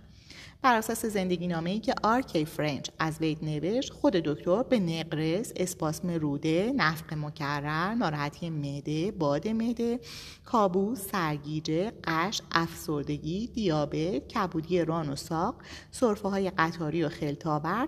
بر 0.65 0.75
اساس 0.75 1.05
زندگی 1.05 1.47
نامه 1.47 1.69
ای 1.69 1.79
که 1.79 1.93
آرکی 2.03 2.45
فرنچ 2.45 2.89
از 2.99 3.17
وید 3.21 3.45
نوشت 3.45 3.93
خود 3.93 4.13
دکتر 4.13 4.63
به 4.63 4.79
نقرس، 4.79 5.51
اسپاسم 5.55 6.09
روده، 6.09 6.73
نفخ 6.75 7.13
مکرر، 7.13 7.93
ناراحتی 7.93 8.49
معده، 8.49 9.11
باد 9.11 9.47
معده، 9.47 9.99
کابوس، 10.45 11.01
سرگیجه، 11.11 11.91
غش، 12.03 12.41
افسردگی، 12.51 13.47
دیابت، 13.47 14.27
کبودی 14.27 14.85
ران 14.85 15.09
و 15.09 15.15
ساق، 15.15 15.55
سرفه 15.91 16.29
های 16.29 16.49
قطاری 16.49 17.03
و 17.03 17.09
خلطاور 17.09 17.87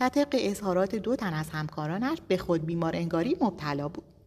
و 0.00 0.08
طبق 0.08 0.36
اظهارات 0.40 0.94
دو 0.94 1.16
تن 1.16 1.34
از 1.34 1.50
همکارانش 1.50 2.18
به 2.28 2.36
خود 2.36 2.66
بیمار 2.66 2.96
انگاری 2.96 3.36
مبتلا 3.40 3.88
بود. 3.88 4.19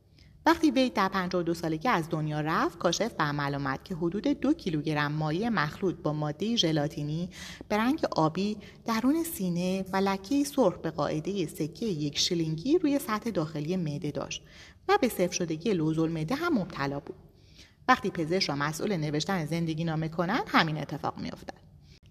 وقتی 0.46 0.72
وید 0.72 0.94
در 0.94 1.10
52 1.10 1.54
سالگی 1.54 1.90
از 1.90 2.10
دنیا 2.10 2.42
رفت 2.42 2.78
کاشف 2.78 3.14
به 3.14 3.24
عمل 3.24 3.56
آمد 3.56 3.84
که 3.84 3.96
حدود 3.96 4.28
دو 4.28 4.54
کیلوگرم 4.54 5.12
مایع 5.12 5.50
مخلوط 5.50 5.96
با 5.96 6.14
ماده 6.14 6.56
ژلاتینی 6.56 7.30
به 7.70 7.78
رنگ 7.78 8.06
آبی 8.12 8.58
درون 8.86 9.24
سینه 9.24 9.86
و 9.94 9.98
لکه 9.98 10.44
سرخ 10.44 10.78
به 10.78 10.92
قاعده 10.92 11.48
سکه 11.48 11.86
یک 11.86 12.18
شلینگی 12.18 12.78
روی 12.78 13.00
سطح 13.00 13.30
داخلی 13.30 13.78
معده 13.78 14.12
داشت 14.12 14.44
و 14.88 14.98
به 15.02 15.10
صفر 15.10 15.32
شدگی 15.32 15.74
لوزول 15.74 16.12
معده 16.12 16.36
هم 16.36 16.58
مبتلا 16.58 17.00
بود. 17.00 17.16
وقتی 17.88 18.10
پزشک 18.10 18.50
را 18.50 18.56
مسئول 18.56 18.98
نوشتن 18.98 19.46
زندگی 19.46 19.84
نامه 19.84 20.10
کنند 20.10 20.44
همین 20.48 20.78
اتفاق 20.78 21.20
میافتد. 21.20 21.63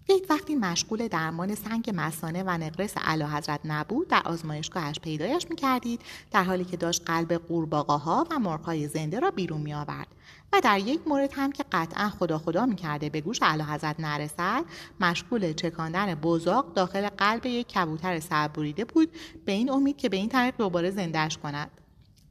وید 0.09 0.25
وقتی 0.29 0.55
مشغول 0.55 1.07
درمان 1.07 1.55
سنگ 1.55 1.91
مسانه 1.95 2.43
و 2.43 2.49
نقرس 2.49 2.97
علا 2.97 3.27
حضرت 3.27 3.59
نبود 3.65 4.07
در 4.07 4.21
آزمایشگاهش 4.25 4.99
پیدایش 4.99 5.47
می‌کردید 5.49 6.01
در 6.31 6.43
حالی 6.43 6.65
که 6.65 6.77
داشت 6.77 7.01
قلب 7.05 7.33
قورباغه‌ها 7.33 8.27
و 8.31 8.39
مرغهای 8.39 8.87
زنده 8.87 9.19
را 9.19 9.31
بیرون 9.31 9.61
میآورد 9.61 10.07
و 10.53 10.61
در 10.63 10.79
یک 10.79 11.07
مورد 11.07 11.33
هم 11.33 11.51
که 11.51 11.65
قطعا 11.71 12.09
خدا 12.09 12.37
خدا 12.37 12.65
می‌کرده 12.65 13.09
به 13.09 13.21
گوش 13.21 13.41
علا 13.41 13.65
حضرت 13.65 13.99
نرسد 13.99 14.65
مشغول 14.99 15.53
چکاندن 15.53 16.15
بزاق 16.15 16.73
داخل 16.73 17.09
قلب 17.09 17.45
یک 17.45 17.67
کبوتر 17.67 18.19
سربریده 18.19 18.85
بود 18.85 19.09
به 19.45 19.51
این 19.51 19.71
امید 19.71 19.97
که 19.97 20.09
به 20.09 20.17
این 20.17 20.29
طریق 20.29 20.57
دوباره 20.57 20.91
زندهش 20.91 21.37
کند 21.37 21.71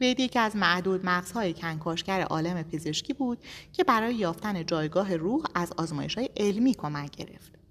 وید 0.01 0.21
یکی 0.21 0.39
از 0.39 0.57
معدود 0.57 1.07
مغزهای 1.07 1.55
کنکاشگر 1.55 2.21
عالم 2.23 2.63
پزشکی 2.63 3.13
بود 3.13 3.39
که 3.73 3.85
برای 3.85 4.15
یافتن 4.15 4.67
جایگاه 4.67 5.17
روح 5.17 5.43
از 5.55 5.73
آزمایش 5.77 6.19
های 6.19 6.31
علمی 6.37 6.75
کمک 6.75 7.17
گرفت. 7.17 7.62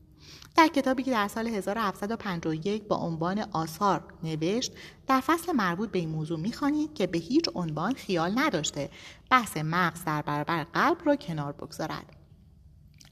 در 0.56 0.68
کتابی 0.68 1.04
که 1.04 1.12
در 1.12 1.28
سال 1.28 1.48
1751 1.48 2.88
با 2.88 2.96
عنوان 2.96 3.46
آثار 3.52 4.04
نوشت 4.24 4.72
در 5.08 5.22
فصل 5.22 5.52
مربوط 5.52 5.92
به 5.92 6.00
این 6.00 6.10
موضوع 6.10 6.40
می‌خوانید 6.40 6.94
که 6.94 7.08
به 7.08 7.18
هیچ 7.18 7.50
عنوان 7.56 7.94
خیال 7.94 8.40
نداشته. 8.40 8.90
بحث 9.30 9.58
مغز 9.58 10.04
در 10.06 10.22
برابر 10.22 10.64
قلب 10.64 10.98
را 11.06 11.16
کنار 11.16 11.52
بگذارد. 11.52 12.16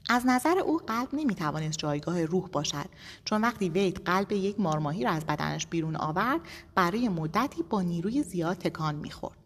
از 0.08 0.26
نظر 0.26 0.58
او 0.58 0.78
قلب 0.78 1.08
نمی‌توانست 1.12 1.78
جایگاه 1.78 2.24
روح 2.24 2.48
باشد. 2.48 2.86
چون 3.24 3.40
وقتی 3.40 3.68
وید 3.68 4.02
قلب 4.04 4.32
یک 4.32 4.60
مارماهی 4.60 5.04
را 5.04 5.10
از 5.10 5.24
بدنش 5.26 5.66
بیرون 5.66 5.96
آورد 5.96 6.40
برای 6.74 7.08
مدتی 7.08 7.62
با 7.62 7.82
نیروی 7.82 8.22
زیاد 8.22 8.56
تکان 8.56 8.94
می‌خورد. 8.94 9.39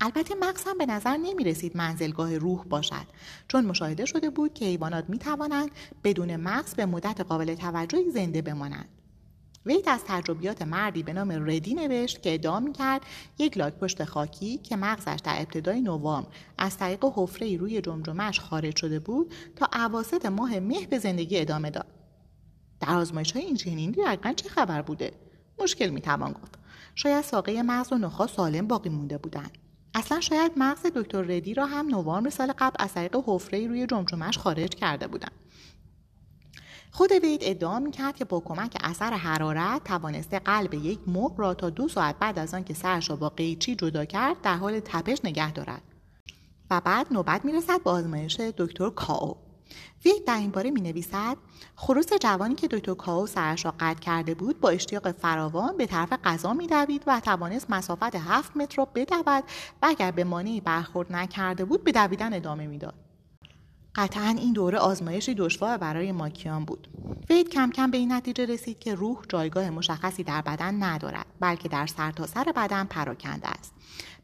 البته 0.00 0.34
مغز 0.34 0.64
هم 0.66 0.78
به 0.78 0.86
نظر 0.86 1.16
نمی 1.16 1.44
رسید 1.44 1.76
منزلگاه 1.76 2.38
روح 2.38 2.64
باشد 2.64 3.06
چون 3.48 3.66
مشاهده 3.66 4.04
شده 4.04 4.30
بود 4.30 4.54
که 4.54 4.64
حیوانات 4.64 5.04
می 5.10 5.18
توانند 5.18 5.70
بدون 6.04 6.36
مغز 6.36 6.74
به 6.74 6.86
مدت 6.86 7.20
قابل 7.20 7.54
توجهی 7.54 8.10
زنده 8.10 8.42
بمانند. 8.42 8.88
وید 9.66 9.88
از 9.88 10.00
تجربیات 10.06 10.62
مردی 10.62 11.02
به 11.02 11.12
نام 11.12 11.30
ردی 11.30 11.74
نوشت 11.74 12.22
که 12.22 12.34
ادعا 12.34 12.60
می‌کرد 12.60 13.02
یک 13.38 13.58
لاک 13.58 13.74
پشت 13.74 14.04
خاکی 14.04 14.58
که 14.58 14.76
مغزش 14.76 15.20
در 15.24 15.34
ابتدای 15.38 15.80
نوامبر 15.80 16.28
از 16.58 16.76
طریق 16.76 17.04
حفره 17.14 17.56
روی 17.56 17.80
جمجمش 17.80 18.40
خارج 18.40 18.76
شده 18.76 18.98
بود 18.98 19.34
تا 19.56 19.68
اواسط 19.72 20.26
ماه 20.26 20.60
مه 20.60 20.86
به 20.86 20.98
زندگی 20.98 21.38
ادامه 21.38 21.70
داد. 21.70 21.86
در 22.80 22.94
آزمایش 22.94 23.32
های 23.32 23.42
این 23.42 23.56
چنینی 23.56 23.92
دقیقا 23.92 24.32
چه 24.32 24.48
خبر 24.48 24.82
بوده؟ 24.82 25.12
مشکل 25.58 25.88
می‌توان 25.88 26.32
گفت. 26.32 26.58
شاید 26.94 27.24
ساقه 27.24 27.62
مغز 27.62 27.92
و 27.92 27.98
نخا 27.98 28.26
سالم 28.26 28.66
باقی 28.66 28.88
مونده 28.88 29.18
بودند. 29.18 29.58
اصلا 29.94 30.20
شاید 30.20 30.52
مغز 30.56 30.86
دکتر 30.86 31.22
ردی 31.22 31.54
را 31.54 31.66
هم 31.66 31.88
نوامبر 31.88 32.30
سال 32.30 32.52
قبل 32.58 32.76
از 32.78 32.94
طریق 32.94 33.16
حفره 33.26 33.66
روی 33.66 33.86
جمجمش 33.86 34.38
خارج 34.38 34.74
کرده 34.74 35.06
بودند 35.06 35.32
خود 36.92 37.12
وید 37.12 37.40
ادعا 37.42 37.78
می‌کرد 37.78 38.16
که 38.16 38.24
با 38.24 38.40
کمک 38.40 38.76
اثر 38.80 39.12
حرارت 39.12 39.84
توانسته 39.84 40.38
قلب 40.38 40.74
یک 40.74 40.98
مرغ 41.06 41.40
را 41.40 41.54
تا 41.54 41.70
دو 41.70 41.88
ساعت 41.88 42.18
بعد 42.18 42.38
از 42.38 42.54
آنکه 42.54 42.74
سرش 42.74 43.10
را 43.10 43.16
با 43.16 43.28
قیچی 43.28 43.74
جدا 43.74 44.04
کرد 44.04 44.40
در 44.42 44.56
حال 44.56 44.80
تپش 44.80 45.18
نگه 45.24 45.52
دارد. 45.52 45.82
و 46.70 46.80
بعد 46.80 47.06
نوبت 47.12 47.44
می‌رسد 47.44 47.82
به 47.82 47.90
آزمایش 47.90 48.40
دکتر 48.40 48.90
کاو. 48.90 49.36
وید 50.04 50.24
در 50.26 50.36
این 50.36 50.50
باره 50.50 50.70
می 50.70 50.80
نویسد 50.80 51.36
خروس 51.76 52.12
جوانی 52.20 52.54
که 52.54 52.68
دکتر 52.68 52.94
کاو 52.94 53.26
سرش 53.26 53.64
را 53.64 53.74
قطع 53.80 54.00
کرده 54.00 54.34
بود 54.34 54.60
با 54.60 54.68
اشتیاق 54.68 55.12
فراوان 55.12 55.76
به 55.76 55.86
طرف 55.86 56.12
غذا 56.24 56.54
میدوید 56.54 57.02
و 57.06 57.20
توانست 57.20 57.70
مسافت 57.70 58.16
هفت 58.16 58.56
متر 58.56 58.76
را 58.76 58.84
بدود 58.84 59.24
و 59.26 59.42
اگر 59.82 60.10
به 60.10 60.24
مانعی 60.24 60.60
برخورد 60.60 61.12
نکرده 61.12 61.64
بود 61.64 61.84
به 61.84 61.92
دویدن 61.92 62.32
ادامه 62.32 62.66
می‌داد. 62.66 62.94
قطعا 63.94 64.36
این 64.38 64.52
دوره 64.52 64.78
آزمایشی 64.78 65.34
دشوار 65.34 65.76
برای 65.76 66.12
ماکیان 66.12 66.64
بود. 66.64 66.88
وید 67.30 67.48
کم 67.48 67.70
کم 67.70 67.90
به 67.90 67.98
این 67.98 68.12
نتیجه 68.12 68.46
رسید 68.46 68.78
که 68.78 68.94
روح 68.94 69.18
جایگاه 69.28 69.70
مشخصی 69.70 70.24
در 70.24 70.42
بدن 70.42 70.82
ندارد 70.82 71.26
بلکه 71.40 71.68
در 71.68 71.86
سرتاسر 71.86 72.44
سر 72.44 72.52
بدن 72.52 72.84
پراکنده 72.84 73.48
است. 73.48 73.74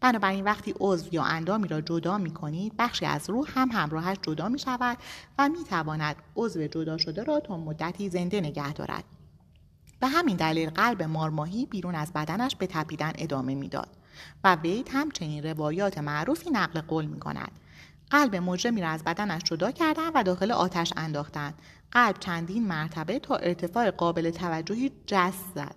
بنابراین 0.00 0.44
وقتی 0.44 0.74
عضو 0.80 1.08
یا 1.12 1.22
اندامی 1.22 1.68
را 1.68 1.80
جدا 1.80 2.18
می 2.18 2.30
کنید 2.30 2.72
بخشی 2.78 3.06
از 3.06 3.30
روح 3.30 3.48
هم 3.54 3.68
همراهش 3.72 4.16
جدا 4.22 4.48
می 4.48 4.58
شود 4.58 4.98
و 5.38 5.48
می 5.48 5.64
تواند 5.64 6.16
عضو 6.36 6.66
جدا 6.66 6.98
شده 6.98 7.22
را 7.22 7.40
تا 7.40 7.56
مدتی 7.56 8.08
زنده 8.08 8.40
نگه 8.40 8.72
دارد. 8.72 9.04
به 10.00 10.06
همین 10.06 10.36
دلیل 10.36 10.70
قلب 10.70 11.02
مارماهی 11.02 11.66
بیرون 11.66 11.94
از 11.94 12.12
بدنش 12.12 12.56
به 12.56 12.66
تپیدن 12.66 13.12
ادامه 13.18 13.54
می‌داد 13.54 13.88
و 14.44 14.54
وید 14.54 14.88
همچنین 14.92 15.44
روایات 15.44 15.98
معروفی 15.98 16.50
نقل 16.50 16.80
قول 16.80 17.04
می 17.04 17.20
کند 17.20 17.52
قلب 18.10 18.36
مجرمی 18.36 18.80
را 18.80 18.88
از 18.88 19.04
بدنش 19.04 19.42
جدا 19.44 19.70
کردن 19.70 20.10
و 20.14 20.22
داخل 20.22 20.52
آتش 20.52 20.92
انداختند 20.96 21.54
قلب 21.90 22.18
چندین 22.20 22.66
مرتبه 22.66 23.18
تا 23.18 23.36
ارتفاع 23.36 23.90
قابل 23.90 24.30
توجهی 24.30 24.90
جست 25.06 25.44
زد. 25.54 25.76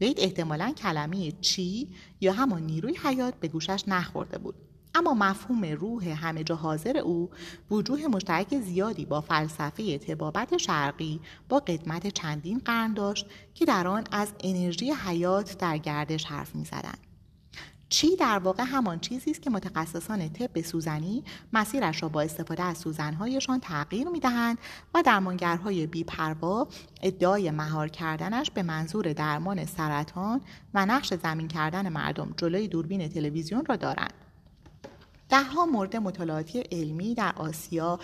وید 0.00 0.20
احتمالا 0.20 0.72
کلمه 0.72 1.32
چی 1.32 1.88
یا 2.20 2.32
همان 2.32 2.62
نیروی 2.62 2.96
حیات 3.04 3.34
به 3.34 3.48
گوشش 3.48 3.84
نخورده 3.86 4.38
بود. 4.38 4.54
اما 4.94 5.14
مفهوم 5.14 5.64
روح 5.64 6.08
همه 6.08 6.44
جا 6.44 6.56
حاضر 6.56 6.98
او 6.98 7.30
وجوه 7.70 8.06
مشترک 8.06 8.60
زیادی 8.60 9.04
با 9.04 9.20
فلسفه 9.20 9.98
تبابت 9.98 10.56
شرقی 10.56 11.20
با 11.48 11.58
قدمت 11.58 12.06
چندین 12.06 12.58
قرن 12.58 12.94
داشت 12.94 13.26
که 13.54 13.64
در 13.64 13.86
آن 13.86 14.04
از 14.12 14.32
انرژی 14.40 14.92
حیات 14.92 15.58
در 15.58 15.78
گردش 15.78 16.24
حرف 16.24 16.54
می‌زدند. 16.54 17.05
چی 17.88 18.16
در 18.16 18.38
واقع 18.38 18.64
همان 18.66 19.00
چیزی 19.00 19.30
است 19.30 19.42
که 19.42 19.50
متخصصان 19.50 20.28
طب 20.28 20.60
سوزنی 20.60 21.24
مسیرش 21.52 22.02
را 22.02 22.08
با 22.08 22.22
استفاده 22.22 22.62
از 22.62 22.78
سوزنهایشان 22.78 23.60
تغییر 23.60 24.08
می‌دهند 24.08 24.58
و 24.94 25.02
درمانگرهای 25.02 25.86
بیپروا 25.86 26.68
ادعای 27.02 27.50
مهار 27.50 27.88
کردنش 27.88 28.50
به 28.50 28.62
منظور 28.62 29.12
درمان 29.12 29.64
سرطان 29.64 30.40
و 30.74 30.86
نقش 30.86 31.14
زمین 31.14 31.48
کردن 31.48 31.88
مردم 31.88 32.34
جلوی 32.36 32.68
دوربین 32.68 33.08
تلویزیون 33.08 33.64
را 33.66 33.76
دارند. 33.76 34.14
دهها 35.28 35.66
مورد 35.66 35.96
مطالعاتی 35.96 36.60
علمی 36.60 37.14
در 37.14 37.32
آسیا 37.36 37.98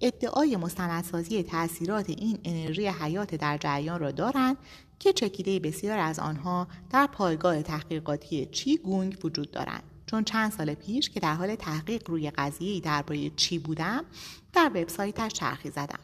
ادعای 0.00 0.56
مستندسازی 0.56 1.42
تاثیرات 1.42 2.10
این 2.10 2.38
انرژی 2.44 2.86
حیات 2.86 3.34
در 3.34 3.58
جریان 3.58 4.00
را 4.00 4.10
دارند 4.10 4.56
که 4.98 5.12
چکیده 5.12 5.60
بسیار 5.60 5.98
از 5.98 6.18
آنها 6.18 6.68
در 6.90 7.06
پایگاه 7.06 7.62
تحقیقاتی 7.62 8.46
چی 8.46 8.76
گونگ 8.76 9.18
وجود 9.24 9.50
دارند. 9.50 9.82
چون 10.06 10.24
چند 10.24 10.52
سال 10.52 10.74
پیش 10.74 11.10
که 11.10 11.20
در 11.20 11.34
حال 11.34 11.54
تحقیق 11.54 12.10
روی 12.10 12.30
قضیه 12.30 12.80
درباره 12.80 13.30
چی 13.30 13.58
بودم 13.58 14.04
در 14.52 14.70
وبسایتش 14.74 15.32
چرخی 15.32 15.70
زدم. 15.70 16.00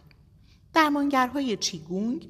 درمانگرهای 0.74 1.56
چی 1.56 1.78
گونگ 1.78 2.28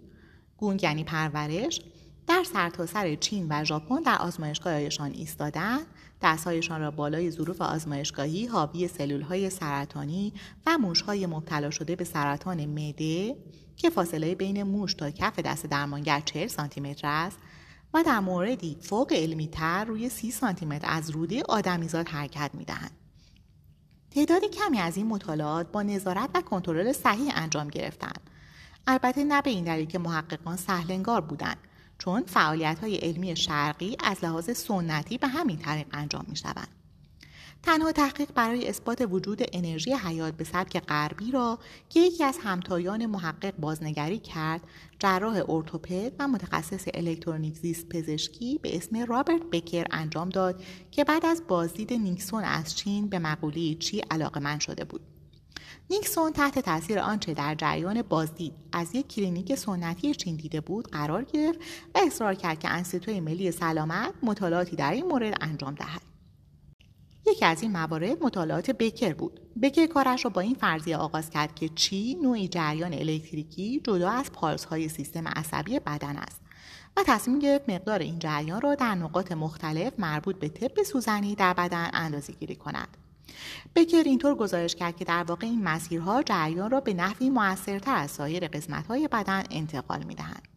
گونگ 0.56 0.82
یعنی 0.82 1.04
پرورش 1.04 1.80
در 2.26 2.44
سرتاسر 2.52 2.92
سر 2.92 3.14
چین 3.14 3.46
و 3.50 3.64
ژاپن 3.64 4.02
در 4.02 4.18
آزمایشگاهشان 4.18 5.12
ایستادند 5.12 5.86
دستهایشان 6.24 6.80
را 6.80 6.90
بالای 6.90 7.30
ظروف 7.30 7.62
آزمایشگاهی 7.62 8.46
حاوی 8.46 8.90
های 9.28 9.50
سرطانی 9.50 10.32
و 10.66 10.78
موشهای 10.78 11.26
مبتلا 11.26 11.70
شده 11.70 11.96
به 11.96 12.04
سرطان 12.04 12.66
معده 12.66 13.36
که 13.76 13.90
فاصله 13.90 14.34
بین 14.34 14.62
موش 14.62 14.94
تا 14.94 15.10
کف 15.10 15.38
دست 15.38 15.66
درمانگر 15.66 16.20
40 16.20 16.46
سانتی 16.46 16.80
متر 16.80 17.08
است 17.08 17.38
و 17.94 18.02
در 18.02 18.20
موردی 18.20 18.76
فوق 18.80 19.12
علمی 19.12 19.46
تر 19.46 19.84
روی 19.84 20.08
30 20.08 20.30
سانتی 20.30 20.66
متر 20.66 20.86
از 20.90 21.10
روده 21.10 21.42
آدمیزاد 21.48 22.08
حرکت 22.08 22.50
می 22.54 22.64
دهند. 22.64 22.90
تعداد 24.10 24.44
کمی 24.44 24.78
از 24.78 24.96
این 24.96 25.06
مطالعات 25.06 25.72
با 25.72 25.82
نظارت 25.82 26.30
و 26.34 26.40
کنترل 26.40 26.92
صحیح 26.92 27.32
انجام 27.34 27.68
گرفتند. 27.68 28.30
البته 28.86 29.24
نه 29.24 29.42
به 29.42 29.50
این 29.50 29.64
دلیل 29.64 29.86
که 29.86 29.98
محققان 29.98 30.56
سهلنگار 30.56 31.20
بودند 31.20 31.58
چون 31.98 32.22
فعالیت 32.26 32.78
های 32.78 32.96
علمی 32.96 33.36
شرقی 33.36 33.96
از 34.04 34.24
لحاظ 34.24 34.50
سنتی 34.56 35.18
به 35.18 35.26
همین 35.26 35.58
طریق 35.58 35.86
انجام 35.92 36.24
می 36.28 36.36
شوند. 36.36 36.68
تنها 37.64 37.92
تحقیق 37.92 38.32
برای 38.32 38.68
اثبات 38.68 39.06
وجود 39.10 39.42
انرژی 39.52 39.92
حیات 39.92 40.34
به 40.34 40.44
سبک 40.44 40.80
غربی 40.80 41.30
را 41.30 41.58
که 41.88 42.00
یکی 42.00 42.24
از 42.24 42.38
همتایان 42.42 43.06
محقق 43.06 43.54
بازنگری 43.56 44.18
کرد 44.18 44.60
جراح 44.98 45.42
ارتوپد 45.48 46.12
و 46.18 46.28
متخصص 46.28 46.84
الکترونیک 46.94 47.56
زیست 47.56 47.88
پزشکی 47.88 48.58
به 48.62 48.76
اسم 48.76 49.04
رابرت 49.04 49.42
بکر 49.52 49.84
انجام 49.90 50.28
داد 50.28 50.62
که 50.90 51.04
بعد 51.04 51.26
از 51.26 51.42
بازدید 51.48 51.92
نیکسون 51.92 52.44
از 52.44 52.76
چین 52.76 53.08
به 53.08 53.18
مقوله 53.18 53.74
چی 53.74 54.00
علاقه 54.10 54.58
شده 54.58 54.84
بود 54.84 55.13
نیکسون 55.90 56.32
تحت 56.32 56.58
تاثیر 56.58 56.98
آنچه 56.98 57.34
در 57.34 57.54
جریان 57.54 58.02
بازدید. 58.02 58.52
از 58.72 58.94
یک 58.94 59.08
کلینیک 59.08 59.54
سنتی 59.54 60.14
چین 60.14 60.36
دیده 60.36 60.60
بود 60.60 60.90
قرار 60.90 61.24
گرفت 61.24 61.58
و 61.94 61.98
اصرار 62.06 62.34
کرد 62.34 62.58
که 62.58 62.68
انستیتوی 62.68 63.20
ملی 63.20 63.50
سلامت 63.50 64.14
مطالعاتی 64.22 64.76
در 64.76 64.92
این 64.92 65.06
مورد 65.06 65.34
انجام 65.40 65.74
دهد. 65.74 66.02
یکی 67.26 67.44
از 67.44 67.62
این 67.62 67.72
موارد 67.72 68.22
مطالعات 68.22 68.70
بکر 68.70 69.14
بود. 69.14 69.40
بکر 69.62 69.86
کارش 69.86 70.24
را 70.24 70.30
با 70.30 70.40
این 70.40 70.54
فرضیه 70.54 70.96
آغاز 70.96 71.30
کرد 71.30 71.54
که 71.54 71.68
چی 71.68 72.14
نوعی 72.14 72.48
جریان 72.48 72.94
الکتریکی 72.94 73.80
جدا 73.80 74.10
از 74.10 74.32
پالس 74.32 74.64
های 74.64 74.88
سیستم 74.88 75.28
عصبی 75.28 75.78
بدن 75.78 76.16
است 76.16 76.40
و 76.96 77.02
تصمیم 77.06 77.38
گرفت 77.38 77.70
مقدار 77.70 77.98
این 77.98 78.18
جریان 78.18 78.60
را 78.60 78.74
در 78.74 78.94
نقاط 78.94 79.32
مختلف 79.32 79.92
مربوط 79.98 80.36
به 80.36 80.48
طب 80.48 80.82
سوزنی 80.82 81.34
در 81.34 81.54
بدن 81.54 81.90
اندازه 81.92 82.32
گیری 82.32 82.56
کند. 82.56 83.03
بکر 83.74 84.02
اینطور 84.04 84.34
گزارش 84.34 84.74
کرد 84.74 84.96
که 84.96 85.04
در 85.04 85.24
واقع 85.24 85.46
این 85.46 85.62
مسیرها 85.62 86.22
جریان 86.22 86.70
را 86.70 86.80
به 86.80 86.94
نحوی 86.94 87.30
موثرتر 87.30 87.96
از 87.96 88.10
سایر 88.10 88.48
قسمت‌های 88.48 89.08
بدن 89.08 89.42
انتقال 89.50 90.04
می‌دهند. 90.04 90.48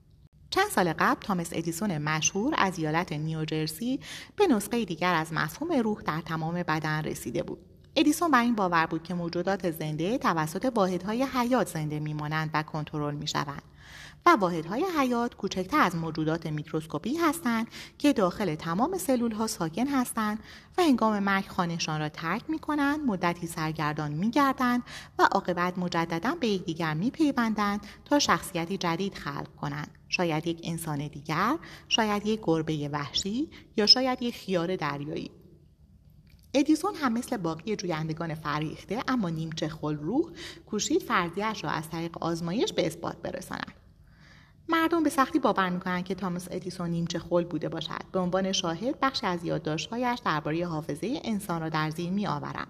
چند 0.50 0.70
سال 0.70 0.94
قبل 0.94 1.22
تامس 1.22 1.50
ادیسون 1.52 1.98
مشهور 1.98 2.54
از 2.58 2.80
ایالت 2.80 3.14
نیوجرسی 3.14 4.00
به 4.36 4.48
نسخه 4.48 4.86
دیگر 4.86 5.14
از 5.14 5.34
مفهوم 5.34 5.72
روح 5.72 6.02
در 6.02 6.22
تمام 6.22 6.54
بدن 6.54 7.04
رسیده 7.04 7.44
بود. 7.44 7.60
ادیسون 7.96 8.32
بر 8.32 8.42
این 8.42 8.56
باور 8.56 8.86
بود 8.86 9.04
که 9.04 9.14
موجودات 9.14 9.72
زنده 9.72 10.18
توسط 10.18 10.72
واحدهای 10.76 11.24
حیات 11.24 11.68
زنده 11.68 12.00
میمانند 12.00 12.50
و 12.54 12.64
کنترل 12.64 13.16
می‌شوند 13.16 13.62
و 14.28 14.30
واحدهای 14.30 14.86
حیات 15.00 15.36
کوچکتر 15.36 15.80
از 15.80 15.96
موجودات 15.96 16.48
میکروسکوپی 16.48 17.18
هستند 17.18 17.68
که 17.98 18.14
داخل 18.14 18.56
تمام 18.56 18.98
سلول 18.98 19.32
ها 19.32 19.48
ساکن 19.48 19.88
هستند 19.88 20.40
و 20.78 20.82
هنگام 20.82 21.20
مرگ 21.20 21.48
خانهشان 21.48 22.00
را 22.00 22.10
ترک 22.10 22.42
می 22.48 22.60
کنند 22.60 23.00
مدتی 23.00 23.48
سرگردان 23.48 24.12
می 24.12 24.32
گردند 24.32 24.84
و 25.20 25.24
عاقبت 25.32 25.78
مجددا 25.78 26.36
به 26.36 26.48
یکدیگر 26.48 26.94
می 26.94 27.12
پیوندند 27.12 27.88
تا 28.06 28.20
شخصیتی 28.20 28.78
جدید 28.78 29.14
خلق 29.14 29.56
کنند. 29.62 29.92
شاید 30.10 30.48
یک 30.48 30.60
انسان 30.64 31.08
دیگر 31.08 31.58
شاید 31.88 32.26
یک 32.26 32.40
گربه 32.44 32.90
وحشی 32.90 33.50
یا 33.78 33.86
شاید 33.86 34.22
یک 34.22 34.36
خیار 34.36 34.76
دریایی. 34.76 35.32
ادیسون 36.54 36.96
هم 36.96 37.14
مثل 37.14 37.38
باقی 37.38 37.76
جویندگان 37.76 38.36
فریخته 38.36 39.04
اما 39.08 39.30
نیمچه 39.30 39.68
خل 39.68 39.96
روح 39.96 40.32
کوشید 40.66 41.02
فرضیش 41.02 41.64
را 41.64 41.70
از 41.70 41.90
طریق 41.90 42.18
آزمایش 42.24 42.74
به 42.74 42.86
اثبات 42.88 43.22
برساند. 43.22 43.77
مردم 44.70 45.04
به 45.04 45.10
سختی 45.10 45.40
باور 45.40 45.70
می‌کنند 45.70 46.04
که 46.06 46.16
تامس 46.16 46.48
ادیسون 46.52 46.90
نیمچه 46.90 47.20
خل 47.20 47.44
بوده 47.44 47.70
باشد. 47.70 48.04
به 48.12 48.20
عنوان 48.20 48.52
شاهد 48.52 49.00
بخشی 49.02 49.26
از 49.26 49.44
یادداشتهایش 49.44 50.20
درباره 50.26 50.68
حافظه 50.68 51.22
انسان 51.24 51.62
را 51.62 51.70
در 51.70 51.90
زیر 51.90 52.10
میآورم 52.10 52.68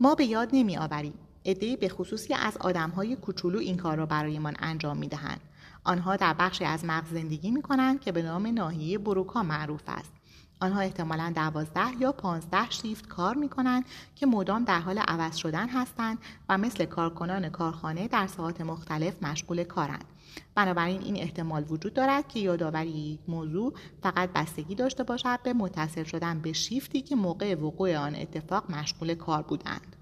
ما 0.00 0.14
به 0.14 0.24
یاد 0.24 0.48
نمیآوریم. 0.52 1.14
عدهای 1.46 1.76
به 1.76 1.88
خصوصی 1.88 2.34
از 2.34 2.56
آدمهای 2.56 3.16
کوچولو 3.16 3.58
این 3.58 3.76
کار 3.76 3.96
را 3.96 4.06
برایمان 4.06 4.56
انجام 4.58 4.96
می‌دهند. 4.96 5.40
آنها 5.84 6.16
در 6.16 6.34
بخشی 6.34 6.64
از 6.64 6.84
مغز 6.84 7.10
زندگی 7.10 7.50
می 7.50 7.62
کنند 7.62 8.00
که 8.00 8.12
به 8.12 8.22
نام 8.22 8.46
ناحیه 8.46 8.98
بروکا 8.98 9.42
معروف 9.42 9.82
است. 9.86 10.12
آنها 10.60 10.80
احتمالا 10.80 11.32
دوازده 11.36 12.00
یا 12.00 12.12
پانزده 12.12 12.70
شیفت 12.70 13.08
کار 13.08 13.34
می 13.34 13.48
کنند 13.48 13.84
که 14.14 14.26
مدام 14.26 14.64
در 14.64 14.80
حال 14.80 14.98
عوض 14.98 15.36
شدن 15.36 15.68
هستند 15.68 16.18
و 16.48 16.58
مثل 16.58 16.84
کارکنان 16.84 17.48
کارخانه 17.48 18.08
در 18.08 18.26
ساعات 18.26 18.60
مختلف 18.60 19.22
مشغول 19.22 19.64
کارند. 19.64 20.04
بنابراین 20.54 21.02
این 21.02 21.16
احتمال 21.16 21.64
وجود 21.68 21.94
دارد 21.94 22.28
که 22.28 22.40
یادآوری 22.40 22.90
یک 22.90 23.20
موضوع 23.28 23.72
فقط 24.02 24.30
بستگی 24.34 24.74
داشته 24.74 25.04
باشد 25.04 25.42
به 25.42 25.52
متصل 25.52 26.04
شدن 26.04 26.40
به 26.40 26.52
شیفتی 26.52 27.02
که 27.02 27.16
موقع 27.16 27.54
وقوع 27.54 27.96
آن 27.96 28.14
اتفاق 28.14 28.70
مشغول 28.70 29.14
کار 29.14 29.42
بودند. 29.42 29.96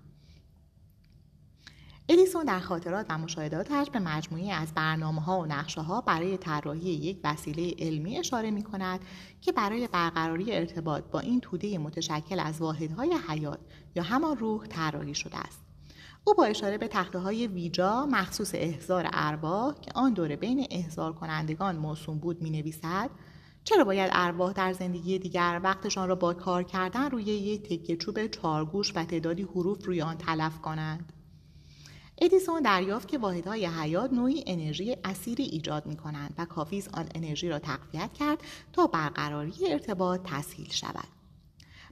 ادیسون 2.08 2.44
در 2.44 2.60
خاطرات 2.60 3.06
و 3.08 3.18
مشاهداتش 3.18 3.90
به 3.90 3.98
مجموعی 3.98 4.50
از 4.50 4.74
برنامه 4.74 5.20
ها 5.20 5.40
و 5.40 5.46
نقشه 5.46 5.80
ها 5.80 6.00
برای 6.00 6.36
طراحی 6.36 6.90
یک 6.90 7.20
وسیله 7.24 7.74
علمی 7.78 8.18
اشاره 8.18 8.50
می 8.50 8.62
کند 8.62 9.00
که 9.40 9.52
برای 9.52 9.88
برقراری 9.88 10.52
ارتباط 10.52 11.04
با 11.04 11.20
این 11.20 11.40
توده 11.40 11.78
متشکل 11.78 12.40
از 12.40 12.60
واحدهای 12.60 13.16
حیات 13.28 13.60
یا 13.94 14.02
همان 14.02 14.36
روح 14.36 14.66
طراحی 14.66 15.14
شده 15.14 15.38
است. 15.38 15.63
او 16.26 16.34
با 16.34 16.44
اشاره 16.44 16.78
به 16.78 16.88
تخته 16.88 17.18
های 17.18 17.46
ویجا 17.46 18.06
مخصوص 18.06 18.50
احضار 18.54 19.08
ارواح 19.12 19.74
که 19.80 19.90
آن 19.94 20.12
دوره 20.12 20.36
بین 20.36 20.66
احضار 20.70 21.12
کنندگان 21.12 21.76
موسوم 21.76 22.18
بود 22.18 22.42
می 22.42 22.50
نویسد 22.50 23.10
چرا 23.64 23.84
باید 23.84 24.10
ارواح 24.12 24.52
در 24.52 24.72
زندگی 24.72 25.18
دیگر 25.18 25.60
وقتشان 25.64 26.08
را 26.08 26.14
با 26.14 26.34
کار 26.34 26.62
کردن 26.62 27.10
روی 27.10 27.24
یک 27.24 27.62
تکه 27.62 27.96
چوب 27.96 28.26
چارگوش 28.26 28.92
و 28.96 29.04
تعدادی 29.04 29.42
حروف 29.42 29.86
روی 29.86 30.02
آن 30.02 30.18
تلف 30.18 30.60
کنند؟ 30.60 31.12
ادیسون 32.18 32.62
دریافت 32.62 33.08
که 33.08 33.18
واحدهای 33.18 33.66
حیات 33.66 34.12
نوعی 34.12 34.44
انرژی 34.46 34.96
اسیری 35.04 35.44
ایجاد 35.44 35.86
می 35.86 35.96
کنند 35.96 36.34
و 36.38 36.44
کافی 36.44 36.84
آن 36.92 37.08
انرژی 37.14 37.48
را 37.48 37.58
تقویت 37.58 38.12
کرد 38.12 38.38
تا 38.72 38.86
برقراری 38.86 39.52
ارتباط 39.72 40.20
تسهیل 40.24 40.70
شود. 40.70 41.23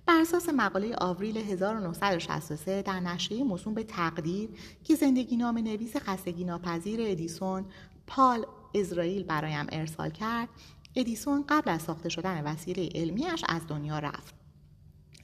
بر 0.06 0.20
اساس 0.20 0.48
مقاله 0.48 0.96
آوریل 0.96 1.36
1963 1.36 2.82
در 2.82 3.00
نشریه 3.00 3.44
موسوم 3.44 3.74
به 3.74 3.84
تقدیر 3.84 4.50
که 4.84 4.94
زندگی 4.94 5.36
نام 5.36 5.58
نویس 5.58 5.96
خستگی 5.96 6.44
ناپذیر 6.44 7.00
ادیسون 7.02 7.64
پال 8.06 8.46
اسرائیل 8.74 9.22
برایم 9.22 9.66
ارسال 9.72 10.10
کرد 10.10 10.48
ادیسون 10.96 11.44
قبل 11.48 11.70
از 11.70 11.82
ساخته 11.82 12.08
شدن 12.08 12.44
وسیله 12.44 12.88
علمیش 12.94 13.44
از 13.48 13.66
دنیا 13.68 13.98
رفت. 13.98 14.34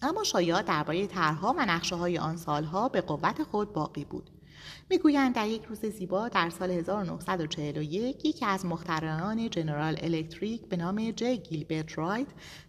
اما 0.02 0.24
شایعات 0.24 0.64
درباره 0.64 1.06
طرحها 1.06 1.54
و 1.58 1.66
نقشه 1.66 1.96
های 1.96 2.18
آن 2.18 2.36
سالها 2.36 2.88
به 2.88 3.00
قوت 3.00 3.42
خود 3.42 3.72
باقی 3.72 4.04
بود. 4.04 4.30
می‌گویند 4.90 5.34
در 5.34 5.48
یک 5.48 5.64
روز 5.64 5.86
زیبا 5.86 6.28
در 6.28 6.50
سال 6.50 6.70
1941 6.70 8.24
یکی 8.24 8.44
از 8.44 8.66
مخترعان 8.66 9.50
جنرال 9.50 9.96
الکتریک 10.02 10.66
به 10.68 10.76
نام 10.76 11.10
جی 11.10 11.36
گیلبرت 11.36 11.98
رایت 11.98 12.26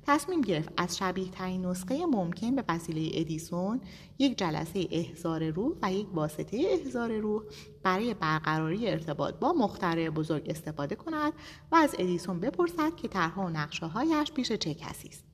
تصمیم 0.08 0.42
گرفت 0.42 0.70
از 0.78 0.98
شبیه 0.98 1.30
ترین 1.30 1.66
نسخه 1.66 2.06
ممکن 2.06 2.56
به 2.56 2.64
وسیله 2.70 3.10
ادیسون 3.14 3.82
یک 4.20 4.38
جلسه 4.38 4.88
احزار 4.92 5.50
روح 5.50 5.76
و 5.82 5.94
یک 5.94 6.08
واسطه 6.14 6.58
احزار 6.58 7.18
روح 7.18 7.44
برای 7.84 8.14
برقراری 8.14 8.88
ارتباط 8.88 9.36
با 9.36 9.54
مخترع 9.54 10.10
بزرگ 10.10 10.50
استفاده 10.50 10.96
کند 10.96 11.34
و 11.72 11.76
از 11.76 11.96
ادیسون 12.00 12.40
بپرسد 12.40 12.96
که 12.96 13.08
طرحها 13.08 13.46
و 13.46 13.50
نقشه 13.50 13.86
هایش 13.86 14.32
پیش 14.32 14.52
چه 14.52 14.74
کسی 14.74 15.08
است. 15.08 15.29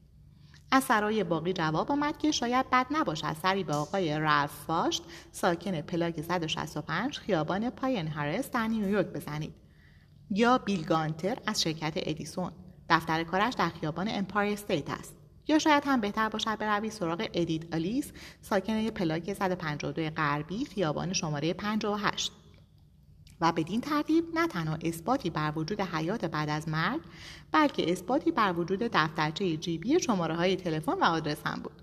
از 0.72 0.84
سرای 0.84 1.24
باقی 1.24 1.54
جواب 1.54 1.92
آمد 1.92 2.18
که 2.18 2.32
شاید 2.32 2.66
بد 2.72 2.88
نباشد 2.92 3.36
سری 3.42 3.64
به 3.64 3.76
آقای 3.76 4.20
رالف 4.20 4.52
ساکن 5.32 5.82
پلاک 5.82 6.22
165 6.22 7.18
خیابان 7.18 7.70
پاین 7.70 8.08
هرس 8.08 8.52
در 8.52 8.68
نیویورک 8.68 9.06
بزنید. 9.06 9.54
یا 10.30 10.58
بیل 10.58 10.86
گانتر 10.86 11.38
از 11.46 11.62
شرکت 11.62 11.94
ادیسون. 11.96 12.52
دفتر 12.90 13.24
کارش 13.24 13.54
در 13.54 13.70
خیابان 13.70 14.08
امپایر 14.10 14.54
استیت 14.54 14.90
است. 14.90 15.16
یا 15.48 15.60
شاید 15.60 15.84
هم 15.86 16.02
بهتر 16.02 16.30
باشد 16.30 16.58
بروی 16.58 16.90
سراغ 16.90 17.28
ادیت 17.34 17.74
آلیس 17.74 18.12
ساکن 18.42 18.90
پلاک 18.90 19.34
152 19.34 20.10
غربی 20.10 20.66
خیابان 20.66 21.14
شماره 21.14 21.54
58 21.54 22.32
و 23.42 23.52
بدین 23.52 23.82
ترتیب 23.82 24.26
نه 24.34 24.48
تنها 24.48 24.78
اثباتی 24.82 25.30
بر 25.30 25.54
وجود 25.56 25.82
حیات 25.82 26.26
بعد 26.26 26.50
از 26.50 26.70
مرگ 26.70 27.02
بلکه 27.52 27.92
اثباتی 27.92 28.32
بر 28.32 28.54
وجود 28.54 28.80
دفترچه 28.80 29.58
جیبی 29.58 30.00
شماره 30.00 30.36
های 30.36 30.56
تلفن 30.56 30.92
و 30.92 31.04
آدرس 31.04 31.38
هم 31.46 31.62
بود. 31.64 31.82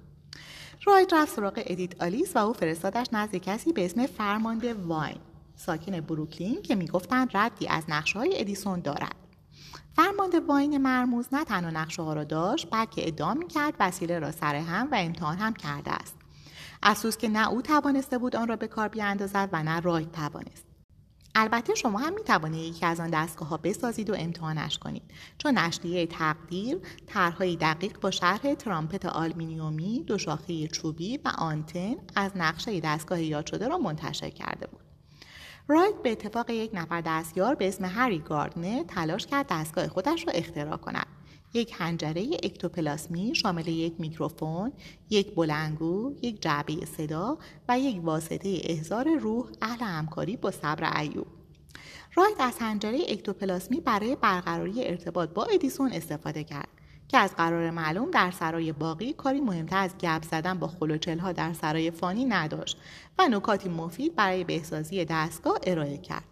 رایت 0.85 1.13
رفت 1.13 1.37
سراغ 1.37 1.63
ادیت 1.67 2.03
آلیس 2.03 2.37
و 2.37 2.39
او 2.39 2.53
فرستادش 2.53 3.07
نزد 3.13 3.37
کسی 3.37 3.73
به 3.73 3.85
اسم 3.85 4.07
فرمانده 4.07 4.75
واین 4.75 5.19
ساکن 5.57 6.01
بروکلین 6.01 6.63
که 6.63 6.75
می‌گفتند 6.75 7.31
ردی 7.35 7.69
از 7.69 7.85
نقشه 7.89 8.19
های 8.19 8.41
ادیسون 8.41 8.81
دارد. 8.81 9.15
فرمانده 9.97 10.41
واین 10.41 10.79
مرموز 10.79 11.27
نه 11.33 11.45
تنها 11.45 11.71
نقشه 11.71 12.03
ها 12.03 12.13
را 12.13 12.25
داشت 12.25 12.69
بلکه 12.71 13.09
ادعا 13.09 13.35
می‌کرد 13.35 13.75
وسیله 13.81 14.19
را 14.19 14.33
سر 14.33 14.55
هم 14.55 14.89
و 14.93 14.95
امتحان 14.99 15.37
هم 15.37 15.55
کرده 15.55 15.91
است. 15.91 16.15
افسوس 16.83 17.17
که 17.17 17.29
نه 17.29 17.49
او 17.49 17.63
توانسته 17.63 18.19
بود 18.19 18.37
آن 18.37 18.49
را 18.49 18.57
به 18.57 18.67
کار 18.67 18.89
بیاندازد 18.89 19.49
و 19.53 19.63
نه 19.63 19.81
رایت 19.81 20.13
توانست. 20.13 20.72
البته 21.35 21.75
شما 21.75 21.99
هم 21.99 22.15
می 22.15 22.25
توانید 22.25 22.75
یکی 22.75 22.87
از 22.87 23.01
آن 23.01 23.11
دستگاه 23.11 23.49
ها 23.49 23.57
بسازید 23.57 24.11
و 24.11 24.15
امتحانش 24.19 24.79
کنید. 24.79 25.03
چون 25.39 25.59
نشریه 25.59 26.07
تقدیر 26.07 26.79
طرحهایی 27.07 27.57
دقیق 27.57 28.01
با 28.01 28.11
شرح 28.11 28.55
ترامپت 28.55 29.07
آلومینیومی 29.07 30.05
دو 30.07 30.19
شاخه 30.19 30.69
چوبی 30.69 31.17
و 31.17 31.33
آنتن 31.39 31.95
از 32.15 32.33
نقشه 32.35 32.81
دستگاه 32.81 33.23
یاد 33.23 33.47
شده 33.47 33.69
را 33.69 33.79
منتشر 33.79 34.31
کرده 34.31 34.67
بود. 34.67 34.81
رایت 35.69 35.95
به 36.03 36.13
اتفاق 36.13 36.51
یک 36.51 36.71
نفر 36.75 37.01
دستیار 37.01 37.55
به 37.55 37.69
اسم 37.69 37.85
هری 37.85 38.19
گاردنر 38.19 38.83
تلاش 38.83 39.27
کرد 39.27 39.47
دستگاه 39.51 39.89
خودش 39.89 40.27
را 40.27 40.33
اختراع 40.33 40.77
کند. 40.77 41.07
یک 41.55 41.75
حنجره 41.77 42.27
اکتوپلاسمی 42.43 43.35
شامل 43.35 43.69
یک 43.69 43.95
میکروفون، 43.99 44.73
یک 45.11 45.35
بلندگو، 45.35 46.15
یک 46.23 46.43
جعبه 46.43 46.87
صدا 46.97 47.39
و 47.69 47.79
یک 47.79 48.05
واسطه 48.05 48.61
احضار 48.65 49.09
روح 49.15 49.47
اهل 49.63 49.85
همکاری 49.85 50.37
با 50.37 50.51
صبر 50.51 51.01
ایوب. 51.01 51.27
رایت 52.15 52.37
از 52.41 52.59
هنجره 52.59 52.99
اکتوپلاسمی 53.09 53.81
برای 53.81 54.17
برقراری 54.17 54.85
ارتباط 54.85 55.29
با 55.29 55.45
ادیسون 55.45 55.93
استفاده 55.93 56.45
کرد 56.45 56.69
که 57.09 57.19
از 57.19 57.37
قرار 57.37 57.71
معلوم 57.71 58.11
در 58.11 58.31
سرای 58.31 58.73
باقی 58.73 59.13
کاری 59.13 59.41
مهمتر 59.41 59.79
از 59.79 59.99
گپ 59.99 60.25
زدن 60.25 60.59
با 60.59 60.67
خلوچلها 60.67 61.33
در 61.33 61.53
سرای 61.53 61.91
فانی 61.91 62.25
نداشت 62.25 62.77
و 63.19 63.29
نکاتی 63.29 63.69
مفید 63.69 64.15
برای 64.17 64.45
بهسازی 64.45 65.05
دستگاه 65.05 65.59
ارائه 65.67 65.99
کرد. 65.99 66.32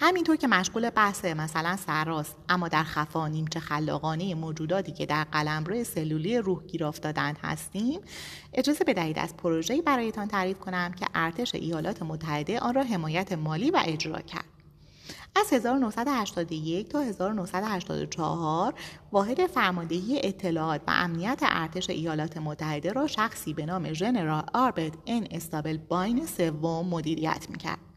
همینطور 0.00 0.36
که 0.36 0.46
مشغول 0.46 0.90
بحث 0.90 1.24
مثلا 1.24 1.76
سراست 1.76 2.36
اما 2.48 2.68
در 2.68 2.82
خفا 2.82 3.28
نیمچه 3.28 3.60
خلاقانه 3.60 4.34
موجوداتی 4.34 4.92
که 4.92 5.06
در 5.06 5.24
قلمرو 5.24 5.84
سلولی 5.84 6.38
روح 6.38 6.64
گیر 6.64 6.84
افتادند 6.84 7.38
هستیم 7.42 8.00
اجازه 8.52 8.84
بدهید 8.84 9.18
از 9.18 9.36
پروژه‌ای 9.36 9.82
برایتان 9.82 10.28
تعریف 10.28 10.58
کنم 10.58 10.92
که 10.92 11.06
ارتش 11.14 11.54
ایالات 11.54 12.02
متحده 12.02 12.60
آن 12.60 12.74
را 12.74 12.82
حمایت 12.82 13.32
مالی 13.32 13.70
و 13.70 13.82
اجرا 13.86 14.20
کرد. 14.20 14.44
از 15.36 15.52
1981 15.52 16.88
تا 16.88 17.00
1984 17.00 18.74
واحد 19.12 19.46
فرماندهی 19.46 20.20
اطلاعات 20.24 20.80
و 20.86 20.90
امنیت 20.90 21.38
ارتش 21.42 21.90
ایالات 21.90 22.36
متحده 22.36 22.92
را 22.92 23.06
شخصی 23.06 23.54
به 23.54 23.66
نام 23.66 23.92
ژنرال 23.92 24.44
آربرت 24.54 24.92
ان 25.06 25.26
استابل 25.30 25.76
باین 25.76 26.26
سوم 26.26 26.88
مدیریت 26.88 27.46
می‌کرد. 27.50 27.93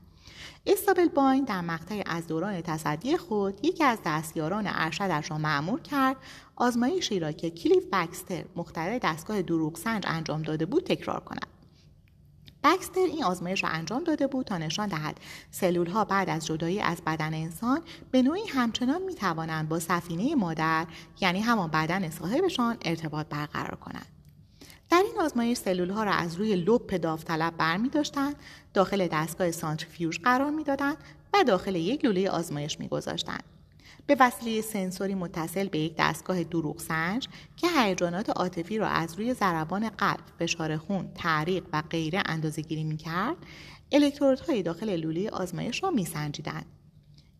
استابل 0.67 1.07
باین 1.07 1.43
در 1.43 1.61
مقطع 1.61 2.03
از 2.05 2.27
دوران 2.27 2.61
تصدی 2.61 3.17
خود 3.17 3.65
یکی 3.65 3.83
از 3.83 3.99
دستیاران 4.05 4.63
ارشدش 4.67 5.31
را 5.31 5.37
معمول 5.37 5.81
کرد 5.81 6.15
آزمایشی 6.55 7.19
را 7.19 7.31
که 7.31 7.49
کلیف 7.49 7.83
بکستر 7.91 8.45
مخترع 8.55 8.99
دستگاه 8.99 9.41
دروغ 9.41 9.77
سنج 9.77 10.03
انجام 10.07 10.41
داده 10.41 10.65
بود 10.65 10.83
تکرار 10.83 11.19
کند. 11.19 11.47
بکستر 12.63 12.99
این 12.99 13.23
آزمایش 13.23 13.63
را 13.63 13.69
انجام 13.69 14.03
داده 14.03 14.27
بود 14.27 14.45
تا 14.45 14.57
نشان 14.57 14.89
دهد 14.89 15.19
سلول 15.51 15.87
ها 15.87 16.05
بعد 16.05 16.29
از 16.29 16.45
جدایی 16.45 16.79
از 16.79 17.01
بدن 17.05 17.33
انسان 17.33 17.81
به 18.11 18.21
نوعی 18.21 18.47
همچنان 18.47 19.01
می 19.01 19.15
توانند 19.15 19.69
با 19.69 19.79
سفینه 19.79 20.35
مادر 20.35 20.87
یعنی 21.21 21.39
همان 21.39 21.71
بدن 21.71 22.09
صاحبشان 22.09 22.77
ارتباط 22.81 23.27
برقرار 23.27 23.75
کنند. 23.75 24.17
در 24.89 25.03
این 25.05 25.21
آزمایش 25.21 25.57
سلول 25.57 25.89
ها 25.89 26.03
را 26.03 26.11
از 26.11 26.35
روی 26.35 26.55
لپ 26.55 26.95
داوطلب 26.95 27.57
برمی 27.57 27.89
داشتند 27.89 28.35
داخل 28.77 29.07
دستگاه 29.07 29.51
سانتریفیوژ 29.51 30.19
قرار 30.19 30.49
می‌دادند 30.49 30.97
و 31.33 31.43
داخل 31.43 31.75
یک 31.75 32.05
لوله 32.05 32.29
آزمایش 32.29 32.79
میگذاشتند 32.79 33.43
به 34.07 34.17
وسیله 34.19 34.61
سنسوری 34.61 35.15
متصل 35.15 35.67
به 35.67 35.79
یک 35.79 35.95
دستگاه 35.97 36.43
دروغ 36.43 36.79
سنج 36.79 37.27
که 37.55 37.67
هیجانات 37.77 38.29
عاطفی 38.29 38.77
را 38.77 38.87
از 38.87 39.15
روی 39.15 39.33
ضربان 39.33 39.89
قلب، 39.89 40.19
فشار 40.39 40.77
خون، 40.77 41.09
تعریق 41.15 41.63
و 41.73 41.83
غیره 41.89 42.23
اندازه 42.25 42.61
گیری 42.61 42.83
می 42.83 42.97
کرد، 42.97 43.35
الکترودهای 43.91 44.63
داخل 44.63 44.95
لوله 44.95 45.29
آزمایش 45.29 45.83
را 45.83 45.91
می 45.91 46.05
سنجیدند. 46.05 46.65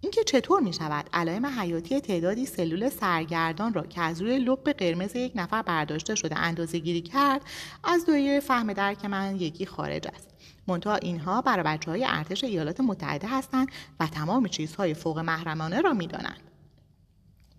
اینکه 0.07 0.23
چطور 0.23 0.61
می 0.61 0.73
شود 0.73 1.09
علائم 1.13 1.45
حیاتی 1.45 2.01
تعدادی 2.01 2.45
سلول 2.45 2.89
سرگردان 2.89 3.73
را 3.73 3.83
که 3.83 4.01
از 4.01 4.21
روی 4.21 4.39
لب 4.39 4.63
قرمز 4.63 5.15
یک 5.15 5.31
نفر 5.35 5.61
برداشته 5.61 6.15
شده 6.15 6.37
اندازه 6.39 6.79
گیری 6.79 7.01
کرد 7.01 7.41
از 7.83 8.05
دایره 8.05 8.39
فهم 8.39 8.73
درک 8.73 9.05
من 9.05 9.35
یکی 9.35 9.65
خارج 9.65 10.07
است 10.07 10.27
منتها 10.67 10.95
اینها 10.95 11.41
برای 11.41 11.63
بچه 11.63 11.91
های 11.91 12.05
ارتش 12.05 12.43
ایالات 12.43 12.79
متحده 12.79 13.27
هستند 13.27 13.67
و 13.99 14.07
تمام 14.07 14.47
چیزهای 14.47 14.93
فوق 14.93 15.19
محرمانه 15.19 15.81
را 15.81 15.93
می‌دانند 15.93 16.41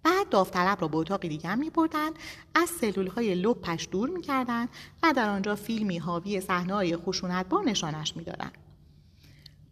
بعد 0.03 0.29
داوطلب 0.29 0.81
را 0.81 0.89
به 0.89 0.97
اتاقی 0.97 1.29
دیگر 1.29 1.55
می 1.55 1.71
بردن، 1.71 2.11
از 2.55 2.69
سلول 2.69 3.07
های 3.07 3.35
لپش 3.35 3.89
دور 3.91 4.09
می 4.11 4.23
کردن 4.23 4.69
و 5.03 5.13
در 5.17 5.29
آنجا 5.29 5.55
فیلمی 5.55 5.99
حاوی 5.99 6.41
صحنه 6.41 6.75
های 6.75 6.97
خشونتبار 6.97 7.65
نشانش 7.65 8.17
می 8.17 8.25
دادن. 8.25 8.51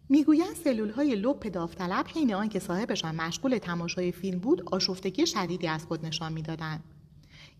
می‌گویند 0.09 0.55
سلول 0.63 0.89
های 0.89 1.15
لپ 1.15 1.47
داوطلب 1.47 2.07
حین 2.07 2.33
آنکه 2.33 2.59
صاحبشان 2.59 3.15
مشغول 3.15 3.57
تماشای 3.57 4.11
فیلم 4.11 4.39
بود 4.39 4.69
آشفتگی 4.73 5.27
شدیدی 5.27 5.67
از 5.67 5.85
خود 5.85 6.05
نشان 6.05 6.33
می‌دادند. 6.33 6.83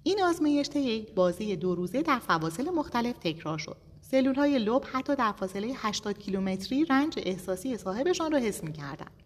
این 0.03 0.23
آزمایش 0.23 0.69
یک 0.75 1.13
بازی 1.13 1.55
دو 1.55 1.75
روزه 1.75 2.01
در 2.01 2.19
فواصل 2.19 2.69
مختلف 2.69 3.15
تکرار 3.17 3.57
شد. 3.57 3.77
سلول 4.01 4.35
های 4.35 4.59
لب 4.59 4.83
حتی 4.91 5.15
در 5.15 5.31
فاصله 5.31 5.73
80 5.75 6.17
کیلومتری 6.19 6.85
رنج 6.85 7.13
احساسی 7.17 7.77
صاحبشان 7.77 8.31
را 8.31 8.37
حس 8.37 8.63
می‌کردند. 8.63 9.23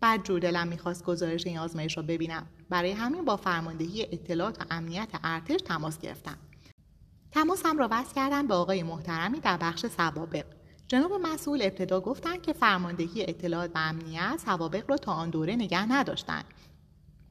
بعد 0.00 0.24
جور 0.24 0.40
دلم 0.40 0.68
می‌خواست 0.68 1.04
گزارش 1.04 1.46
این 1.46 1.58
آزمایش 1.58 1.96
را 1.96 2.02
ببینم. 2.02 2.46
برای 2.70 2.92
همین 2.92 3.24
با 3.24 3.36
فرماندهی 3.36 4.02
اطلاعات 4.02 4.60
و 4.60 4.64
امنیت 4.70 5.08
ارتش 5.24 5.60
تماس 5.60 5.98
گرفتم. 5.98 6.38
تماسم 7.32 7.78
را 7.78 7.88
وصل 7.90 8.14
کردم 8.14 8.46
به 8.46 8.54
آقای 8.54 8.82
محترمی 8.82 9.40
در 9.40 9.56
بخش 9.56 9.86
سوابق. 9.86 10.44
جناب 10.88 11.12
مسئول 11.12 11.62
ابتدا 11.62 12.00
گفتند 12.00 12.42
که 12.42 12.52
فرماندهی 12.52 13.22
اطلاعات 13.28 13.70
و 13.74 13.78
امنیت 13.78 14.40
سوابق 14.44 14.90
را 14.90 14.96
تا 14.96 15.12
آن 15.12 15.30
دوره 15.30 15.56
نگه 15.56 15.92
نداشتند. 15.92 16.44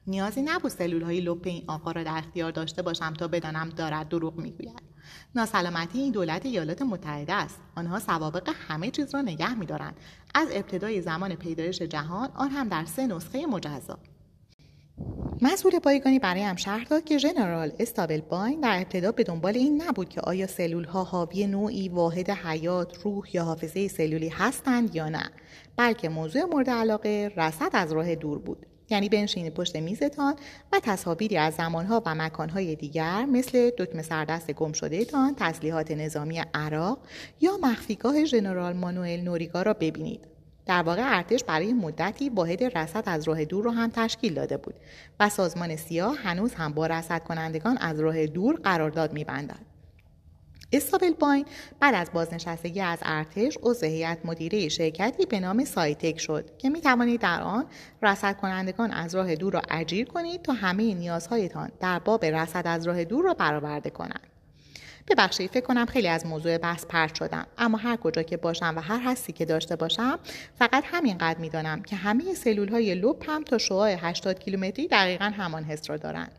نیازی 0.07 0.41
نبود 0.41 0.71
سلول 0.71 1.01
های 1.01 1.21
لپ 1.21 1.41
این 1.43 1.63
آقا 1.67 1.91
را 1.91 2.03
در 2.03 2.17
اختیار 2.17 2.51
داشته 2.51 2.81
باشم 2.81 3.13
تا 3.13 3.27
بدانم 3.27 3.69
دارد 3.69 4.09
دروغ 4.09 4.37
می‌گوید. 4.37 4.81
ناسلامتی 5.35 5.99
این 5.99 6.11
دولت 6.11 6.45
ایالات 6.45 6.81
متحده 6.81 7.33
است. 7.33 7.61
آنها 7.75 7.99
سوابق 7.99 8.49
همه 8.67 8.91
چیز 8.91 9.15
را 9.15 9.21
نگه 9.21 9.53
میدارند. 9.53 9.97
از 10.35 10.47
ابتدای 10.51 11.01
زمان 11.01 11.35
پیدایش 11.35 11.81
جهان 11.81 12.29
آن 12.35 12.49
هم 12.49 12.69
در 12.69 12.85
سه 12.85 13.07
نسخه 13.07 13.45
مجزا. 13.45 13.99
مسئول 15.41 15.79
پایگانی 15.79 16.19
هم 16.23 16.55
شرح 16.55 16.83
داد 16.83 17.03
که 17.03 17.17
ژنرال 17.17 17.71
استابل 17.79 18.21
باین 18.21 18.59
در 18.59 18.77
ابتدا 18.77 19.11
به 19.11 19.23
دنبال 19.23 19.57
این 19.57 19.81
نبود 19.81 20.09
که 20.09 20.21
آیا 20.21 20.47
سلول 20.47 20.83
ها 20.83 21.03
حاوی 21.03 21.47
نوعی 21.47 21.89
واحد 21.89 22.29
حیات 22.29 22.97
روح 23.03 23.35
یا 23.35 23.43
حافظه 23.43 23.87
سلولی 23.87 24.29
هستند 24.29 24.95
یا 24.95 25.09
نه 25.09 25.31
بلکه 25.77 26.09
موضوع 26.09 26.43
مورد 26.43 26.69
علاقه 26.69 27.31
رصد 27.37 27.69
از 27.73 27.91
راه 27.91 28.15
دور 28.15 28.39
بود 28.39 28.65
یعنی 28.89 29.09
بنشینید 29.09 29.53
پشت 29.53 29.75
میزتان 29.75 30.35
و 30.73 30.79
تصاویری 30.83 31.37
از 31.37 31.53
زمانها 31.53 32.03
و 32.05 32.15
مکانهای 32.15 32.75
دیگر 32.75 33.25
مثل 33.25 33.69
دکمه 33.77 34.01
سردست 34.01 34.51
گم 34.51 34.71
تان، 34.71 35.35
تسلیحات 35.37 35.91
نظامی 35.91 36.43
عراق 36.53 36.99
یا 37.41 37.57
مخفیگاه 37.61 38.25
ژنرال 38.25 38.73
مانوئل 38.73 39.21
نوریگا 39.21 39.61
را 39.61 39.73
ببینید. 39.73 40.32
در 40.65 40.81
واقع 40.83 41.17
ارتش 41.17 41.43
برای 41.43 41.73
مدتی 41.73 42.29
واحد 42.29 42.77
رصد 42.77 43.03
از 43.05 43.27
راه 43.27 43.45
دور 43.45 43.65
را 43.65 43.71
هم 43.71 43.91
تشکیل 43.95 44.33
داده 44.33 44.57
بود 44.57 44.75
و 45.19 45.29
سازمان 45.29 45.75
سیاه 45.75 46.15
هنوز 46.17 46.53
هم 46.53 46.73
با 46.73 46.87
رصد 46.87 47.23
کنندگان 47.23 47.77
از 47.77 47.99
راه 47.99 48.27
دور 48.27 48.55
قرارداد 48.55 49.13
میبندد. 49.13 49.73
استابل 50.73 51.11
باین 51.11 51.45
بعد 51.79 51.95
از 51.95 52.11
بازنشستگی 52.13 52.81
از 52.81 52.99
ارتش 53.01 53.57
عضو 53.63 53.85
هیئت 53.85 54.17
مدیره 54.25 54.69
شرکتی 54.69 55.25
به 55.25 55.39
نام 55.39 55.65
سایتک 55.65 56.19
شد 56.19 56.57
که 56.57 56.69
می 56.69 56.81
توانید 56.81 57.21
در 57.21 57.41
آن 57.41 57.65
رصد 58.01 58.37
کنندگان 58.37 58.91
از 58.91 59.15
راه 59.15 59.35
دور 59.35 59.53
را 59.53 59.61
اجیر 59.69 60.07
کنید 60.07 60.41
تا 60.41 60.53
همه 60.53 60.93
نیازهایتان 60.93 61.71
در 61.79 61.99
باب 61.99 62.25
رصد 62.25 62.67
از 62.67 62.87
راه 62.87 63.03
دور 63.03 63.25
را 63.25 63.33
برآورده 63.33 63.89
کنند 63.89 64.32
ببخشید 65.07 65.51
فکر 65.51 65.65
کنم 65.65 65.85
خیلی 65.85 66.07
از 66.07 66.25
موضوع 66.25 66.57
بحث 66.57 66.85
پرت 66.85 67.15
شدم. 67.15 67.47
اما 67.57 67.77
هر 67.77 67.95
کجا 67.95 68.23
که 68.23 68.37
باشم 68.37 68.73
و 68.77 68.81
هر 68.81 68.99
حسی 68.99 69.33
که 69.33 69.45
داشته 69.45 69.75
باشم 69.75 70.19
فقط 70.59 70.83
همینقدر 70.87 71.39
می‌دانم 71.39 71.81
که 71.81 71.95
همه 71.95 72.33
سلول 72.33 72.69
های 72.69 72.95
لوپ 72.95 73.29
هم 73.29 73.43
تا 73.43 73.57
شعاع 73.57 73.95
80 73.99 74.39
کیلومتری 74.39 74.87
دقیقا 74.87 75.25
همان 75.25 75.63
حس 75.63 75.89
را 75.89 75.97
دارند 75.97 76.31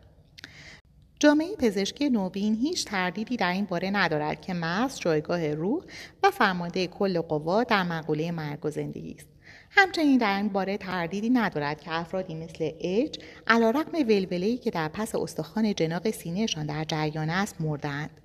جامعه 1.20 1.56
پزشکی 1.56 2.10
نوین 2.10 2.54
هیچ 2.54 2.84
تردیدی 2.84 3.36
در 3.36 3.52
این 3.52 3.64
باره 3.64 3.90
ندارد 3.90 4.40
که 4.40 4.54
مغز 4.54 4.98
جایگاه 4.98 5.54
روح 5.54 5.84
و 6.22 6.30
فرمانده 6.30 6.86
کل 6.86 7.20
قوا 7.20 7.64
در 7.64 7.82
مقوله 7.82 8.30
مرگ 8.30 8.66
و 8.66 8.70
زندگی 8.70 9.14
است. 9.18 9.26
همچنین 9.70 10.18
در 10.18 10.36
این 10.36 10.48
باره 10.48 10.76
تردیدی 10.76 11.30
ندارد 11.30 11.80
که 11.80 11.94
افرادی 11.94 12.34
مثل 12.34 12.70
اچ 12.80 13.18
علیرغم 13.46 13.92
ولولهای 14.08 14.56
که 14.56 14.70
در 14.70 14.88
پس 14.88 15.14
استخوان 15.14 15.74
جناق 15.74 16.10
سینهشان 16.10 16.66
در 16.66 16.84
جریان 16.84 17.30
است 17.30 17.60
مردند 17.60 18.20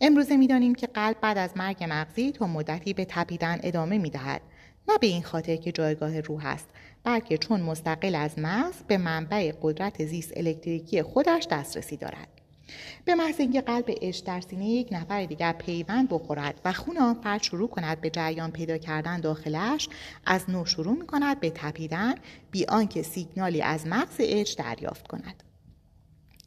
امروزه 0.00 0.36
می‌دانیم 0.36 0.74
که 0.74 0.86
قلب 0.86 1.16
بعد 1.20 1.38
از 1.38 1.50
مرگ 1.56 1.86
مغزی 1.88 2.32
تا 2.32 2.46
مدتی 2.46 2.94
به 2.94 3.04
تپیدن 3.04 3.60
ادامه 3.62 3.98
می‌دهد. 3.98 4.40
نه 4.88 4.98
به 4.98 5.06
این 5.06 5.22
خاطر 5.22 5.56
که 5.56 5.72
جایگاه 5.72 6.20
روح 6.20 6.46
است 6.46 6.68
بلکه 7.04 7.38
چون 7.38 7.60
مستقل 7.60 8.14
از 8.14 8.38
مغز 8.38 8.82
به 8.88 8.98
منبع 8.98 9.52
قدرت 9.62 10.04
زیست 10.04 10.32
الکتریکی 10.36 11.02
خودش 11.02 11.46
دسترسی 11.50 11.96
دارد. 11.96 12.28
به 13.04 13.14
محض 13.14 13.40
اینکه 13.40 13.60
قلب 13.60 13.90
اش 14.02 14.18
در 14.18 14.40
سینه 14.40 14.68
یک 14.68 14.88
نفر 14.90 15.24
دیگر 15.24 15.52
پیوند 15.52 16.08
بخورد 16.08 16.60
و 16.64 16.72
خون 16.72 16.98
آن 16.98 17.14
فرد 17.14 17.42
شروع 17.42 17.68
کند 17.68 18.00
به 18.00 18.10
جریان 18.10 18.50
پیدا 18.50 18.78
کردن 18.78 19.20
داخلش 19.20 19.88
از 20.26 20.50
نو 20.50 20.64
شروع 20.64 20.98
می 20.98 21.06
کند 21.06 21.40
به 21.40 21.52
تپیدن 21.54 22.14
بی 22.50 22.64
آنکه 22.64 23.02
سیگنالی 23.02 23.62
از 23.62 23.86
مغز 23.86 24.16
اچ 24.18 24.56
دریافت 24.56 25.06
کند. 25.06 25.42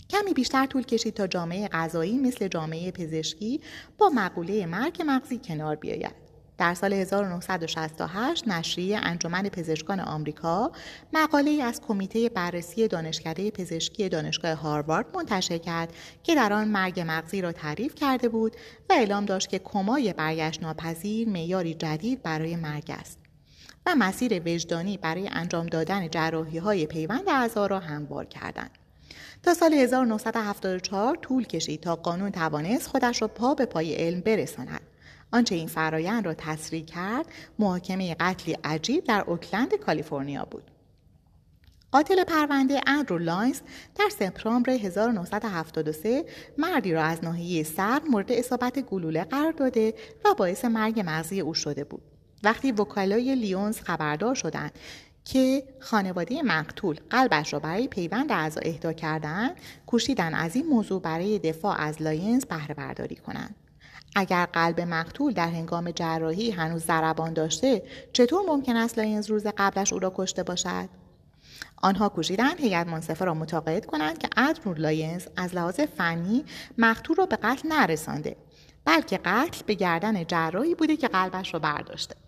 کمی 0.10 0.34
بیشتر 0.34 0.66
طول 0.66 0.84
کشید 0.84 1.14
تا 1.14 1.28
جامعه 1.28 1.68
غذایی 1.68 2.18
مثل 2.18 2.48
جامعه 2.48 2.92
پزشکی 2.92 3.62
با 3.98 4.10
مقوله 4.10 4.66
مرگ 4.66 5.04
مغزی 5.08 5.38
کنار 5.44 5.76
بیاید 5.76 6.26
در 6.58 6.74
سال 6.74 6.94
1968 6.94 8.48
نشریه 8.48 8.98
انجمن 8.98 9.44
پزشکان 9.50 10.00
آمریکا 10.00 10.72
مقاله 11.14 11.64
از 11.64 11.82
کمیته 11.82 12.30
بررسی 12.30 12.88
دانشکده 12.88 13.52
پزشکی 13.52 14.10
دانشگاه 14.10 14.54
هاروارد 14.54 15.16
منتشر 15.16 15.58
کرد 15.58 15.94
که 16.24 16.36
در 16.36 16.54
آن 16.54 16.68
مرگ 16.68 17.04
مغزی 17.08 17.42
را 17.42 17.52
تعریف 17.52 17.96
کرده 17.96 18.30
بود 18.30 18.56
و 18.90 18.94
اعلام 18.94 19.26
داشت 19.26 19.50
که 19.50 19.60
کمای 19.60 20.14
برگشت 20.14 20.64
ناپذیر 20.64 21.30
معیاری 21.30 21.74
جدید 21.74 22.24
برای 22.24 22.56
مرگ 22.56 22.92
است 23.00 23.20
و 23.86 23.96
مسیر 23.96 24.42
وجدانی 24.46 24.98
برای 24.98 25.30
انجام 25.32 25.66
دادن 25.66 26.10
جراحی 26.10 26.58
های 26.58 26.86
پیوند 26.86 27.30
اعضا 27.30 27.66
را 27.66 27.80
هموار 27.80 28.26
کردند. 28.26 28.85
تا 29.46 29.54
سال 29.54 29.74
1974 29.74 31.16
طول 31.16 31.44
کشید 31.44 31.82
تا 31.82 31.96
قانون 31.96 32.32
توانست 32.32 32.88
خودش 32.88 33.22
را 33.22 33.28
پا 33.28 33.54
به 33.54 33.66
پای 33.66 33.96
علم 33.96 34.22
برساند. 34.22 34.82
آنچه 35.32 35.56
این 35.56 35.68
فرایند 35.68 36.26
را 36.26 36.34
تسریع 36.34 36.86
کرد 36.86 37.26
محاکمه 37.60 38.16
قتلی 38.20 38.58
عجیب 38.64 39.04
در 39.04 39.24
اوکلند 39.28 39.74
کالیفرنیا 39.74 40.46
بود. 40.46 40.72
قاتل 41.92 42.24
پرونده 42.24 42.82
اندرو 42.88 43.18
لاینز 43.18 43.62
در 43.96 44.10
سپتامبر 44.10 44.70
1973 44.72 46.26
مردی 46.58 46.94
را 46.94 47.04
از 47.04 47.24
ناحیه 47.24 47.64
سر 47.64 48.02
مورد 48.12 48.32
اصابت 48.32 48.80
گلوله 48.80 49.24
قرار 49.24 49.52
داده 49.52 49.94
و 50.26 50.34
باعث 50.34 50.66
مرگ 50.66 51.04
مغزی 51.06 51.42
او 51.42 51.54
شده 51.54 51.84
بود. 51.84 52.02
وقتی 52.44 52.72
وکلای 52.72 53.36
لیونز 53.36 53.80
خبردار 53.80 54.36
شدند 54.36 54.72
که 55.26 55.64
خانواده 55.80 56.44
مقتول 56.44 57.00
قلبش 57.10 57.54
را 57.54 57.60
برای 57.60 57.88
پیوند 57.88 58.32
اعضا 58.32 58.62
اهدا 58.64 58.94
کردند 58.94 59.56
کوشیدن 59.86 60.34
از 60.34 60.56
این 60.56 60.68
موضوع 60.68 61.02
برای 61.02 61.40
دفاع 61.40 61.82
از 61.82 62.02
لاینز 62.02 62.46
بهره 62.46 62.76
برداری 62.76 63.16
کنند. 63.16 63.56
اگر 64.16 64.46
قلب 64.46 64.82
مقتول 64.82 65.34
در 65.34 65.48
هنگام 65.48 65.92
جراحی 65.92 66.52
هنوز 66.52 66.86
ضربان 66.86 67.34
داشته 67.34 67.84
چطور 68.14 68.42
ممکن 68.48 68.76
است 68.76 68.98
لاینز 68.98 69.30
روز 69.30 69.48
قبلش 69.58 69.94
او 69.94 70.00
را 70.00 70.14
کشته 70.16 70.44
باشد؟ 70.44 70.90
آنها 71.78 72.10
کوشیدند 72.10 72.60
هیئت 72.60 72.88
منصفه 72.88 73.26
را 73.26 73.34
متقاعد 73.34 73.86
کنند 73.86 74.18
که 74.18 74.30
اندرو 74.38 74.78
لاینز 74.78 75.28
از 75.36 75.56
لحاظ 75.56 75.80
فنی 75.80 76.46
مقتول 76.78 77.16
را 77.16 77.26
به 77.26 77.36
قتل 77.36 77.70
نرسانده 77.70 78.36
بلکه 78.86 79.20
قتل 79.26 79.62
به 79.66 79.74
گردن 79.74 80.24
جراحی 80.24 80.76
بوده 80.76 80.98
که 80.98 81.08
قلبش 81.08 81.54
را 81.54 81.60
برداشته. 81.60 82.25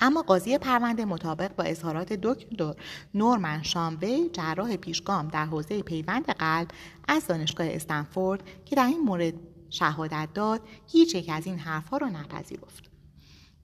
اما 0.00 0.22
قاضی 0.22 0.58
پرونده 0.58 1.04
مطابق 1.04 1.54
با 1.56 1.64
اظهارات 1.64 2.12
دکتر 2.12 2.74
نورمن 3.14 3.62
شاموی 3.62 4.30
جراح 4.32 4.76
پیشگام 4.76 5.28
در 5.28 5.46
حوزه 5.46 5.82
پیوند 5.82 6.26
قلب 6.26 6.68
از 7.08 7.26
دانشگاه 7.26 7.66
استنفورد 7.66 8.42
که 8.64 8.76
در 8.76 8.86
این 8.86 9.00
مورد 9.00 9.34
شهادت 9.70 10.28
داد 10.34 10.60
هیچ 10.86 11.14
یک 11.14 11.30
از 11.32 11.46
این 11.46 11.58
حرفها 11.58 11.96
را 11.96 12.08
نپذیرفت. 12.08 12.90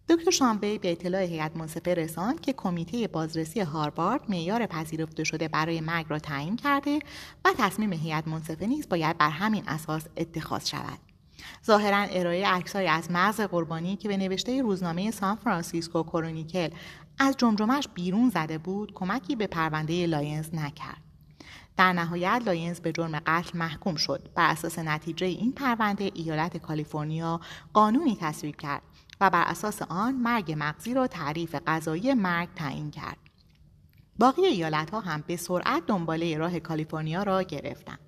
دکتر 0.08 0.30
شامبی 0.30 0.78
به 0.78 0.92
اطلاع 0.92 1.22
هیئت 1.22 1.56
منصفه 1.56 1.94
رساند 1.94 2.40
که 2.40 2.52
کمیته 2.52 3.08
بازرسی 3.08 3.60
هاروارد 3.60 4.30
معیار 4.30 4.66
پذیرفته 4.66 5.24
شده 5.24 5.48
برای 5.48 5.80
مرگ 5.80 6.06
را 6.08 6.18
تعیین 6.18 6.56
کرده 6.56 6.98
و 7.44 7.48
تصمیم 7.58 7.92
هیئت 7.92 8.28
منصفه 8.28 8.66
نیز 8.66 8.88
باید 8.88 9.18
بر 9.18 9.30
همین 9.30 9.62
اساس 9.68 10.04
اتخاذ 10.16 10.68
شود. 10.68 11.05
ظاهرا 11.66 12.06
ارائه 12.10 12.48
عکسهایی 12.48 12.88
از 12.88 13.10
مغز 13.10 13.40
قربانی 13.40 13.96
که 13.96 14.08
به 14.08 14.16
نوشته 14.16 14.62
روزنامه 14.62 15.10
سان 15.10 15.36
فرانسیسکو 15.36 16.02
کرونیکل 16.02 16.68
از 17.18 17.34
جمجمش 17.38 17.88
بیرون 17.94 18.30
زده 18.30 18.58
بود 18.58 18.92
کمکی 18.94 19.36
به 19.36 19.46
پرونده 19.46 20.06
لاینز 20.06 20.54
نکرد. 20.54 21.02
در 21.76 21.92
نهایت 21.92 22.42
لاینز 22.46 22.80
به 22.80 22.92
جرم 22.92 23.18
قتل 23.26 23.58
محکوم 23.58 23.96
شد. 23.96 24.30
بر 24.34 24.50
اساس 24.50 24.78
نتیجه 24.78 25.26
این 25.26 25.52
پرونده 25.52 26.10
ایالت 26.14 26.56
کالیفرنیا 26.56 27.40
قانونی 27.72 28.16
تصویب 28.20 28.56
کرد 28.56 28.82
و 29.20 29.30
بر 29.30 29.44
اساس 29.46 29.82
آن 29.82 30.14
مرگ 30.14 30.54
مغزی 30.58 30.94
را 30.94 31.06
تعریف 31.06 31.56
قضایی 31.66 32.14
مرگ 32.14 32.48
تعیین 32.54 32.90
کرد. 32.90 33.18
باقی 34.18 34.44
ایالت 34.44 34.90
ها 34.90 35.00
هم 35.00 35.24
به 35.26 35.36
سرعت 35.36 35.86
دنباله 35.86 36.38
راه 36.38 36.60
کالیفرنیا 36.60 37.22
را 37.22 37.42
گرفتند. 37.42 37.98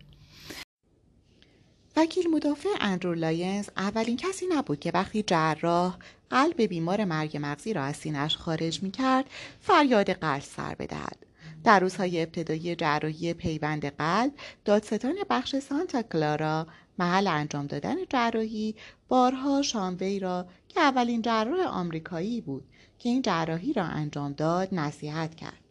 وکیل 1.98 2.30
مدافع 2.30 2.68
اندرو 2.80 3.14
لاینز 3.14 3.68
اولین 3.76 4.16
کسی 4.16 4.46
نبود 4.46 4.80
که 4.80 4.90
وقتی 4.94 5.22
جراح 5.22 5.96
قلب 6.30 6.62
بیمار 6.62 7.04
مرگ 7.04 7.38
مغزی 7.40 7.72
را 7.72 7.82
از 7.82 7.96
سینش 7.96 8.36
خارج 8.36 8.82
می 8.82 8.90
کرد 8.90 9.24
فریاد 9.60 10.10
قتل 10.10 10.42
سر 10.42 10.74
بدهد. 10.74 11.26
در 11.64 11.80
روزهای 11.80 12.22
ابتدایی 12.22 12.76
جراحی 12.76 13.34
پیوند 13.34 13.86
قلب 13.86 14.32
دادستان 14.64 15.14
بخش 15.30 15.56
سانتا 15.56 16.02
کلارا 16.02 16.66
محل 16.98 17.26
انجام 17.26 17.66
دادن 17.66 17.96
جراحی 18.08 18.74
بارها 19.08 19.62
شاموی 19.62 20.18
را 20.18 20.46
که 20.68 20.80
اولین 20.80 21.22
جراح 21.22 21.66
آمریکایی 21.66 22.40
بود 22.40 22.64
که 22.98 23.08
این 23.08 23.22
جراحی 23.22 23.72
را 23.72 23.84
انجام 23.84 24.32
داد 24.32 24.68
نصیحت 24.74 25.34
کرد 25.34 25.67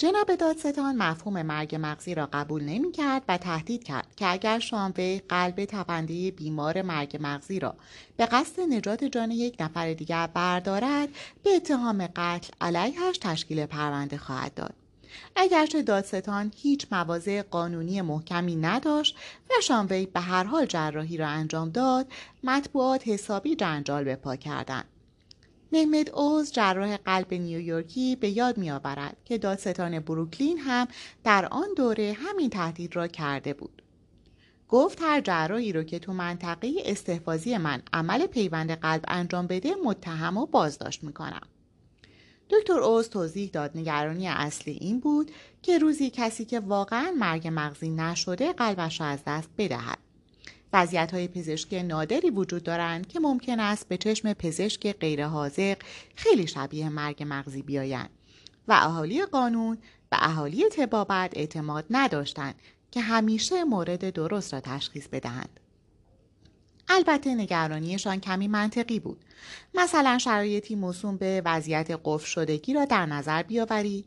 جناب 0.00 0.34
دادستان 0.34 0.96
مفهوم 0.96 1.42
مرگ 1.42 1.78
مغزی 1.80 2.14
را 2.14 2.28
قبول 2.32 2.62
نمی 2.62 2.92
کرد 2.92 3.22
و 3.28 3.38
تهدید 3.38 3.84
کرد 3.84 4.06
که 4.16 4.32
اگر 4.32 4.58
شانوی 4.58 5.22
قلب 5.28 5.64
تپنده 5.64 6.30
بیمار 6.30 6.82
مرگ 6.82 7.18
مغزی 7.20 7.60
را 7.60 7.74
به 8.16 8.26
قصد 8.26 8.60
نجات 8.60 9.04
جان 9.04 9.30
یک 9.30 9.56
نفر 9.60 9.92
دیگر 9.92 10.26
بردارد 10.26 11.08
به 11.42 11.50
اتهام 11.50 12.06
قتل 12.16 12.52
علیهش 12.60 13.18
تشکیل 13.20 13.66
پرونده 13.66 14.18
خواهد 14.18 14.54
داد. 14.54 14.74
اگرچه 15.36 15.82
دادستان 15.82 16.52
هیچ 16.56 16.86
مواضع 16.90 17.42
قانونی 17.42 18.02
محکمی 18.02 18.56
نداشت 18.56 19.16
و 19.50 19.52
شانوی 19.62 20.06
به 20.06 20.20
هر 20.20 20.44
حال 20.44 20.66
جراحی 20.66 21.16
را 21.16 21.28
انجام 21.28 21.70
داد 21.70 22.06
مطبوعات 22.44 23.08
حسابی 23.08 23.56
جنجال 23.56 24.04
به 24.04 24.16
پا 24.16 24.36
کردند 24.36 24.84
محمد 25.72 26.10
اوز 26.10 26.52
جراح 26.52 26.96
قلب 26.96 27.34
نیویورکی 27.34 28.16
به 28.16 28.28
یاد 28.28 28.58
میآورد 28.58 29.16
که 29.24 29.38
دادستان 29.38 30.00
بروکلین 30.00 30.58
هم 30.58 30.88
در 31.24 31.46
آن 31.46 31.68
دوره 31.76 32.16
همین 32.18 32.50
تهدید 32.50 32.96
را 32.96 33.06
کرده 33.06 33.54
بود. 33.54 33.82
گفت 34.68 34.98
هر 35.02 35.20
جراحی 35.20 35.72
رو 35.72 35.82
که 35.82 35.98
تو 35.98 36.12
منطقه 36.12 36.72
استحفاظی 36.84 37.56
من 37.56 37.82
عمل 37.92 38.26
پیوند 38.26 38.70
قلب 38.70 39.04
انجام 39.08 39.46
بده 39.46 39.74
متهم 39.84 40.36
و 40.36 40.46
بازداشت 40.46 41.04
می‌کنم. 41.04 41.46
دکتر 42.50 42.78
اوز 42.80 43.08
توضیح 43.08 43.50
داد 43.50 43.78
نگرانی 43.78 44.28
اصلی 44.28 44.72
این 44.72 45.00
بود 45.00 45.30
که 45.62 45.78
روزی 45.78 46.10
کسی 46.10 46.44
که 46.44 46.60
واقعا 46.60 47.14
مرگ 47.18 47.50
مغزی 47.52 47.90
نشده 47.90 48.52
قلبش 48.52 49.00
را 49.00 49.06
از 49.06 49.18
دست 49.26 49.50
بدهد. 49.58 49.98
وضعیت 50.72 51.14
های 51.14 51.28
پزشکی 51.28 51.82
نادری 51.82 52.30
وجود 52.30 52.62
دارند 52.62 53.08
که 53.08 53.20
ممکن 53.20 53.60
است 53.60 53.88
به 53.88 53.96
چشم 53.96 54.32
پزشک 54.32 54.92
غیر 54.92 55.26
حاضق 55.26 55.76
خیلی 56.14 56.46
شبیه 56.46 56.88
مرگ 56.88 57.24
مغزی 57.26 57.62
بیایند 57.62 58.10
و 58.68 58.72
اهالی 58.72 59.24
قانون 59.24 59.78
و 60.12 60.18
اهالی 60.20 60.68
تبابت 60.68 61.30
اعتماد 61.36 61.84
نداشتند 61.90 62.54
که 62.90 63.00
همیشه 63.00 63.64
مورد 63.64 64.10
درست 64.10 64.54
را 64.54 64.60
تشخیص 64.60 65.08
بدهند. 65.08 65.60
البته 66.88 67.34
نگرانیشان 67.34 68.20
کمی 68.20 68.48
منطقی 68.48 69.00
بود. 69.00 69.24
مثلا 69.74 70.18
شرایطی 70.18 70.74
موسوم 70.74 71.16
به 71.16 71.42
وضعیت 71.44 72.00
قفل 72.04 72.26
شدگی 72.26 72.74
را 72.74 72.84
در 72.84 73.06
نظر 73.06 73.42
بیاورید 73.42 74.04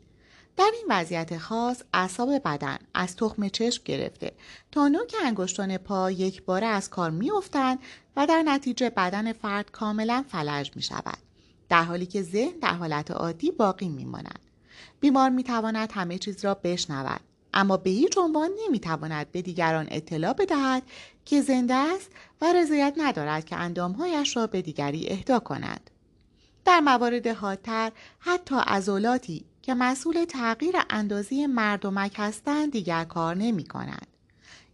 در 0.56 0.70
این 0.74 0.84
وضعیت 0.88 1.38
خاص 1.38 1.82
اعصاب 1.94 2.38
بدن 2.44 2.78
از 2.94 3.16
تخم 3.16 3.48
چشم 3.48 3.82
گرفته 3.84 4.32
تا 4.72 4.88
نوک 4.88 5.14
انگشتان 5.24 5.76
پا 5.76 6.10
یک 6.10 6.42
باره 6.44 6.66
از 6.66 6.90
کار 6.90 7.10
میافتند 7.10 7.78
و 8.16 8.26
در 8.26 8.42
نتیجه 8.42 8.90
بدن 8.90 9.32
فرد 9.32 9.70
کاملا 9.70 10.24
فلج 10.28 10.70
می 10.76 10.82
شود 10.82 11.18
در 11.68 11.82
حالی 11.82 12.06
که 12.06 12.22
ذهن 12.22 12.58
در 12.62 12.74
حالت 12.74 13.10
عادی 13.10 13.50
باقی 13.50 13.88
می 13.88 14.04
ماند. 14.04 14.38
بیمار 15.00 15.30
می 15.30 15.44
تواند 15.44 15.92
همه 15.92 16.18
چیز 16.18 16.44
را 16.44 16.54
بشنود 16.54 17.20
اما 17.54 17.76
به 17.76 17.90
هیچ 17.90 18.18
عنوان 18.18 18.50
نمی 18.66 18.80
تواند 18.80 19.32
به 19.32 19.42
دیگران 19.42 19.88
اطلاع 19.90 20.32
بدهد 20.32 20.82
که 21.24 21.40
زنده 21.40 21.74
است 21.74 22.10
و 22.40 22.52
رضایت 22.52 22.94
ندارد 22.96 23.44
که 23.44 23.56
اندامهایش 23.56 24.36
را 24.36 24.46
به 24.46 24.62
دیگری 24.62 25.08
اهدا 25.08 25.38
کند. 25.38 25.90
در 26.64 26.80
موارد 26.80 27.26
حادتر 27.26 27.92
حتی 28.18 28.54
عضلاتی 28.66 29.44
که 29.62 29.74
مسئول 29.74 30.24
تغییر 30.24 30.74
اندازی 30.90 31.46
مردمک 31.46 32.14
هستند 32.16 32.72
دیگر 32.72 33.04
کار 33.04 33.36
نمی 33.36 33.64
کنند. 33.64 34.06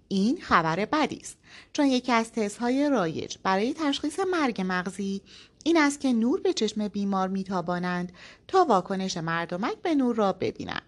این 0.08 0.40
خبر 0.40 0.84
بدی 0.84 1.16
است 1.16 1.38
چون 1.72 1.86
یکی 1.86 2.12
از 2.12 2.32
تستهای 2.32 2.90
رایج 2.90 3.36
برای 3.42 3.74
تشخیص 3.74 4.20
مرگ 4.30 4.64
مغزی 4.66 5.22
این 5.64 5.76
است 5.76 6.00
که 6.00 6.12
نور 6.12 6.40
به 6.40 6.52
چشم 6.52 6.88
بیمار 6.88 7.28
میتابانند 7.28 8.12
تا 8.48 8.64
واکنش 8.64 9.16
مردمک 9.16 9.76
به 9.82 9.94
نور 9.94 10.16
را 10.16 10.32
ببینند 10.32 10.82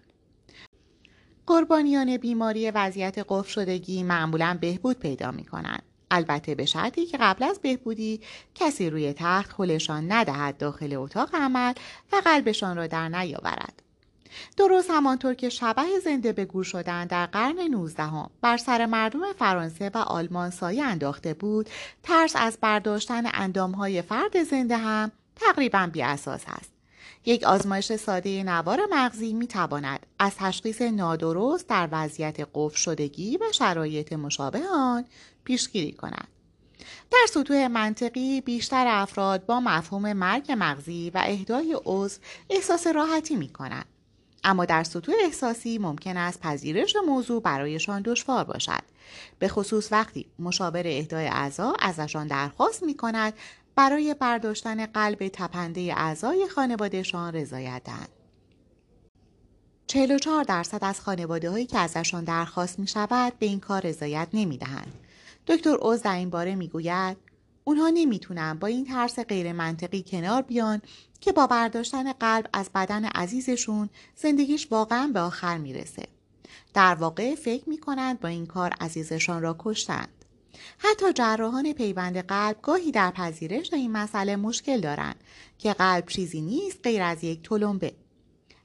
قربانیان 1.47 2.17
بیماری 2.17 2.71
وضعیت 2.71 3.25
قفل 3.29 3.49
شدگی 3.49 4.03
معمولا 4.03 4.57
بهبود 4.61 4.99
پیدا 4.99 5.31
می 5.31 5.45
کنند. 5.45 5.83
البته 6.11 6.55
به 6.55 6.65
شرطی 6.65 7.05
که 7.05 7.17
قبل 7.17 7.43
از 7.43 7.59
بهبودی 7.59 8.21
کسی 8.55 8.89
روی 8.89 9.13
تخت 9.13 9.51
خلشان 9.51 10.11
ندهد 10.11 10.57
داخل 10.57 10.93
اتاق 10.95 11.35
عمل 11.35 11.73
و 12.11 12.21
قلبشان 12.25 12.77
را 12.77 12.87
در 12.87 13.09
نیاورد. 13.09 13.83
درست 14.57 14.89
همانطور 14.89 15.33
که 15.33 15.49
شبه 15.49 15.99
زنده 16.03 16.33
به 16.33 16.45
گور 16.45 16.63
شدن 16.63 17.07
در 17.07 17.25
قرن 17.25 17.59
19 17.59 18.03
بر 18.41 18.57
سر 18.57 18.85
مردم 18.85 19.33
فرانسه 19.33 19.91
و 19.93 19.97
آلمان 19.97 20.49
سایه 20.49 20.83
انداخته 20.83 21.33
بود 21.33 21.69
ترس 22.03 22.35
از 22.35 22.57
برداشتن 22.61 23.23
اندامهای 23.33 24.01
فرد 24.01 24.43
زنده 24.43 24.77
هم 24.77 25.11
تقریبا 25.35 25.89
بی 25.93 26.01
اساس 26.01 26.43
است 26.47 26.71
یک 27.25 27.43
آزمایش 27.43 27.93
ساده 27.93 28.43
نوار 28.43 28.79
مغزی 28.91 29.33
می 29.33 29.47
تواند 29.47 30.05
از 30.19 30.35
تشخیص 30.35 30.81
نادرست 30.81 31.67
در 31.67 31.89
وضعیت 31.91 32.47
قفل 32.53 32.75
شدگی 32.75 33.37
و 33.37 33.51
شرایط 33.51 34.13
مشابه 34.13 34.61
آن 34.73 35.05
پیشگیری 35.43 35.91
کند. 35.91 36.27
در 37.11 37.25
سطوح 37.29 37.67
منطقی 37.67 38.41
بیشتر 38.41 38.85
افراد 38.87 39.45
با 39.45 39.59
مفهوم 39.59 40.13
مرگ 40.13 40.55
مغزی 40.57 41.11
و 41.13 41.21
اهدای 41.25 41.77
عضو 41.85 42.19
احساس 42.49 42.87
راحتی 42.87 43.35
می 43.35 43.49
کنند. 43.49 43.85
اما 44.43 44.65
در 44.65 44.83
سطوح 44.83 45.15
احساسی 45.23 45.77
ممکن 45.77 46.17
است 46.17 46.39
پذیرش 46.39 46.95
موضوع 47.07 47.41
برایشان 47.41 48.01
دشوار 48.01 48.43
باشد 48.43 48.83
به 49.39 49.47
خصوص 49.47 49.91
وقتی 49.91 50.25
مشاور 50.39 50.83
اهدای 50.85 51.27
اعضا 51.27 51.73
ازشان 51.79 52.27
درخواست 52.27 52.83
می 52.83 52.97
کند 52.97 53.33
برای 53.75 54.15
برداشتن 54.19 54.85
قلب 54.85 55.27
تپنده 55.27 55.93
اعضای 55.97 56.47
خانوادهشان 56.47 57.33
رضایت 57.33 57.81
دهند 57.85 58.09
44 59.87 60.43
درصد 60.43 60.79
از 60.81 61.01
خانواده 61.01 61.49
هایی 61.49 61.65
که 61.65 61.77
ازشان 61.79 62.23
درخواست 62.23 62.79
می 62.79 62.87
شود 62.87 63.33
به 63.39 63.45
این 63.45 63.59
کار 63.59 63.81
رضایت 63.81 64.27
نمی 64.33 64.57
دهند. 64.57 64.93
دکتر 65.47 65.69
اوز 65.75 66.01
در 66.01 66.15
این 66.15 66.29
باره 66.29 66.55
می 66.55 66.67
گوید 66.67 67.17
اونها 67.63 67.89
نمی‌تونن 67.89 68.53
با 68.53 68.67
این 68.67 68.85
ترس 68.85 69.19
غیر 69.19 69.53
منطقی 69.53 70.03
کنار 70.07 70.41
بیان 70.41 70.81
که 71.21 71.31
با 71.31 71.47
برداشتن 71.47 72.13
قلب 72.13 72.49
از 72.53 72.69
بدن 72.75 73.05
عزیزشون 73.05 73.89
زندگیش 74.15 74.67
واقعا 74.71 75.11
به 75.13 75.19
آخر 75.19 75.57
می‌رسه. 75.57 76.07
در 76.73 76.95
واقع 76.95 77.35
فکر 77.35 77.69
می‌کنند 77.69 78.19
با 78.19 78.29
این 78.29 78.45
کار 78.45 78.73
عزیزشان 78.79 79.41
را 79.41 79.55
کشتند. 79.59 80.25
حتی 80.77 81.13
جراحان 81.13 81.73
پیوند 81.73 82.17
قلب 82.17 82.57
گاهی 82.61 82.91
در 82.91 83.11
پذیرش 83.11 83.73
این 83.73 83.91
مسئله 83.91 84.35
مشکل 84.35 84.81
دارند 84.81 85.15
که 85.57 85.73
قلب 85.73 86.07
چیزی 86.07 86.41
نیست 86.41 86.79
غیر 86.83 87.01
از 87.01 87.23
یک 87.23 87.43
تلمبه. 87.43 87.93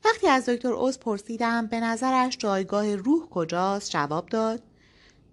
وقتی 0.05 0.29
از 0.29 0.49
دکتر 0.49 0.73
اوز 0.73 0.99
پرسیدم 0.99 1.67
به 1.67 1.81
نظرش 1.81 2.37
جایگاه 2.39 2.95
روح 2.95 3.29
کجاست 3.29 3.91
جواب 3.91 4.29
داد 4.29 4.63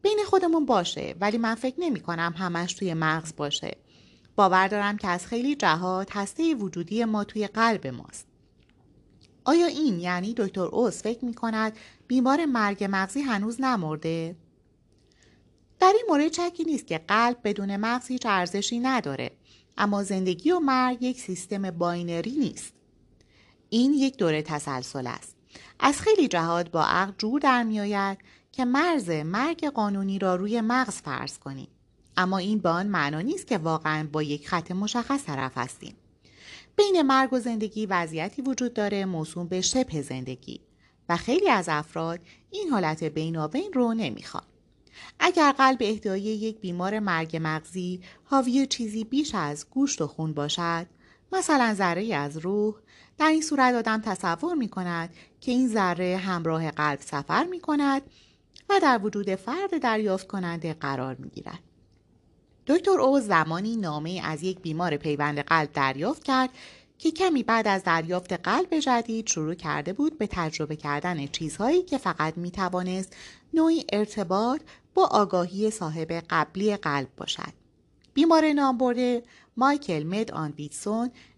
بین 0.02 0.20
خودمون 0.26 0.66
باشه 0.66 1.16
ولی 1.20 1.38
من 1.38 1.56
فکر 1.56 1.76
نمی 1.80 2.00
کنم 2.00 2.34
همش 2.38 2.74
توی 2.74 2.94
مغز 2.94 3.36
باشه. 3.36 3.78
باور 4.36 4.68
دارم 4.68 4.98
که 4.98 5.08
از 5.08 5.28
خیلی 5.28 5.56
جهات 5.56 6.16
هسته 6.18 6.56
وجودی 6.56 7.06
ما 7.06 7.24
توی 7.24 7.48
قلب 7.48 7.88
ماست. 7.88 8.28
آیا 9.46 9.66
این 9.66 10.00
یعنی 10.00 10.34
دکتر 10.38 10.66
اوز 10.66 11.02
فکر 11.02 11.26
می 11.26 11.34
کند 11.34 11.74
بیمار 12.08 12.46
مرگ 12.46 12.88
مغزی 12.92 13.22
هنوز 13.22 13.62
نمرده؟ 13.62 14.36
در 15.80 15.94
این 15.96 16.06
مورد 16.10 16.32
شکی 16.32 16.64
نیست 16.64 16.88
که 16.88 16.98
قلب 16.98 17.38
بدون 17.44 17.78
مغز 17.78 18.08
هیچ 18.08 18.26
ارزشی 18.26 18.80
نداره 18.80 19.32
اما 19.78 20.04
زندگی 20.04 20.52
و 20.52 20.60
مرگ 20.60 21.04
یک 21.04 21.22
سیستم 21.22 21.72
باینری 21.72 22.32
نیست 22.32 22.74
این 23.70 23.94
یک 23.94 24.18
دوره 24.18 24.42
تسلسل 24.42 25.08
است 25.08 25.36
از 25.80 26.02
خیلی 26.02 26.28
جهات 26.28 26.72
با 26.72 26.84
عقل 26.84 27.14
جور 27.18 27.40
در 27.40 27.64
میآید 27.64 28.18
که 28.52 28.66
مرز 28.66 29.10
مرگ 29.10 29.66
قانونی 29.66 30.20
را 30.20 30.36
روی 30.36 30.62
مغز 30.62 30.94
فرض 30.94 31.40
کنیم 31.40 31.68
اما 32.18 32.38
این 32.38 32.60
به 32.60 32.70
آن 32.70 32.88
معنا 32.88 33.22
نیست 33.22 33.48
که 33.48 33.58
واقعا 33.58 34.08
با 34.12 34.24
یک 34.24 34.48
خط 34.48 34.72
مشخص 34.72 35.24
طرف 35.26 35.52
هستیم 35.56 35.96
بین 36.76 37.02
مرگ 37.02 37.34
و 37.34 37.40
زندگی 37.40 37.86
وضعیتی 37.86 38.42
وجود 38.42 38.74
داره 38.74 39.06
موسوم 39.06 39.48
به 39.48 39.62
شبه 39.62 40.02
زندگی 40.02 40.62
و 41.10 41.18
خیلی 41.18 41.50
از 41.50 41.70
افراد 41.70 42.20
این 42.52 42.70
حالت 42.70 43.04
بینابین 43.04 43.74
رو 43.74 43.94
نمی‌خوان 43.94 44.44
اگر 45.20 45.52
قلب 45.52 45.78
اهدایی 45.82 46.24
یک 46.24 46.60
بیمار 46.60 47.00
مرگ 47.00 47.40
مغزی 47.42 48.02
حاوی 48.24 48.68
چیزی 48.68 49.04
بیش 49.04 49.36
از 49.36 49.70
گوشت 49.70 50.02
و 50.02 50.08
خون 50.08 50.34
باشد 50.34 50.86
مثلا 51.32 51.74
ذره 51.74 52.16
از 52.16 52.38
روح 52.38 52.76
در 53.18 53.28
این 53.28 53.42
صورت 53.42 53.74
آدم 53.76 54.02
تصور 54.02 54.54
می 54.54 54.68
کند 54.68 55.10
که 55.42 55.52
این 55.52 55.68
ذره 55.68 56.18
همراه 56.18 56.72
قلب 56.72 57.00
سفر 57.02 57.44
می 57.44 57.60
کند 57.60 58.02
و 58.70 58.80
در 58.82 59.00
وجود 59.04 59.36
فرد 59.36 59.78
دریافت 59.82 60.28
کننده 60.28 60.74
قرار 60.74 61.16
می 61.16 61.30
گیرد. 61.30 61.73
دکتر 62.68 63.02
او 63.02 63.20
زمانی 63.20 63.76
نامه 63.76 64.22
از 64.24 64.44
یک 64.44 64.60
بیمار 64.60 64.98
پیوند 64.98 65.40
قلب 65.40 65.70
دریافت 65.74 66.24
کرد 66.24 66.50
که 66.98 67.12
کمی 67.12 67.44
بعد 67.44 67.68
از 67.68 67.84
دریافت 67.84 68.34
قلب 68.34 68.80
جدید 68.80 69.28
شروع 69.28 69.54
کرده 69.54 69.94
بود 69.94 70.18
به 70.18 70.28
تجربه 70.32 70.76
کردن 70.76 71.28
چیزهایی 71.28 71.84
که 71.84 71.98
فقط 71.98 72.38
می 72.38 72.52
توانست 72.52 73.16
نوعی 73.54 73.86
ارتباط 73.94 74.62
با 74.94 75.06
آگاهی 75.06 75.72
صاحب 75.72 76.12
قبلی 76.30 76.78
قلب 76.78 77.08
باشد. 77.18 77.54
بیمار 78.14 78.54
نامبرده 78.54 79.24
مایکل 79.58 80.04
مد 80.04 80.32
آن 80.32 80.54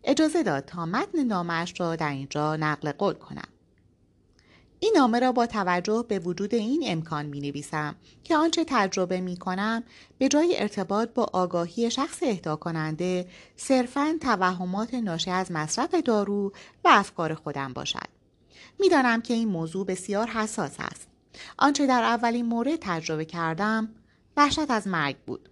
اجازه 0.03 0.43
داد 0.43 0.65
تا 0.65 0.85
متن 0.85 1.23
نامش 1.23 1.73
را 1.79 1.95
در 1.95 2.09
اینجا 2.09 2.55
نقل 2.55 2.91
قول 2.91 3.13
کنم. 3.13 3.47
این 4.85 4.93
نامه 4.97 5.19
را 5.19 5.31
با 5.31 5.45
توجه 5.45 6.05
به 6.07 6.19
وجود 6.19 6.55
این 6.55 6.83
امکان 6.85 7.25
می 7.25 7.41
نویسم 7.41 7.95
که 8.23 8.35
آنچه 8.35 8.65
تجربه 8.67 9.21
می 9.21 9.37
کنم 9.37 9.83
به 10.17 10.27
جای 10.27 10.55
ارتباط 10.59 11.09
با 11.09 11.29
آگاهی 11.33 11.91
شخص 11.91 12.23
اهدا 12.23 12.55
کننده 12.55 13.27
صرفا 13.55 14.17
توهمات 14.21 14.93
ناشی 14.93 15.31
از 15.31 15.51
مصرف 15.51 15.95
دارو 15.95 16.51
و 16.83 16.87
افکار 16.91 17.33
خودم 17.33 17.73
باشد. 17.73 18.07
می‌دانم 18.79 19.21
که 19.21 19.33
این 19.33 19.47
موضوع 19.47 19.85
بسیار 19.85 20.27
حساس 20.27 20.75
است. 20.79 21.07
آنچه 21.57 21.87
در 21.87 22.03
اولین 22.03 22.45
مورد 22.45 22.79
تجربه 22.81 23.25
کردم 23.25 23.89
وحشت 24.37 24.71
از 24.71 24.87
مرگ 24.87 25.15
بود. 25.27 25.49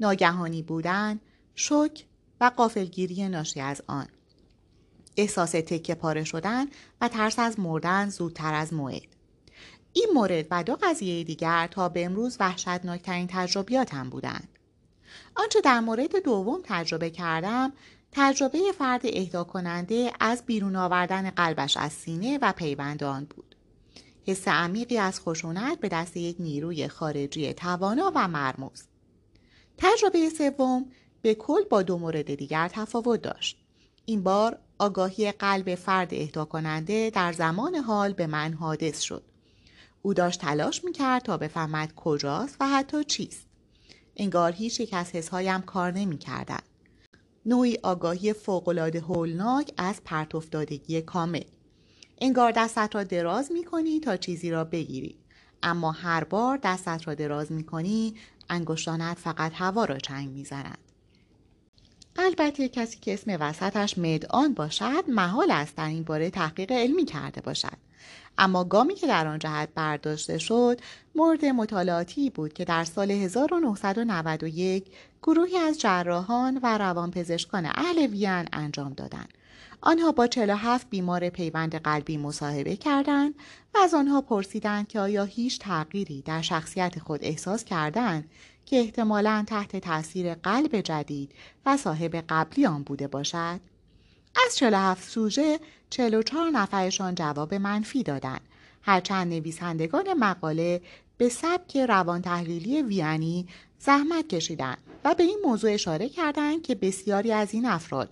ناگهانی 0.00 0.62
بودن، 0.62 1.20
شک 1.54 2.04
و 2.40 2.50
قافلگیری 2.56 3.28
ناشی 3.28 3.60
از 3.60 3.82
آن. 3.86 4.06
احساس 5.16 5.50
تکه 5.50 5.94
پاره 5.94 6.24
شدن 6.24 6.66
و 7.00 7.08
ترس 7.08 7.38
از 7.38 7.60
مردن 7.60 8.08
زودتر 8.08 8.54
از 8.54 8.74
موعد. 8.74 9.16
این 9.92 10.08
مورد 10.14 10.46
و 10.50 10.64
دو 10.64 10.76
قضیه 10.82 11.24
دیگر 11.24 11.66
تا 11.66 11.88
به 11.88 12.04
امروز 12.04 12.36
وحشتناکترین 12.40 13.26
تجربیاتم 13.30 14.10
بودند. 14.10 14.48
آنچه 15.34 15.60
در 15.60 15.80
مورد 15.80 16.22
دوم 16.24 16.60
تجربه 16.64 17.10
کردم 17.10 17.72
تجربه 18.12 18.58
فرد 18.78 19.00
اهدا 19.04 19.44
کننده 19.44 20.12
از 20.20 20.42
بیرون 20.46 20.76
آوردن 20.76 21.30
قلبش 21.30 21.76
از 21.76 21.92
سینه 21.92 22.38
و 22.42 22.52
پیوند 22.52 23.04
آن 23.04 23.24
بود. 23.24 23.56
حس 24.26 24.48
عمیقی 24.48 24.98
از 24.98 25.20
خشونت 25.20 25.80
به 25.80 25.88
دست 25.88 26.16
یک 26.16 26.36
نیروی 26.38 26.88
خارجی 26.88 27.52
توانا 27.52 28.12
و 28.14 28.28
مرموز. 28.28 28.84
تجربه 29.78 30.30
سوم 30.30 30.86
به 31.22 31.34
کل 31.34 31.64
با 31.70 31.82
دو 31.82 31.98
مورد 31.98 32.34
دیگر 32.34 32.68
تفاوت 32.68 33.22
داشت. 33.22 33.58
این 34.04 34.22
بار 34.22 34.58
آگاهی 34.78 35.32
قلب 35.32 35.74
فرد 35.74 36.14
اهدا 36.14 36.44
کننده 36.44 37.10
در 37.10 37.32
زمان 37.32 37.74
حال 37.74 38.12
به 38.12 38.26
من 38.26 38.52
حادث 38.52 39.00
شد. 39.00 39.22
او 40.02 40.14
داشت 40.14 40.40
تلاش 40.40 40.84
می‌کرد 40.84 41.22
تا 41.22 41.36
بفهمد 41.36 41.94
کجاست 41.94 42.56
و 42.60 42.68
حتی 42.68 43.04
چیست. 43.04 43.46
انگار 44.16 44.52
هیچ 44.52 44.80
یک 44.80 44.90
از 44.92 45.10
حسهایم 45.10 45.62
کار 45.62 45.92
نمی‌کردند. 45.92 46.62
نوعی 47.46 47.78
آگاهی 47.82 48.32
فوقالعاده 48.32 49.00
هولناک 49.00 49.72
از 49.76 50.00
پرتافتادگی 50.04 51.02
کامل. 51.02 51.44
انگار 52.20 52.52
دستت 52.52 52.90
را 52.94 53.04
دراز 53.04 53.52
می 53.52 54.00
تا 54.00 54.16
چیزی 54.16 54.50
را 54.50 54.64
بگیری. 54.64 55.18
اما 55.62 55.92
هر 55.92 56.24
بار 56.24 56.58
دستت 56.62 57.02
را 57.04 57.14
دراز 57.14 57.52
می 57.52 57.64
کنی 57.64 58.14
انگشتانت 58.50 59.18
فقط 59.18 59.52
هوا 59.54 59.84
را 59.84 59.98
چنگ 59.98 60.30
می‌زنند. 60.30 60.78
البته 62.18 62.68
کسی 62.68 62.98
که 62.98 63.14
اسم 63.14 63.36
وسطش 63.40 63.98
مدآن 63.98 64.54
باشد 64.54 65.04
محال 65.08 65.50
است 65.50 65.76
در 65.76 65.88
این 65.88 66.02
باره 66.02 66.30
تحقیق 66.30 66.72
علمی 66.72 67.04
کرده 67.04 67.40
باشد. 67.40 67.76
اما 68.38 68.64
گامی 68.64 68.94
که 68.94 69.06
در 69.06 69.26
آن 69.26 69.38
جهت 69.38 69.68
برداشته 69.74 70.38
شد 70.38 70.80
مورد 71.14 71.44
مطالعاتی 71.44 72.30
بود 72.30 72.52
که 72.52 72.64
در 72.64 72.84
سال 72.84 73.10
1991 73.10 74.86
گروهی 75.22 75.56
از 75.56 75.80
جراحان 75.80 76.60
و 76.62 76.78
روانپزشکان 76.78 77.66
اهل 77.66 77.98
وین 77.98 78.48
انجام 78.52 78.92
دادند. 78.92 79.28
آنها 79.80 80.12
با 80.12 80.26
47 80.26 80.90
بیمار 80.90 81.28
پیوند 81.28 81.74
قلبی 81.74 82.16
مصاحبه 82.16 82.76
کردند 82.76 83.34
و 83.74 83.78
از 83.78 83.94
آنها 83.94 84.20
پرسیدند 84.20 84.88
که 84.88 85.00
آیا 85.00 85.24
هیچ 85.24 85.58
تغییری 85.58 86.22
در 86.22 86.42
شخصیت 86.42 86.98
خود 86.98 87.24
احساس 87.24 87.64
کردند 87.64 88.30
که 88.66 88.76
احتمالا 88.76 89.44
تحت 89.46 89.76
تاثیر 89.76 90.34
قلب 90.34 90.80
جدید 90.80 91.32
و 91.66 91.76
صاحب 91.76 92.24
قبلی 92.28 92.66
آن 92.66 92.82
بوده 92.82 93.08
باشد؟ 93.08 93.60
از 94.46 94.56
47 94.56 95.08
سوژه 95.08 95.60
44 95.90 96.50
نفرشان 96.50 97.14
جواب 97.14 97.54
منفی 97.54 98.02
دادند 98.02 98.40
هرچند 98.82 99.32
نویسندگان 99.32 100.14
مقاله 100.14 100.80
به 101.16 101.28
سبک 101.28 101.76
روان 101.76 102.22
تحلیلی 102.22 102.82
ویانی 102.82 103.46
زحمت 103.78 104.28
کشیدند 104.28 104.78
و 105.04 105.14
به 105.14 105.22
این 105.22 105.38
موضوع 105.44 105.72
اشاره 105.72 106.08
کردند 106.08 106.62
که 106.62 106.74
بسیاری 106.74 107.32
از 107.32 107.54
این 107.54 107.66
افراد 107.66 108.10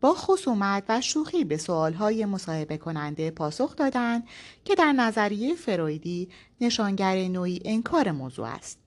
با 0.00 0.14
خصومت 0.14 0.84
و 0.88 1.00
شوخی 1.00 1.44
به 1.44 1.56
سوالهای 1.56 2.24
مصاحبه 2.24 2.76
کننده 2.76 3.30
پاسخ 3.30 3.76
دادند 3.76 4.28
که 4.64 4.74
در 4.74 4.92
نظریه 4.92 5.54
فرویدی 5.54 6.28
نشانگر 6.60 7.28
نوعی 7.28 7.60
انکار 7.64 8.10
موضوع 8.10 8.46
است. 8.46 8.85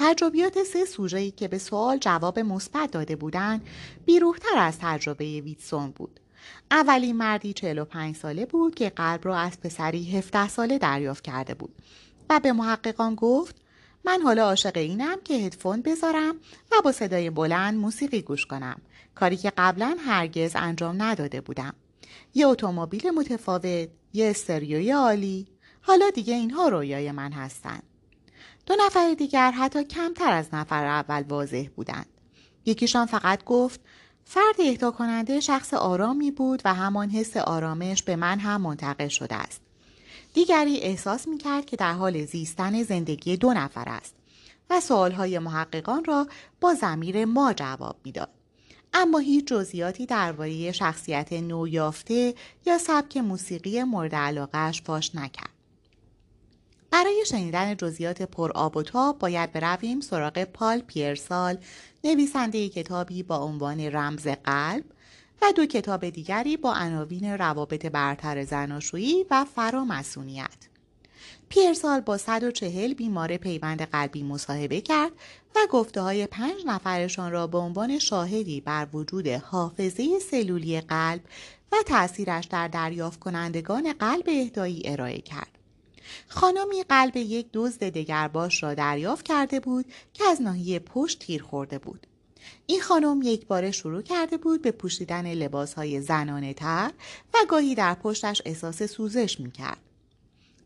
تجربیات 0.00 0.62
سه 0.62 0.84
سوژه‌ای 0.84 1.30
که 1.30 1.48
به 1.48 1.58
سوال 1.58 1.98
جواب 1.98 2.38
مثبت 2.38 2.90
داده 2.90 3.16
بودند 3.16 3.66
بیروحتر 4.04 4.58
از 4.58 4.78
تجربه 4.80 5.24
ویتسون 5.40 5.90
بود. 5.90 6.20
اولین 6.70 7.16
مردی 7.16 7.52
45 7.52 8.16
ساله 8.16 8.46
بود 8.46 8.74
که 8.74 8.90
قلب 8.90 9.20
را 9.24 9.36
از 9.36 9.60
پسری 9.60 10.18
17 10.18 10.48
ساله 10.48 10.78
دریافت 10.78 11.24
کرده 11.24 11.54
بود 11.54 11.74
و 12.30 12.40
به 12.40 12.52
محققان 12.52 13.14
گفت 13.14 13.56
من 14.04 14.20
حالا 14.22 14.44
عاشق 14.44 14.76
اینم 14.76 15.16
که 15.24 15.34
هدفون 15.34 15.82
بذارم 15.82 16.34
و 16.72 16.74
با 16.84 16.92
صدای 16.92 17.30
بلند 17.30 17.78
موسیقی 17.78 18.22
گوش 18.22 18.46
کنم. 18.46 18.80
کاری 19.14 19.36
که 19.36 19.52
قبلا 19.56 19.96
هرگز 20.06 20.52
انجام 20.54 21.02
نداده 21.02 21.40
بودم. 21.40 21.74
یه 22.34 22.46
اتومبیل 22.46 23.10
متفاوت 23.10 23.88
یه 24.12 24.30
استریوی 24.30 24.90
عالی. 24.90 25.46
حالا 25.80 26.10
دیگه 26.10 26.34
اینها 26.34 26.68
رویای 26.68 27.12
من 27.12 27.32
هستند 27.32 27.82
دو 28.68 28.76
نفر 28.86 29.14
دیگر 29.14 29.50
حتی 29.50 29.84
کمتر 29.84 30.32
از 30.32 30.48
نفر 30.52 30.86
اول 30.86 31.24
واضح 31.28 31.68
بودند. 31.76 32.06
یکیشان 32.64 33.06
فقط 33.06 33.44
گفت 33.44 33.80
فرد 34.24 34.54
اهدا 34.58 34.90
کننده 34.90 35.40
شخص 35.40 35.74
آرامی 35.74 36.30
بود 36.30 36.62
و 36.64 36.74
همان 36.74 37.10
حس 37.10 37.36
آرامش 37.36 38.02
به 38.02 38.16
من 38.16 38.38
هم 38.38 38.60
منتقل 38.60 39.08
شده 39.08 39.34
است. 39.34 39.60
دیگری 40.34 40.76
احساس 40.76 41.28
می 41.28 41.38
کرد 41.38 41.66
که 41.66 41.76
در 41.76 41.92
حال 41.92 42.24
زیستن 42.24 42.82
زندگی 42.82 43.36
دو 43.36 43.52
نفر 43.52 43.84
است 43.88 44.14
و 44.70 44.80
سوالهای 44.80 45.38
محققان 45.38 46.04
را 46.04 46.26
با 46.60 46.74
زمیر 46.74 47.24
ما 47.24 47.52
جواب 47.52 47.96
می‌داد. 48.04 48.30
اما 48.92 49.18
هیچ 49.18 49.44
جزئیاتی 49.44 50.06
درباره 50.06 50.72
شخصیت 50.72 51.32
نویافته 51.32 52.34
یا 52.66 52.78
سبک 52.78 53.16
موسیقی 53.16 53.82
مورد 53.82 54.14
علاقهش 54.14 54.82
فاش 54.82 55.14
نکرد. 55.14 55.57
برای 56.90 57.24
شنیدن 57.26 57.76
جزئیات 57.76 58.22
پر 58.22 58.52
آب 58.52 58.76
و 58.76 58.82
تاب 58.82 59.18
باید 59.18 59.52
برویم 59.52 60.00
سراغ 60.00 60.44
پال 60.44 60.80
پیرسال 60.80 61.58
نویسنده 62.04 62.68
کتابی 62.68 63.22
با 63.22 63.36
عنوان 63.36 63.80
رمز 63.80 64.28
قلب 64.44 64.84
و 65.42 65.52
دو 65.52 65.66
کتاب 65.66 66.10
دیگری 66.10 66.56
با 66.56 66.74
عناوین 66.74 67.24
روابط 67.24 67.86
برتر 67.86 68.44
زناشویی 68.44 69.26
و 69.30 69.44
فرامسونیت 69.54 70.68
پیرسال 71.48 72.00
با 72.00 72.18
140 72.18 72.94
بیمار 72.94 73.36
پیوند 73.36 73.82
قلبی 73.82 74.22
مصاحبه 74.22 74.80
کرد 74.80 75.12
و 75.56 75.58
گفته 75.70 76.00
های 76.00 76.26
پنج 76.26 76.66
نفرشان 76.66 77.32
را 77.32 77.46
به 77.46 77.58
عنوان 77.58 77.98
شاهدی 77.98 78.60
بر 78.60 78.86
وجود 78.92 79.28
حافظه 79.28 80.18
سلولی 80.18 80.80
قلب 80.80 81.20
و 81.72 81.76
تأثیرش 81.86 82.44
در 82.44 82.68
دریافت 82.68 83.20
کنندگان 83.20 83.92
قلب 83.92 84.24
اهدایی 84.28 84.82
ارائه 84.84 85.20
کرد. 85.20 85.57
خانمی 86.28 86.82
قلب 86.88 87.16
یک 87.16 87.46
دزد 87.52 87.84
دگرباش 87.84 88.62
را 88.62 88.74
دریافت 88.74 89.24
کرده 89.24 89.60
بود 89.60 89.86
که 90.14 90.24
از 90.24 90.42
ناحیه 90.42 90.78
پشت 90.78 91.18
تیر 91.18 91.42
خورده 91.42 91.78
بود 91.78 92.06
این 92.66 92.80
خانم 92.80 93.20
یک 93.24 93.46
بار 93.46 93.70
شروع 93.70 94.02
کرده 94.02 94.36
بود 94.36 94.62
به 94.62 94.70
پوشیدن 94.70 95.34
لباس 95.34 95.74
های 95.74 96.00
زنانه 96.00 96.54
تر 96.54 96.90
و 97.34 97.38
گاهی 97.48 97.74
در 97.74 97.94
پشتش 97.94 98.42
احساس 98.44 98.82
سوزش 98.82 99.40
می 99.40 99.50
کرد. 99.50 99.78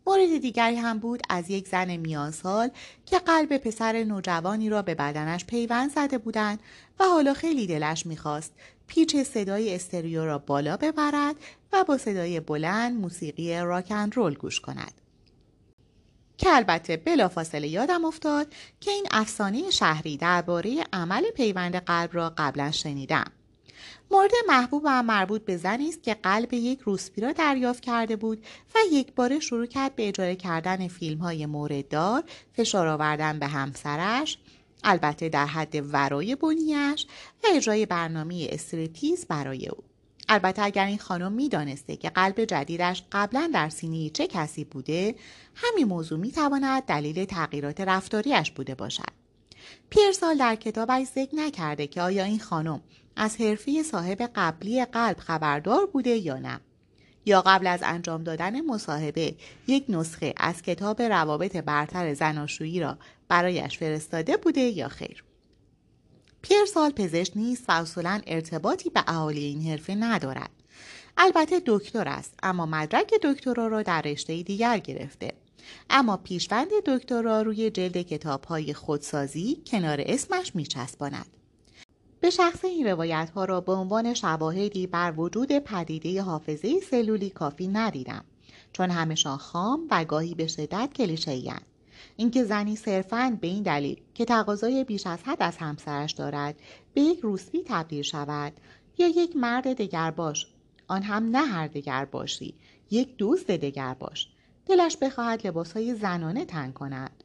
مورد 0.07 0.39
دیگری 0.39 0.77
هم 0.77 0.99
بود 0.99 1.23
از 1.29 1.51
یک 1.51 1.69
زن 1.69 1.97
میان 1.97 2.31
سال 2.31 2.71
که 3.07 3.19
قلب 3.19 3.57
پسر 3.57 4.05
نوجوانی 4.05 4.69
را 4.69 4.83
به 4.83 4.95
بدنش 4.95 5.45
پیوند 5.45 5.91
زده 5.91 6.19
بودند 6.19 6.61
و 7.01 7.05
حالا 7.05 7.35
خیلی 7.35 7.67
دلش 7.67 8.07
می‌خواست 8.07 8.53
پیچ 8.87 9.17
صدای 9.17 9.75
استریو 9.75 10.25
را 10.25 10.39
بالا 10.39 10.77
ببرد 10.77 11.37
و 11.73 11.85
با 11.85 11.99
صدای 11.99 12.41
بلند 12.41 13.01
موسیقی 13.01 13.61
راکن 13.61 14.11
رول 14.11 14.35
گوش 14.35 14.61
کند. 14.61 15.02
که 16.43 16.57
البته 16.57 16.97
بلافاصله 16.97 17.69
یادم 17.69 18.05
افتاد 18.05 18.55
که 18.81 18.91
این 18.91 19.07
افسانه 19.11 19.71
شهری 19.71 20.17
درباره 20.17 20.85
عمل 20.93 21.31
پیوند 21.31 21.77
قلب 21.77 22.11
را 22.13 22.33
قبلا 22.37 22.71
شنیدم. 22.71 23.25
مورد 24.11 24.31
محبوب 24.49 24.83
و 24.85 25.03
مربوط 25.03 25.45
به 25.45 25.57
زنی 25.57 25.89
است 25.89 26.03
که 26.03 26.15
قلب 26.15 26.53
یک 26.53 26.81
روسپی 26.81 27.21
را 27.21 27.33
دریافت 27.33 27.83
کرده 27.83 28.17
بود 28.17 28.45
و 28.75 28.79
یک 28.93 29.15
باره 29.15 29.41
شروع 29.41 29.67
کرد 29.67 29.97
به 29.97 30.09
اجاره 30.09 30.37
کردن 30.37 30.89
فیلم 30.89 31.19
های 31.19 31.47
مورددار 31.47 32.25
فشار 32.53 32.89
آوردن 32.89 33.39
به 33.39 33.47
همسرش 33.47 34.39
البته 34.85 35.29
در 35.29 35.47
حد 35.47 35.95
ورای 35.95 36.35
بنیش 36.37 37.07
و 37.45 37.47
اجرای 37.55 37.87
برنامه 37.87 38.49
استریپتیز 38.51 39.27
برای 39.27 39.69
او 39.69 39.92
البته 40.33 40.63
اگر 40.63 40.87
این 40.87 40.99
خانم 40.99 41.33
می‌دانسته 41.33 41.97
که 41.97 42.11
قلب 42.11 42.45
جدیدش 42.45 43.03
قبلا 43.13 43.51
در 43.55 43.69
سینه 43.69 44.11
چه 44.11 44.27
کسی 44.27 44.65
بوده 44.65 45.15
همین 45.55 45.89
موضوع 45.89 46.19
می‌تواند 46.19 46.83
دلیل 46.83 47.25
تغییرات 47.25 47.81
رفتاریش 47.81 48.51
بوده 48.51 48.75
باشد. 48.75 49.13
پیرسال 49.91 50.39
در 50.39 50.57
کتابش 50.57 51.07
ذکر 51.07 51.35
نکرده 51.37 51.87
که 51.87 52.03
آیا 52.03 52.25
این 52.25 52.39
خانم 52.39 52.81
از 53.17 53.37
حرفی 53.37 53.83
صاحب 53.83 54.31
قبلی 54.35 54.85
قلب 54.85 55.19
خبردار 55.19 55.87
بوده 55.87 56.11
یا 56.11 56.39
نه. 56.39 56.61
یا 57.27 57.43
قبل 57.47 57.67
از 57.67 57.81
انجام 57.83 58.25
دادن 58.25 58.61
مصاحبه 58.61 59.35
یک 59.67 59.85
نسخه 59.89 60.35
از 60.37 60.63
کتاب 60.63 61.03
روابط 61.03 61.57
برتر 61.57 62.15
زناشویی 62.15 62.81
را 62.81 62.99
برایش 63.29 63.79
فرستاده 63.79 64.37
بوده 64.37 64.61
یا 64.61 64.89
خیر؟ 64.89 65.25
پیرسال 66.43 66.91
پزشک 66.91 67.33
نیست 67.37 67.65
و 67.69 67.73
اصولا 67.73 68.21
ارتباطی 68.27 68.91
به 68.91 69.05
اهالی 69.07 69.45
این 69.45 69.63
حرفه 69.63 69.95
ندارد. 69.95 70.51
البته 71.17 71.63
دکتر 71.67 72.09
است 72.09 72.35
اما 72.43 72.67
مدرک 72.67 73.15
دکترا 73.23 73.67
را 73.67 73.83
در 73.83 74.03
رشته 74.03 74.43
دیگر 74.43 74.79
گرفته. 74.79 75.33
اما 75.91 76.17
پیشوند 76.17 76.69
دکترا 76.87 77.43
روی 77.43 77.71
جلد 77.71 78.03
کتاب 78.03 78.45
های 78.45 78.75
خودسازی 78.75 79.63
کنار 79.67 79.99
اسمش 80.07 80.57
میچسباند. 80.57 81.27
به 82.21 82.31
شخص 82.31 82.65
این 82.65 82.87
روایت 82.87 83.31
ها 83.35 83.45
را 83.45 83.61
به 83.61 83.73
عنوان 83.73 84.15
شواهدی 84.15 84.87
بر 84.87 85.15
وجود 85.17 85.59
پدیده 85.59 86.23
حافظه 86.23 86.81
سلولی 86.81 87.31
کافی 87.31 87.69
ندیدم 87.69 88.25
چون 88.73 88.91
همشان 88.91 89.37
خام 89.37 89.87
و 89.91 90.05
گاهی 90.05 90.35
به 90.35 90.47
شدت 90.47 90.91
اینکه 92.17 92.45
زنی 92.45 92.77
صرفاً 92.77 93.39
به 93.41 93.47
این 93.47 93.63
دلیل 93.63 94.01
که 94.15 94.25
تقاضای 94.25 94.85
بیش 94.85 95.07
از 95.07 95.19
حد 95.25 95.43
از 95.43 95.57
همسرش 95.57 96.13
دارد 96.13 96.55
به 96.95 97.01
یک 97.01 97.21
روسبی 97.21 97.63
تبدیل 97.67 98.03
شود. 98.03 98.53
یا 98.99 99.09
یک 99.09 99.37
مرد 99.37 99.73
دگر 99.73 100.11
باش. 100.11 100.47
آن 100.89 101.03
هم 101.03 101.37
نه 101.37 101.39
هر 101.39 101.67
دگر 101.67 102.05
باشی 102.05 102.55
یک 102.91 103.17
دوست 103.17 103.47
دگر 103.47 103.95
باش. 103.95 104.29
دلش 104.67 104.97
بخواهد 104.97 105.47
لباسهای 105.47 105.95
زنانه 105.95 106.45
تن 106.45 106.73
کند. 106.73 107.25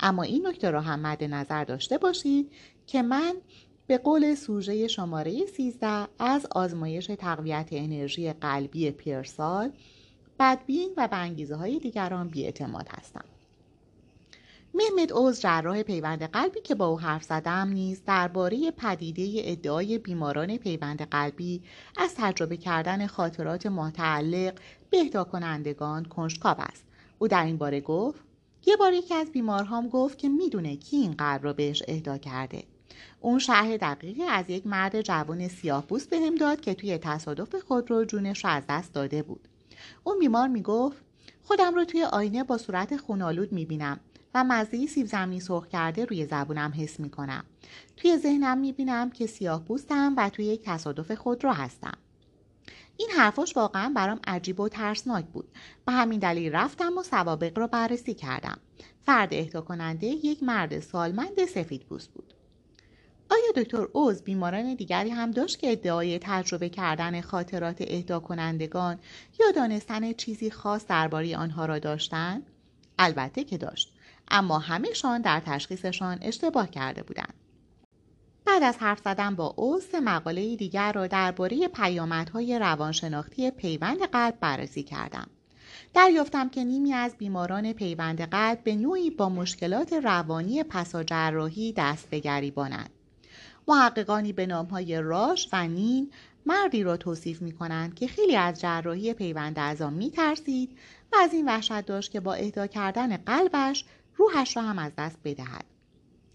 اما 0.00 0.22
این 0.22 0.46
نکته 0.46 0.70
را 0.70 0.80
هم 0.80 1.00
مد 1.00 1.24
نظر 1.24 1.64
داشته 1.64 1.98
باشید 1.98 2.52
که 2.86 3.02
من 3.02 3.34
به 3.86 3.98
قول 3.98 4.34
سوژه 4.34 4.88
شماره 4.88 5.46
13 5.46 6.08
از 6.18 6.46
آزمایش 6.50 7.06
تقویت 7.06 7.68
انرژی 7.72 8.32
قلبی 8.32 8.90
پیرسال 8.90 9.72
بدبین 10.38 10.94
و 10.96 11.08
به 11.08 11.16
انگیزه 11.16 11.56
های 11.56 11.78
دیگران 11.78 12.28
بیاعتماد 12.28 12.88
هستم. 12.90 13.24
محمد 14.74 15.12
اوز 15.12 15.40
جراح 15.40 15.82
پیوند 15.82 16.22
قلبی 16.22 16.60
که 16.60 16.74
با 16.74 16.86
او 16.86 17.00
حرف 17.00 17.22
زدم 17.22 17.68
نیز 17.68 18.02
درباره 18.06 18.70
پدیده 18.70 19.42
ادعای 19.44 19.98
بیماران 19.98 20.56
پیوند 20.56 21.02
قلبی 21.02 21.62
از 21.96 22.14
تجربه 22.16 22.56
کردن 22.56 23.06
خاطرات 23.06 23.66
متعلق 23.66 24.54
به 24.90 25.00
اهدا 25.00 25.24
کنندگان 25.24 26.04
کنجکاو 26.04 26.56
است. 26.58 26.84
او 27.18 27.28
در 27.28 27.44
این 27.44 27.56
باره 27.56 27.80
گفت 27.80 28.20
یه 28.66 28.76
بار 28.76 28.92
یکی 28.92 29.14
از 29.14 29.32
بیمارهام 29.32 29.88
گفت 29.88 30.18
که 30.18 30.28
می‌دونه 30.28 30.76
کی 30.76 30.96
این 30.96 31.12
قلب 31.12 31.44
را 31.44 31.52
بهش 31.52 31.82
اهدا 31.88 32.18
کرده. 32.18 32.64
اون 33.20 33.38
شرح 33.38 33.76
دقیقی 33.76 34.22
از 34.22 34.50
یک 34.50 34.66
مرد 34.66 35.00
جوان 35.00 35.48
سیاه 35.48 35.86
پوست 35.86 36.10
بهم 36.10 36.34
داد 36.34 36.60
که 36.60 36.74
توی 36.74 36.98
تصادف 36.98 37.54
خود 37.54 37.90
رو 37.90 38.04
جونش 38.04 38.44
رو 38.44 38.50
از 38.50 38.62
دست 38.68 38.92
داده 38.92 39.22
بود. 39.22 39.48
اون 40.04 40.18
بیمار 40.18 40.48
می‌گفت 40.48 41.02
خودم 41.42 41.74
رو 41.74 41.84
توی 41.84 42.04
آینه 42.04 42.44
با 42.44 42.58
صورت 42.58 42.96
خونالود 42.96 43.52
می‌بینم. 43.52 44.00
و 44.34 44.44
مزه 44.44 44.86
سیب 44.86 45.06
زمینی 45.06 45.40
سرخ 45.40 45.68
کرده 45.68 46.04
روی 46.04 46.26
زبونم 46.26 46.72
حس 46.76 47.00
می‌کنم. 47.00 47.44
توی 47.96 48.18
ذهنم 48.18 48.58
می‌بینم 48.58 49.10
که 49.10 49.26
سیاه 49.26 49.64
پوستم 49.64 50.14
و 50.16 50.30
توی 50.30 50.44
یک 50.44 50.62
تصادف 50.64 51.12
خود 51.12 51.44
را 51.44 51.52
هستم. 51.52 51.98
این 52.96 53.10
حرفاش 53.10 53.56
واقعا 53.56 53.92
برام 53.96 54.20
عجیب 54.26 54.60
و 54.60 54.68
ترسناک 54.68 55.24
بود. 55.24 55.48
به 55.86 55.92
همین 55.92 56.20
دلیل 56.20 56.52
رفتم 56.52 56.98
و 56.98 57.02
سوابق 57.02 57.58
را 57.58 57.66
بررسی 57.66 58.14
کردم. 58.14 58.58
فرد 59.00 59.34
اهدا 59.34 59.60
کننده 59.60 60.06
یک 60.06 60.42
مرد 60.42 60.80
سالمند 60.80 61.44
سفید 61.44 61.82
پوست 61.82 62.10
بود. 62.10 62.34
آیا 63.30 63.62
دکتر 63.62 63.86
اوز 63.92 64.22
بیماران 64.22 64.74
دیگری 64.74 65.10
هم 65.10 65.30
داشت 65.30 65.58
که 65.58 65.72
ادعای 65.72 66.18
تجربه 66.18 66.68
کردن 66.68 67.20
خاطرات 67.20 67.76
اهدا 67.80 68.20
کنندگان 68.20 68.98
یا 69.40 69.50
دانستن 69.50 70.12
چیزی 70.12 70.50
خاص 70.50 70.86
درباره 70.86 71.36
آنها 71.36 71.66
را 71.66 71.78
داشتند؟ 71.78 72.50
البته 72.98 73.44
که 73.44 73.58
داشت. 73.58 73.91
اما 74.28 74.58
همهشان 74.58 75.20
در 75.20 75.40
تشخیصشان 75.46 76.18
اشتباه 76.22 76.70
کرده 76.70 77.02
بودند. 77.02 77.34
بعد 78.44 78.62
از 78.62 78.76
حرف 78.78 79.00
زدن 79.04 79.34
با 79.34 79.46
اوز 79.56 79.84
سه 79.84 80.00
مقاله 80.00 80.56
دیگر 80.56 80.92
را 80.92 81.06
درباره 81.06 81.68
پیامدهای 81.68 82.58
روانشناختی 82.58 83.50
پیوند 83.50 84.02
قلب 84.02 84.40
بررسی 84.40 84.82
کردم. 84.82 85.26
دریافتم 85.94 86.48
که 86.48 86.64
نیمی 86.64 86.92
از 86.94 87.16
بیماران 87.18 87.72
پیوند 87.72 88.20
قلب 88.20 88.64
به 88.64 88.76
نوعی 88.76 89.10
با 89.10 89.28
مشکلات 89.28 89.92
روانی 89.92 90.62
پساجراحی 90.62 91.72
دست 91.76 92.10
به 92.10 92.18
گریبانند. 92.18 92.90
محققانی 93.68 94.32
به 94.32 94.46
نامهای 94.46 95.00
راش 95.00 95.48
و 95.52 95.68
نین 95.68 96.10
مردی 96.46 96.82
را 96.82 96.96
توصیف 96.96 97.42
می 97.42 97.52
کنند 97.52 97.94
که 97.94 98.06
خیلی 98.06 98.36
از 98.36 98.60
جراحی 98.60 99.14
پیوند 99.14 99.58
اعضا 99.58 99.90
می 99.90 100.10
ترسید 100.10 100.78
و 101.12 101.16
از 101.16 101.32
این 101.32 101.48
وحشت 101.48 101.86
داشت 101.86 102.10
که 102.10 102.20
با 102.20 102.34
اهدا 102.34 102.66
کردن 102.66 103.16
قلبش 103.16 103.84
روحش 104.16 104.56
را 104.56 104.62
هم 104.62 104.78
از 104.78 104.92
دست 104.98 105.18
بدهد. 105.24 105.64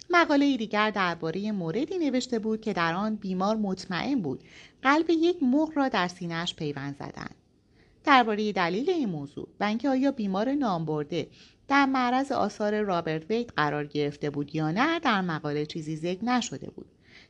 مقاله 0.09 0.57
دیگر 0.57 0.89
درباره 0.91 1.51
موردی 1.51 1.97
نوشته 1.97 2.39
بود 2.39 2.61
که 2.61 2.73
در 2.73 2.93
آن 2.93 3.15
بیمار 3.15 3.55
مطمئن 3.55 4.21
بود 4.21 4.43
قلب 4.81 5.09
یک 5.09 5.43
مغ 5.43 5.71
را 5.75 5.89
در 5.89 6.07
سینهاش 6.07 6.55
پیوند 6.55 6.95
زدند. 6.95 7.35
درباره 8.07 8.51
دلیل 8.51 8.89
این 8.89 9.09
موضوع 9.09 9.47
و 9.59 9.63
اینکه 9.63 9.89
آیا 9.89 10.11
بیمار 10.11 10.53
نامبرده 10.53 11.27
در 11.67 11.85
معرض 11.85 12.31
آثار 12.31 12.81
رابرت 12.81 13.29
وید 13.29 13.53
قرار 13.57 13.85
گرفته 13.85 14.29
بود 14.29 14.55
یا 14.55 14.71
نه 14.71 14.99
در 14.99 15.21
مقاله 15.21 15.65
چیزی 15.65 15.95
ذکر 15.95 16.25
نشده 16.25 16.69
بود 16.69 16.85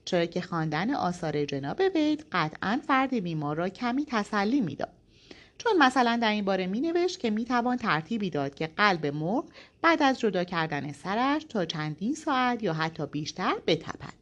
چرا 0.05 0.25
که 0.25 0.41
خواندن 0.41 0.93
آثار 0.93 1.45
جناب 1.45 1.81
وید 1.95 2.25
قطعا 2.31 2.81
فرد 2.87 3.13
بیمار 3.13 3.55
را 3.55 3.69
کمی 3.69 4.05
تسلی 4.07 4.61
می‌داد 4.61 4.96
چون 5.57 5.77
مثلا 5.77 6.19
در 6.21 6.31
این 6.31 6.45
باره 6.45 6.67
می 6.67 6.81
نوشت 6.81 7.19
که 7.19 7.29
می 7.29 7.45
توان 7.45 7.77
ترتیبی 7.77 8.29
داد 8.29 8.55
که 8.55 8.67
قلب 8.67 9.05
مرغ 9.05 9.45
بعد 9.81 10.03
از 10.03 10.19
جدا 10.19 10.43
کردن 10.43 10.91
سرش 10.91 11.43
تا 11.43 11.65
چندین 11.65 12.15
ساعت 12.15 12.63
یا 12.63 12.73
حتی 12.73 13.05
بیشتر 13.05 13.53
بتپد. 13.67 14.13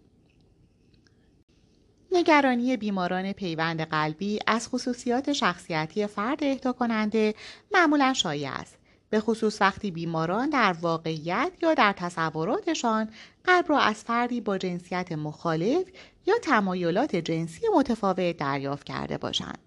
نگرانی 2.12 2.78
بیماران 2.78 3.34
پیوند 3.34 3.82
قلبی 3.82 4.40
از 4.48 4.68
خصوصیات 4.68 5.34
شخصیتی 5.34 6.08
فرد 6.08 6.44
اهدا 6.44 6.72
کننده 6.74 7.34
معمولا 7.72 8.14
شایع 8.14 8.52
است 8.52 8.78
به 9.10 9.20
خصوص 9.20 9.62
وقتی 9.62 9.92
بیماران 9.92 10.50
در 10.50 10.76
واقعیت 10.82 11.52
یا 11.62 11.74
در 11.74 11.94
تصوراتشان 11.98 13.10
قلب 13.44 13.66
را 13.70 13.80
از 13.80 14.04
فردی 14.04 14.42
با 14.42 14.58
جنسیت 14.58 15.12
مخالف 15.12 15.84
یا 16.26 16.36
تمایلات 16.42 17.16
جنسی 17.16 17.62
متفاوت 17.76 18.38
دریافت 18.38 18.84
کرده 18.84 19.18
باشند. 19.18 19.60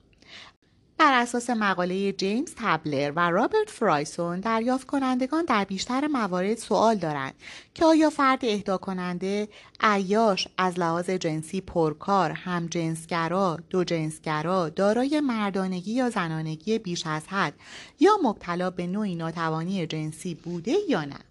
بر 0.98 1.12
اساس 1.12 1.50
مقاله 1.50 2.12
جیمز 2.12 2.54
تبلر 2.56 3.12
و 3.16 3.30
رابرت 3.30 3.70
فرایسون 3.70 4.40
دریافت 4.40 4.86
کنندگان 4.86 5.44
در 5.44 5.64
بیشتر 5.64 6.06
موارد 6.06 6.58
سوال 6.58 6.96
دارند 6.96 7.34
که 7.74 7.84
آیا 7.84 8.10
فرد 8.10 8.44
اهدا 8.44 8.78
کننده 8.78 9.48
عیاش 9.80 10.48
از 10.58 10.78
لحاظ 10.78 11.10
جنسی 11.10 11.60
پرکار، 11.60 12.30
همجنسگرا، 12.30 13.58
دو 13.70 13.84
جنسگرا، 13.84 14.68
دارای 14.68 15.20
مردانگی 15.20 15.92
یا 15.92 16.10
زنانگی 16.10 16.78
بیش 16.78 17.06
از 17.06 17.28
حد 17.28 17.54
یا 18.00 18.12
مبتلا 18.22 18.70
به 18.70 18.86
نوعی 18.86 19.14
ناتوانی 19.14 19.86
جنسی 19.86 20.34
بوده 20.34 20.74
یا 20.88 21.04
نه؟ 21.04 21.27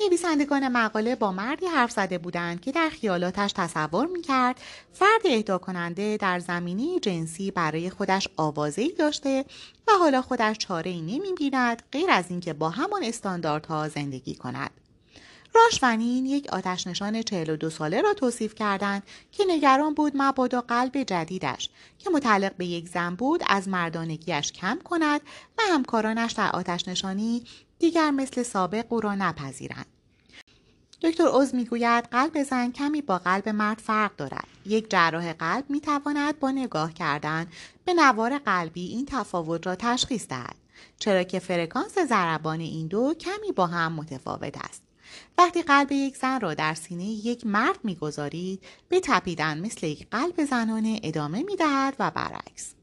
نویسندگان 0.00 0.68
مقاله 0.68 1.16
با 1.16 1.32
مردی 1.32 1.66
حرف 1.66 1.90
زده 1.90 2.18
بودند 2.18 2.60
که 2.60 2.72
در 2.72 2.88
خیالاتش 2.88 3.52
تصور 3.52 4.06
می‌کرد 4.06 4.60
فرد 4.92 5.20
اهدا 5.24 5.58
کننده 5.58 6.16
در 6.16 6.38
زمینه 6.38 7.00
جنسی 7.00 7.50
برای 7.50 7.90
خودش 7.90 8.28
آوازه 8.36 8.88
داشته 8.88 9.44
و 9.88 9.92
حالا 10.00 10.22
خودش 10.22 10.58
چاره 10.58 10.90
ای 10.90 11.00
نمی 11.00 11.32
بیند 11.36 11.82
غیر 11.92 12.10
از 12.10 12.24
اینکه 12.30 12.52
با 12.52 12.70
همان 12.70 13.04
استانداردها 13.04 13.88
زندگی 13.88 14.34
کند. 14.34 14.70
راشونین 15.54 16.26
یک 16.26 16.48
آتش 16.52 16.86
نشان 16.86 17.22
42 17.22 17.70
ساله 17.70 18.00
را 18.00 18.14
توصیف 18.14 18.54
کردند 18.54 19.02
که 19.32 19.44
نگران 19.48 19.94
بود 19.94 20.12
مبادا 20.16 20.60
قلب 20.60 21.02
جدیدش 21.02 21.70
که 21.98 22.10
متعلق 22.10 22.56
به 22.56 22.66
یک 22.66 22.88
زن 22.88 23.14
بود 23.14 23.42
از 23.46 23.68
مردانگیش 23.68 24.52
کم 24.52 24.78
کند 24.84 25.20
و 25.58 25.62
همکارانش 25.72 26.32
در 26.32 26.50
آتش 26.50 26.88
نشانی 26.88 27.42
دیگر 27.78 28.10
مثل 28.10 28.42
سابق 28.42 28.92
او 28.92 29.00
را 29.00 29.14
نپذیرند. 29.14 29.86
دکتر 31.02 31.26
اوز 31.26 31.54
می‌گوید 31.54 32.04
قلب 32.04 32.42
زن 32.42 32.72
کمی 32.72 33.02
با 33.02 33.18
قلب 33.18 33.48
مرد 33.48 33.78
فرق 33.78 34.16
دارد. 34.16 34.46
یک 34.66 34.90
جراح 34.90 35.32
قلب 35.32 35.64
می 35.68 35.80
تواند 35.80 36.40
با 36.40 36.50
نگاه 36.50 36.92
کردن 36.92 37.46
به 37.84 37.94
نوار 37.94 38.38
قلبی 38.38 38.86
این 38.86 39.06
تفاوت 39.06 39.66
را 39.66 39.76
تشخیص 39.76 40.28
دهد. 40.28 40.56
چرا 40.98 41.22
که 41.22 41.38
فرکانس 41.38 41.98
ضربان 41.98 42.60
این 42.60 42.86
دو 42.86 43.14
کمی 43.14 43.52
با 43.52 43.66
هم 43.66 43.92
متفاوت 43.92 44.56
است. 44.64 44.82
وقتی 45.38 45.62
قلب 45.62 45.92
یک 45.92 46.16
زن 46.16 46.40
را 46.40 46.54
در 46.54 46.74
سینه 46.74 47.04
یک 47.04 47.46
مرد 47.46 47.78
می‌گذارید 47.84 48.64
به 48.88 49.00
تپیدن 49.00 49.60
مثل 49.60 49.86
یک 49.86 50.06
قلب 50.10 50.44
زنانه 50.44 51.00
ادامه 51.02 51.42
می‌دهد 51.42 51.96
و 51.98 52.10
برعکس 52.10 52.74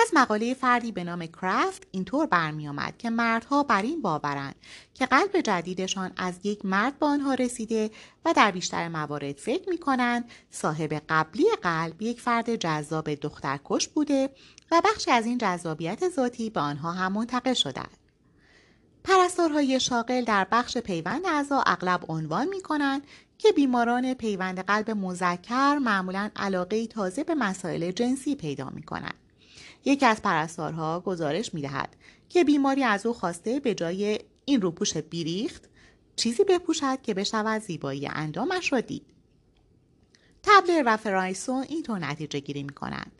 از 0.00 0.10
مقاله 0.14 0.54
فردی 0.54 0.92
به 0.92 1.04
نام 1.04 1.26
کرافت 1.26 1.86
اینطور 1.90 2.26
برمیآمد 2.26 2.98
که 2.98 3.10
مردها 3.10 3.62
بر 3.62 3.82
این 3.82 4.02
باورند 4.02 4.54
که 4.94 5.06
قلب 5.06 5.40
جدیدشان 5.40 6.12
از 6.16 6.34
یک 6.42 6.64
مرد 6.64 6.98
به 6.98 7.06
آنها 7.06 7.34
رسیده 7.34 7.90
و 8.24 8.32
در 8.32 8.50
بیشتر 8.50 8.88
موارد 8.88 9.36
فکر 9.36 9.70
می 9.70 9.78
کنند 9.78 10.30
صاحب 10.50 11.02
قبلی 11.08 11.44
قلب 11.62 12.02
یک 12.02 12.20
فرد 12.20 12.56
جذاب 12.56 13.14
دخترکش 13.14 13.88
بوده 13.88 14.30
و 14.70 14.82
بخشی 14.84 15.10
از 15.10 15.26
این 15.26 15.38
جذابیت 15.38 16.08
ذاتی 16.08 16.50
به 16.50 16.60
آنها 16.60 16.92
هم 16.92 17.12
منتقل 17.12 17.54
شده 17.54 17.82
پرستارهای 19.04 19.80
شاغل 19.80 20.24
در 20.24 20.46
بخش 20.52 20.78
پیوند 20.78 21.26
اعضا 21.26 21.62
اغلب 21.66 22.04
عنوان 22.08 22.48
می 22.48 22.60
کنند 22.60 23.02
که 23.38 23.52
بیماران 23.52 24.14
پیوند 24.14 24.60
قلب 24.60 24.90
مذکر 24.90 25.78
معمولا 25.78 26.30
علاقه 26.36 26.86
تازه 26.86 27.24
به 27.24 27.34
مسائل 27.34 27.90
جنسی 27.90 28.34
پیدا 28.34 28.70
می 28.70 28.82
کنند. 28.82 29.25
یکی 29.86 30.06
از 30.06 30.22
پرستارها 30.22 31.00
گزارش 31.00 31.54
می 31.54 31.62
دهد 31.62 31.96
که 32.28 32.44
بیماری 32.44 32.84
از 32.84 33.06
او 33.06 33.12
خواسته 33.12 33.60
به 33.60 33.74
جای 33.74 34.18
این 34.44 34.60
روپوش 34.60 34.96
بیریخت 34.96 35.68
چیزی 36.16 36.44
بپوشد 36.44 37.02
که 37.02 37.14
بشود 37.14 37.62
زیبایی 37.62 38.08
اندامش 38.08 38.72
را 38.72 38.80
دید. 38.80 39.06
تبلر 40.42 40.82
و 40.86 40.96
فرایسون 40.96 41.62
اینطور 41.68 41.98
نتیجه 41.98 42.40
گیری 42.40 42.62
می 42.62 42.72
کنند. 42.72 43.12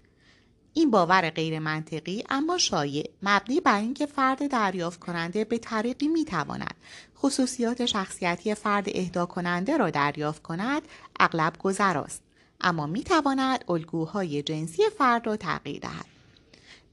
این 0.72 0.90
باور 0.90 1.30
غیر 1.30 1.58
منطقی 1.58 2.24
اما 2.30 2.58
شایع 2.58 3.10
مبنی 3.22 3.60
بر 3.60 3.78
اینکه 3.78 4.06
فرد 4.06 4.46
دریافت 4.46 5.00
کننده 5.00 5.44
به 5.44 5.58
طریقی 5.58 6.08
می 6.08 6.24
تواند 6.24 6.74
خصوصیات 7.16 7.86
شخصیتی 7.86 8.54
فرد 8.54 8.88
اهدا 8.94 9.26
کننده 9.26 9.76
را 9.76 9.90
دریافت 9.90 10.42
کند 10.42 10.82
اغلب 11.20 11.52
گذراست 11.58 12.22
اما 12.60 12.86
می 12.86 13.02
تواند 13.02 13.64
الگوهای 13.68 14.42
جنسی 14.42 14.82
فرد 14.98 15.26
را 15.26 15.36
تغییر 15.36 15.80
دهد 15.80 16.15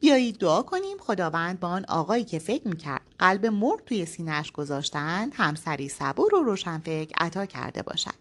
بیایید 0.04 0.38
دعا 0.38 0.62
کنیم 0.62 0.98
خداوند 0.98 1.60
با 1.60 1.68
آن 1.68 1.86
آقایی 1.86 2.24
که 2.24 2.40
فکر 2.40 2.68
می‌کرد 2.68 3.02
قلب 3.20 3.46
مرد 3.46 3.86
توی 3.86 4.06
سینهاش 4.06 4.52
گذاشتند 4.52 5.32
همسری 5.36 5.90
صبور 5.90 6.36
و 6.36 6.44
روشنفکر 6.44 7.12
عطا 7.18 7.46
کرده 7.46 7.82
باشد 7.82 8.14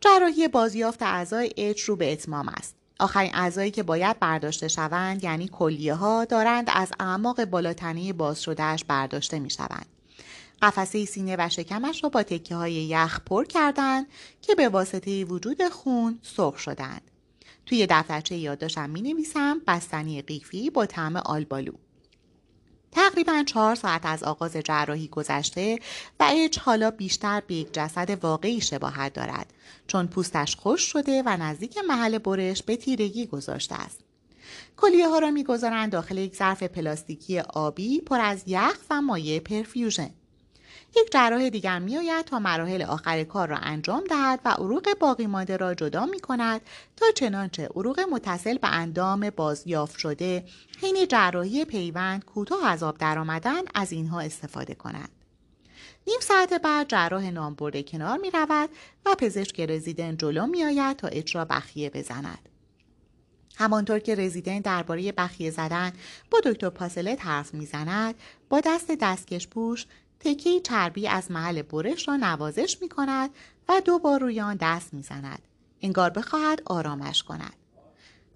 جراحی 0.00 0.48
بازیافت 0.48 1.02
اعضای 1.02 1.52
اچ 1.56 1.80
رو 1.80 1.96
به 1.96 2.12
اتمام 2.12 2.48
است 2.48 2.76
آخرین 3.00 3.30
اعضایی 3.34 3.70
که 3.70 3.82
باید 3.82 4.18
برداشته 4.18 4.68
شوند 4.68 5.24
یعنی 5.24 5.48
کلیه 5.48 5.94
ها 5.94 6.24
دارند 6.24 6.70
از 6.74 6.92
اعماق 7.00 7.44
بالاتنه 7.44 8.12
باز 8.12 8.42
شدهش 8.42 8.84
برداشته 8.84 9.38
می 9.38 9.50
شوند. 9.50 9.86
قفسه 10.62 11.04
سینه 11.04 11.36
و 11.38 11.48
شکمش 11.48 12.04
را 12.04 12.10
با 12.10 12.22
تکه 12.22 12.54
های 12.54 12.72
یخ 12.72 13.20
پر 13.20 13.44
کردند 13.44 14.06
که 14.42 14.54
به 14.54 14.68
واسطه 14.68 15.24
وجود 15.24 15.68
خون 15.68 16.18
سرخ 16.22 16.58
شدند. 16.58 17.10
توی 17.68 17.86
دفترچه 17.90 18.36
یادداشتم 18.36 18.90
می 18.90 19.02
نویسم 19.02 19.60
بستنی 19.66 20.22
قیفی 20.22 20.70
با 20.70 20.86
طعم 20.86 21.16
آلبالو. 21.16 21.72
تقریبا 22.92 23.42
چهار 23.46 23.74
ساعت 23.74 24.06
از 24.06 24.22
آغاز 24.22 24.56
جراحی 24.56 25.08
گذشته 25.08 25.78
و 26.20 26.30
اچ 26.30 26.58
حالا 26.58 26.90
بیشتر 26.90 27.42
به 27.46 27.54
یک 27.54 27.68
جسد 27.72 28.24
واقعی 28.24 28.60
شباهت 28.60 29.12
دارد 29.12 29.52
چون 29.86 30.06
پوستش 30.06 30.56
خوش 30.56 30.82
شده 30.82 31.22
و 31.26 31.36
نزدیک 31.40 31.78
محل 31.88 32.18
برش 32.18 32.62
به 32.62 32.76
تیرگی 32.76 33.26
گذاشته 33.26 33.74
است. 33.74 34.00
کلیه 34.76 35.08
ها 35.08 35.18
را 35.18 35.30
می‌گذارند 35.30 35.92
داخل 35.92 36.18
یک 36.18 36.36
ظرف 36.36 36.62
پلاستیکی 36.62 37.38
آبی 37.38 38.00
پر 38.00 38.20
از 38.20 38.42
یخ 38.46 38.78
و 38.90 39.02
مایع 39.02 39.40
پرفیوژن. 39.40 40.10
یک 40.96 41.12
جراح 41.12 41.50
دیگر 41.50 41.78
میآید 41.78 42.24
تا 42.24 42.38
مراحل 42.38 42.82
آخر 42.82 43.24
کار 43.24 43.48
را 43.48 43.56
انجام 43.56 44.04
دهد 44.04 44.40
و 44.44 44.48
عروق 44.48 44.98
باقی 45.00 45.26
مانده 45.26 45.56
را 45.56 45.74
جدا 45.74 46.06
می 46.06 46.20
کند 46.20 46.60
تا 46.96 47.06
چنانچه 47.14 47.68
عروق 47.76 48.00
متصل 48.00 48.58
به 48.58 48.68
اندام 48.68 49.30
بازیافت 49.30 49.98
شده 49.98 50.44
حین 50.80 51.06
جراحی 51.08 51.64
پیوند 51.64 52.24
کوتاه 52.24 52.66
از 52.66 52.82
آب 52.82 52.98
درآمدن 52.98 53.62
از 53.74 53.92
اینها 53.92 54.20
استفاده 54.20 54.74
کند. 54.74 55.08
نیم 56.06 56.20
ساعت 56.20 56.52
بعد 56.52 56.88
جراح 56.88 57.30
نامبرده 57.30 57.82
کنار 57.82 58.18
می 58.18 58.30
رود 58.30 58.70
و 59.06 59.14
پزشک 59.14 59.60
رزیدنت 59.60 60.18
جلو 60.18 60.46
می 60.46 60.64
آید 60.64 60.96
تا 60.96 61.08
اجرا 61.08 61.44
بخیه 61.44 61.90
بزند. 61.90 62.48
همانطور 63.56 63.98
که 63.98 64.14
رزیدنت 64.14 64.62
درباره 64.62 65.12
بخیه 65.12 65.50
زدن 65.50 65.92
با 66.30 66.40
دکتر 66.44 66.68
پاسلت 66.68 67.26
حرف 67.26 67.54
می‌زند 67.54 68.14
با 68.48 68.60
دست 68.60 68.90
دستکش 69.00 69.48
پوش 69.48 69.86
تکی 70.20 70.60
چربی 70.60 71.08
از 71.08 71.30
محل 71.30 71.62
برش 71.62 72.08
را 72.08 72.16
نوازش 72.16 72.78
می 72.82 72.88
کند 72.88 73.30
و 73.68 73.82
دو 73.84 73.98
بار 73.98 74.20
روی 74.20 74.40
آن 74.40 74.56
دست 74.60 74.94
می 74.94 75.02
زند. 75.02 75.42
انگار 75.82 76.10
بخواهد 76.10 76.62
آرامش 76.66 77.22
کند. 77.22 77.56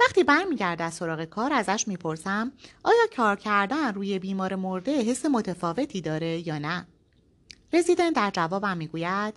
وقتی 0.00 0.24
برمیگرده 0.24 0.84
از 0.84 0.94
سراغ 0.94 1.24
کار 1.24 1.52
ازش 1.52 1.88
می‌پرسم 1.88 2.52
آیا 2.82 3.06
کار 3.16 3.36
کردن 3.36 3.94
روی 3.94 4.18
بیمار 4.18 4.54
مرده 4.54 5.02
حس 5.02 5.26
متفاوتی 5.26 6.00
داره 6.00 6.48
یا 6.48 6.58
نه؟ 6.58 6.86
رزیدنت 7.72 8.14
در 8.14 8.30
جوابم 8.30 8.76
می‌گوید 8.76 9.34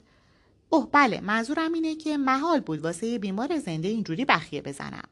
اوه 0.69 0.89
بله 0.91 1.21
منظورم 1.21 1.73
اینه 1.73 1.95
که 1.95 2.17
محال 2.17 2.59
بود 2.59 2.79
واسه 2.79 3.19
بیمار 3.19 3.59
زنده 3.59 3.87
اینجوری 3.87 4.25
بخیه 4.25 4.61
بزنم. 4.61 5.07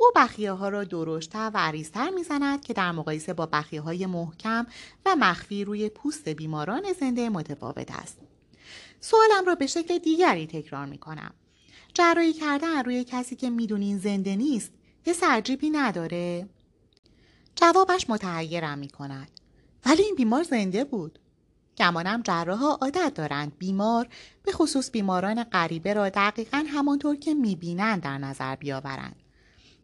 او 0.00 0.06
بخیه 0.16 0.52
ها 0.52 0.68
را 0.68 0.84
درشتر 0.84 1.50
و 1.54 1.58
عریضتر 1.58 2.10
می‌زند 2.10 2.64
که 2.64 2.72
در 2.72 2.92
مقایسه 2.92 3.32
با 3.32 3.46
بخیه 3.46 3.80
های 3.80 4.06
محکم 4.06 4.66
و 5.06 5.16
مخفی 5.16 5.64
روی 5.64 5.88
پوست 5.88 6.28
بیماران 6.28 6.92
زنده 7.00 7.28
متفاوت 7.28 7.90
است. 7.90 8.18
سوالم 9.00 9.46
را 9.46 9.54
به 9.54 9.66
شکل 9.66 9.98
دیگری 9.98 10.46
تکرار 10.46 10.86
می 10.86 10.98
کنم. 10.98 11.34
جراحی 11.94 12.32
کردن 12.32 12.84
روی 12.84 13.04
کسی 13.04 13.36
که 13.36 13.50
می‌دونین 13.50 13.98
زنده 13.98 14.36
نیست 14.36 14.72
حس 15.06 15.22
عجیبی 15.22 15.70
نداره؟ 15.70 16.48
جوابش 17.56 18.10
متحیرم 18.10 18.78
می 18.78 18.88
کند. 18.88 19.30
ولی 19.86 20.02
این 20.02 20.14
بیمار 20.14 20.42
زنده 20.42 20.84
بود. 20.84 21.18
گمانم 21.78 22.22
جراحها 22.22 22.78
عادت 22.82 23.14
دارند 23.14 23.58
بیمار 23.58 24.08
به 24.42 24.52
خصوص 24.52 24.90
بیماران 24.90 25.44
غریبه 25.44 25.94
را 25.94 26.08
دقیقا 26.08 26.64
همانطور 26.68 27.16
که 27.16 27.34
می‌بینند 27.34 28.02
در 28.02 28.18
نظر 28.18 28.56
بیاورند. 28.56 29.19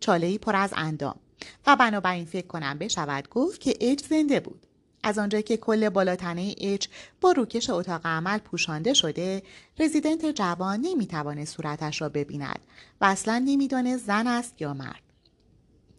چاله 0.01 0.39
پر 0.39 0.57
از 0.57 0.73
اندام 0.77 1.17
و 1.67 1.77
بنابراین 1.77 2.25
فکر 2.25 2.47
کنم 2.47 2.79
بشود 2.79 3.29
گفت 3.29 3.61
که 3.61 3.75
اچ 3.81 4.05
زنده 4.05 4.41
بود 4.41 4.67
از 5.03 5.19
آنجا 5.19 5.41
که 5.41 5.57
کل 5.57 5.89
بالاتنه 5.89 6.55
اچ 6.59 6.87
با 7.21 7.33
روکش 7.33 7.71
اتاق 7.71 8.01
عمل 8.07 8.39
پوشانده 8.39 8.95
شده 8.95 9.43
رزیدنت 9.79 10.27
جوان 10.27 10.81
نمی‌توانه 10.81 11.45
صورتش 11.45 12.01
را 12.03 12.09
ببیند 12.09 12.59
و 13.01 13.05
اصلا 13.05 13.43
نمیدانه 13.47 13.97
زن 13.97 14.27
است 14.27 14.63
یا 14.63 14.75
مرد 14.75 15.03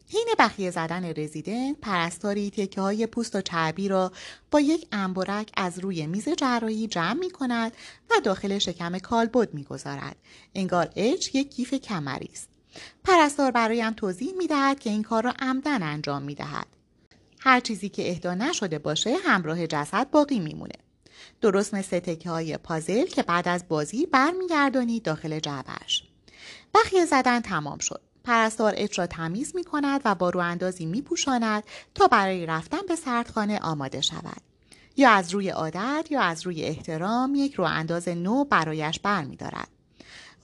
حین 0.09 0.27
بخیه 0.39 0.71
زدن 0.71 1.13
رزیدنت 1.17 1.77
پرستاری 1.81 2.49
تکه 2.49 2.81
های 2.81 3.07
پوست 3.07 3.35
و 3.35 3.41
چربی 3.41 3.87
را 3.87 4.11
با 4.51 4.59
یک 4.59 4.87
انبرک 4.91 5.51
از 5.57 5.79
روی 5.79 6.07
میز 6.07 6.29
جراحی 6.29 6.87
جمع 6.87 7.19
می 7.19 7.29
کند 7.29 7.71
و 8.09 8.13
داخل 8.23 8.57
شکم 8.57 8.97
کالبد 8.97 9.53
می 9.53 9.63
گذارد. 9.63 10.15
انگار 10.55 10.89
اچ 10.95 11.35
یک 11.35 11.55
کیف 11.55 11.73
کمری 11.73 12.29
است. 12.33 12.56
پرستار 13.03 13.51
برایم 13.51 13.93
توضیح 13.93 14.33
می 14.37 14.47
دهد 14.47 14.79
که 14.79 14.89
این 14.89 15.03
کار 15.03 15.23
را 15.23 15.33
عمدن 15.39 15.83
انجام 15.83 16.21
می 16.21 16.35
دهد. 16.35 16.67
هر 17.39 17.59
چیزی 17.59 17.89
که 17.89 18.09
اهدا 18.09 18.33
نشده 18.33 18.79
باشه 18.79 19.15
همراه 19.25 19.67
جسد 19.67 20.09
باقی 20.09 20.39
میمونه. 20.39 20.75
درست 21.41 21.73
مثل 21.73 21.99
تکه 21.99 22.29
های 22.29 22.57
پازل 22.57 23.05
که 23.05 23.23
بعد 23.23 23.47
از 23.47 23.67
بازی 23.67 24.05
برمیگردانید 24.05 25.03
داخل 25.03 25.39
جعبش. 25.39 26.03
بخیه 26.73 27.05
زدن 27.05 27.39
تمام 27.39 27.77
شد. 27.77 28.01
پرستار 28.23 28.73
اچ 28.77 28.99
را 28.99 29.07
تمیز 29.07 29.55
می 29.55 29.63
کند 29.63 30.01
و 30.05 30.15
با 30.15 30.29
رو 30.29 30.39
اندازی 30.39 30.85
می 30.85 31.01
پوشاند 31.01 31.63
تا 31.95 32.07
برای 32.07 32.45
رفتن 32.45 32.81
به 32.87 32.95
سردخانه 32.95 33.59
آماده 33.59 34.01
شود. 34.01 34.41
یا 34.97 35.09
از 35.09 35.33
روی 35.33 35.49
عادت 35.49 36.07
یا 36.09 36.21
از 36.21 36.45
روی 36.45 36.63
احترام 36.63 37.35
یک 37.35 37.53
رو 37.53 37.63
انداز 37.63 38.07
نو 38.07 38.43
برایش 38.43 38.99
برمیدارد 38.99 39.67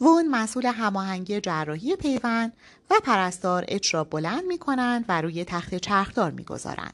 وون 0.01 0.27
مسئول 0.27 0.65
هماهنگی 0.65 1.41
جراحی 1.41 1.95
پیوند 1.95 2.53
و 2.89 2.95
پرستار 3.03 3.65
اچ 3.67 3.93
را 3.93 4.03
بلند 4.03 4.43
می 4.43 4.57
کنند 4.57 5.05
و 5.07 5.21
روی 5.21 5.45
تخت 5.45 5.75
چرخدار 5.75 6.31
می 6.31 6.43
گذارند. 6.43 6.93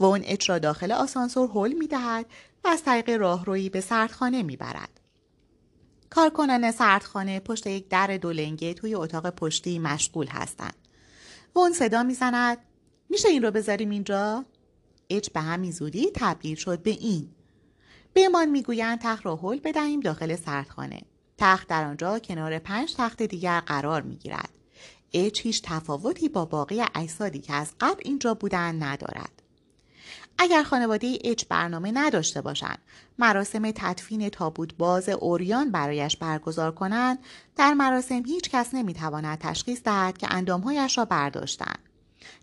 وون 0.00 0.20
اچ 0.24 0.50
را 0.50 0.58
داخل 0.58 0.92
آسانسور 0.92 1.50
هل 1.54 1.72
می 1.72 1.86
دهد 1.86 2.26
و 2.64 2.68
از 2.68 2.82
طریق 2.82 3.10
راهرویی 3.10 3.70
به 3.70 3.80
سردخانه 3.80 4.42
می 4.42 4.56
برد. 4.56 5.00
کارکنان 6.10 6.70
سردخانه 6.70 7.40
پشت 7.40 7.66
یک 7.66 7.88
در 7.88 8.16
دولنگه 8.16 8.74
توی 8.74 8.94
اتاق 8.94 9.30
پشتی 9.30 9.78
مشغول 9.78 10.26
هستند. 10.26 10.74
وون 11.56 11.72
صدا 11.72 12.02
می‌زند 12.02 12.58
میشه 13.08 13.28
این 13.28 13.42
رو 13.42 13.50
بذاریم 13.50 13.90
اینجا؟ 13.90 14.44
اچ 15.10 15.30
به 15.30 15.40
همین 15.40 15.70
زودی 15.70 16.10
تبدیل 16.14 16.56
شد 16.56 16.82
به 16.82 16.90
این. 16.90 17.28
بهمان 18.12 18.50
می‌گویند 18.50 19.00
تخت 19.00 19.26
را 19.26 19.36
هل 19.36 19.60
بدهیم 19.60 20.00
داخل 20.00 20.36
سردخانه. 20.36 21.02
تخت 21.38 21.68
در 21.68 21.84
آنجا 21.84 22.18
کنار 22.18 22.58
پنج 22.58 22.94
تخت 22.96 23.22
دیگر 23.22 23.60
قرار 23.60 24.02
می‌گیرد. 24.02 24.50
اچ 25.12 25.40
هیچ 25.40 25.62
تفاوتی 25.64 26.28
با 26.28 26.44
باقی 26.44 26.82
اجسادی 26.94 27.40
که 27.40 27.54
از 27.54 27.72
قبل 27.80 28.00
اینجا 28.04 28.34
بودند 28.34 28.84
ندارد. 28.84 29.42
اگر 30.38 30.62
خانواده 30.62 31.18
اچ 31.24 31.44
برنامه 31.48 31.92
نداشته 31.94 32.40
باشند 32.40 32.78
مراسم 33.18 33.70
تدفین 33.70 34.28
تابوت 34.28 34.74
باز 34.74 35.08
اوریان 35.08 35.70
برایش 35.70 36.16
برگزار 36.16 36.72
کنند 36.72 37.18
در 37.56 37.74
مراسم 37.74 38.22
هیچ 38.26 38.50
کس 38.50 38.74
نمی‌تواند 38.74 39.38
تشخیص 39.38 39.82
دهد 39.82 40.18
که 40.18 40.26
اندامهایش 40.30 40.98
را 40.98 41.04
برداشتند 41.04 41.78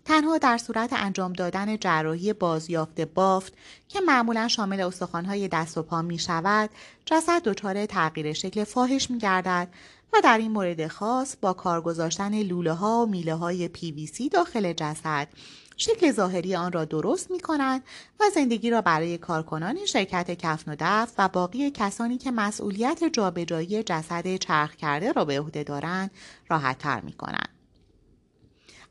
تنها 0.04 0.38
در 0.38 0.58
صورت 0.58 0.92
انجام 0.92 1.32
دادن 1.32 1.76
جراحی 1.76 2.32
بازیافت 2.32 3.00
بافت 3.00 3.52
که 3.88 4.00
معمولا 4.00 4.48
شامل 4.48 4.80
استخوانهای 4.80 5.48
دست 5.48 5.78
و 5.78 5.82
پا 5.82 6.02
می 6.02 6.18
شود 6.18 6.70
جسد 7.06 7.42
دچار 7.42 7.86
تغییر 7.86 8.32
شکل 8.32 8.64
فاحش 8.64 9.10
می 9.10 9.18
گردد 9.18 9.68
و 10.12 10.20
در 10.24 10.38
این 10.38 10.50
مورد 10.50 10.86
خاص 10.86 11.36
با 11.40 11.52
کار 11.52 11.80
گذاشتن 11.80 12.42
لوله 12.42 12.72
ها 12.72 13.02
و 13.02 13.10
میله 13.10 13.34
های 13.34 13.70
سی 14.12 14.28
داخل 14.28 14.72
جسد 14.72 15.28
شکل 15.76 16.12
ظاهری 16.12 16.56
آن 16.56 16.72
را 16.72 16.84
درست 16.84 17.30
می 17.30 17.40
کنند 17.40 17.82
و 18.20 18.24
زندگی 18.34 18.70
را 18.70 18.80
برای 18.80 19.18
کارکنان 19.18 19.86
شرکت 19.86 20.30
کفن 20.30 20.72
و 20.72 20.76
دفت 20.80 21.14
و 21.18 21.28
باقی 21.28 21.70
کسانی 21.70 22.18
که 22.18 22.30
مسئولیت 22.30 23.04
جابجایی 23.04 23.82
جسد 23.82 24.36
چرخ 24.36 24.76
کرده 24.76 25.12
را 25.12 25.24
به 25.24 25.40
عهده 25.40 25.64
دارند 25.64 26.10
راحتتر 26.48 27.00
می 27.00 27.12
کنند. 27.12 27.51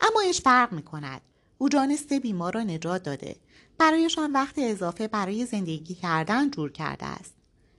اما 0.02 0.22
ایش 0.22 0.42
فرق 0.42 0.72
می 0.72 0.82
کند. 0.82 1.22
او 1.58 1.70
جان 1.70 1.96
سه 1.96 2.20
بیمار 2.20 2.54
را 2.54 2.64
نجات 2.64 3.04
داده. 3.04 3.36
برایشان 3.78 4.32
وقت 4.32 4.56
اضافه 4.58 5.08
برای 5.08 5.46
زندگی 5.46 5.96
کردن 5.96 6.50
جور 6.50 6.72
کرده 6.72 7.06
است. 7.06 7.34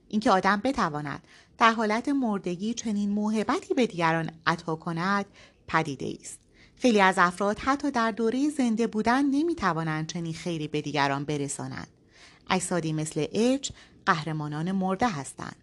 اینکه 0.07 0.31
آدم 0.31 0.61
بتواند 0.63 1.23
در 1.57 1.71
حالت 1.71 2.09
مردگی 2.09 2.73
چنین 2.73 3.09
موهبتی 3.09 3.73
به 3.73 3.87
دیگران 3.87 4.31
عطا 4.47 4.75
کند 4.75 5.25
پدیده 5.67 6.17
است. 6.21 6.39
خیلی 6.75 7.01
از 7.01 7.15
افراد 7.17 7.59
حتی 7.59 7.91
در 7.91 8.11
دوره 8.11 8.49
زنده 8.49 8.87
بودن 8.87 9.25
نمی‌توانند 9.25 10.07
چنین 10.07 10.33
خیری 10.33 10.67
به 10.67 10.81
دیگران 10.81 11.25
برسانند. 11.25 11.87
اجسادی 12.49 12.93
مثل 12.93 13.25
اچ 13.31 13.71
قهرمانان 14.05 14.71
مرده 14.71 15.09
هستند. 15.09 15.62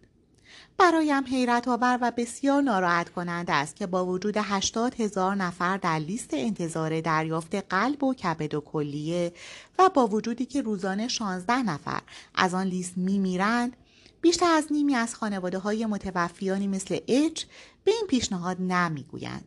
برایم 0.81 1.25
حیرت 1.25 1.69
آور 1.69 1.99
و 2.03 2.13
بسیار 2.17 2.63
ناراحت 2.63 3.09
کننده 3.09 3.53
است 3.53 3.77
که 3.77 3.87
با 3.87 4.07
وجود 4.07 4.37
80 4.37 5.01
هزار 5.01 5.35
نفر 5.35 5.77
در 5.77 5.99
لیست 5.99 6.31
انتظار 6.33 7.01
دریافت 7.01 7.55
قلب 7.55 8.05
و 8.05 8.15
کبد 8.15 8.55
و 8.55 8.61
کلیه 8.61 9.33
و 9.79 9.89
با 9.89 10.07
وجودی 10.07 10.47
که 10.47 10.63
روزانه 10.63 11.09
16 11.09 11.63
نفر 11.63 12.01
از 12.35 12.55
آن 12.55 12.67
لیست 12.67 12.93
میمیرند 12.97 13.77
بیشتر 14.21 14.51
از 14.51 14.67
نیمی 14.71 14.95
از 14.95 15.15
خانواده 15.15 15.59
های 15.59 15.87
متوفیانی 15.87 16.67
مثل 16.67 16.99
اچ 17.09 17.45
به 17.85 17.91
این 17.91 18.07
پیشنهاد 18.09 18.57
نمی‌گویند. 18.61 19.45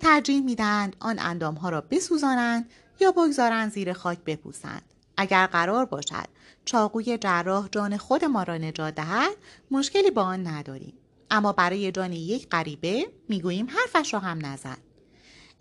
ترجیح 0.00 0.42
می‌دهند 0.42 0.96
آن 1.00 1.18
اندامها 1.18 1.68
را 1.68 1.80
بسوزانند 1.80 2.70
یا 3.00 3.12
بگذارند 3.12 3.72
زیر 3.72 3.92
خاک 3.92 4.18
بپوسند. 4.18 4.82
اگر 5.16 5.46
قرار 5.46 5.84
باشد 5.84 6.28
چاقوی 6.64 7.18
جراح 7.18 7.68
جان 7.72 7.96
خود 7.96 8.24
ما 8.24 8.42
را 8.42 8.56
نجات 8.56 8.94
دهد 8.94 9.36
مشکلی 9.70 10.10
با 10.10 10.22
آن 10.22 10.46
نداریم. 10.46 10.94
اما 11.30 11.52
برای 11.52 11.92
جان 11.92 12.12
یک 12.12 12.48
غریبه 12.48 13.06
می‌گوییم 13.28 13.68
حرفش 13.70 14.14
را 14.14 14.20
هم 14.20 14.46
نزد 14.46 14.78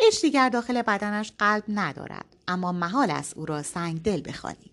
اش 0.07 0.21
دیگر 0.21 0.49
داخل 0.49 0.81
بدنش 0.81 1.31
قلب 1.39 1.63
ندارد 1.67 2.25
اما 2.47 2.71
محال 2.71 3.11
است 3.11 3.37
او 3.37 3.45
را 3.45 3.63
سنگ 3.63 4.01
دل 4.01 4.21
بخوانیم. 4.25 4.70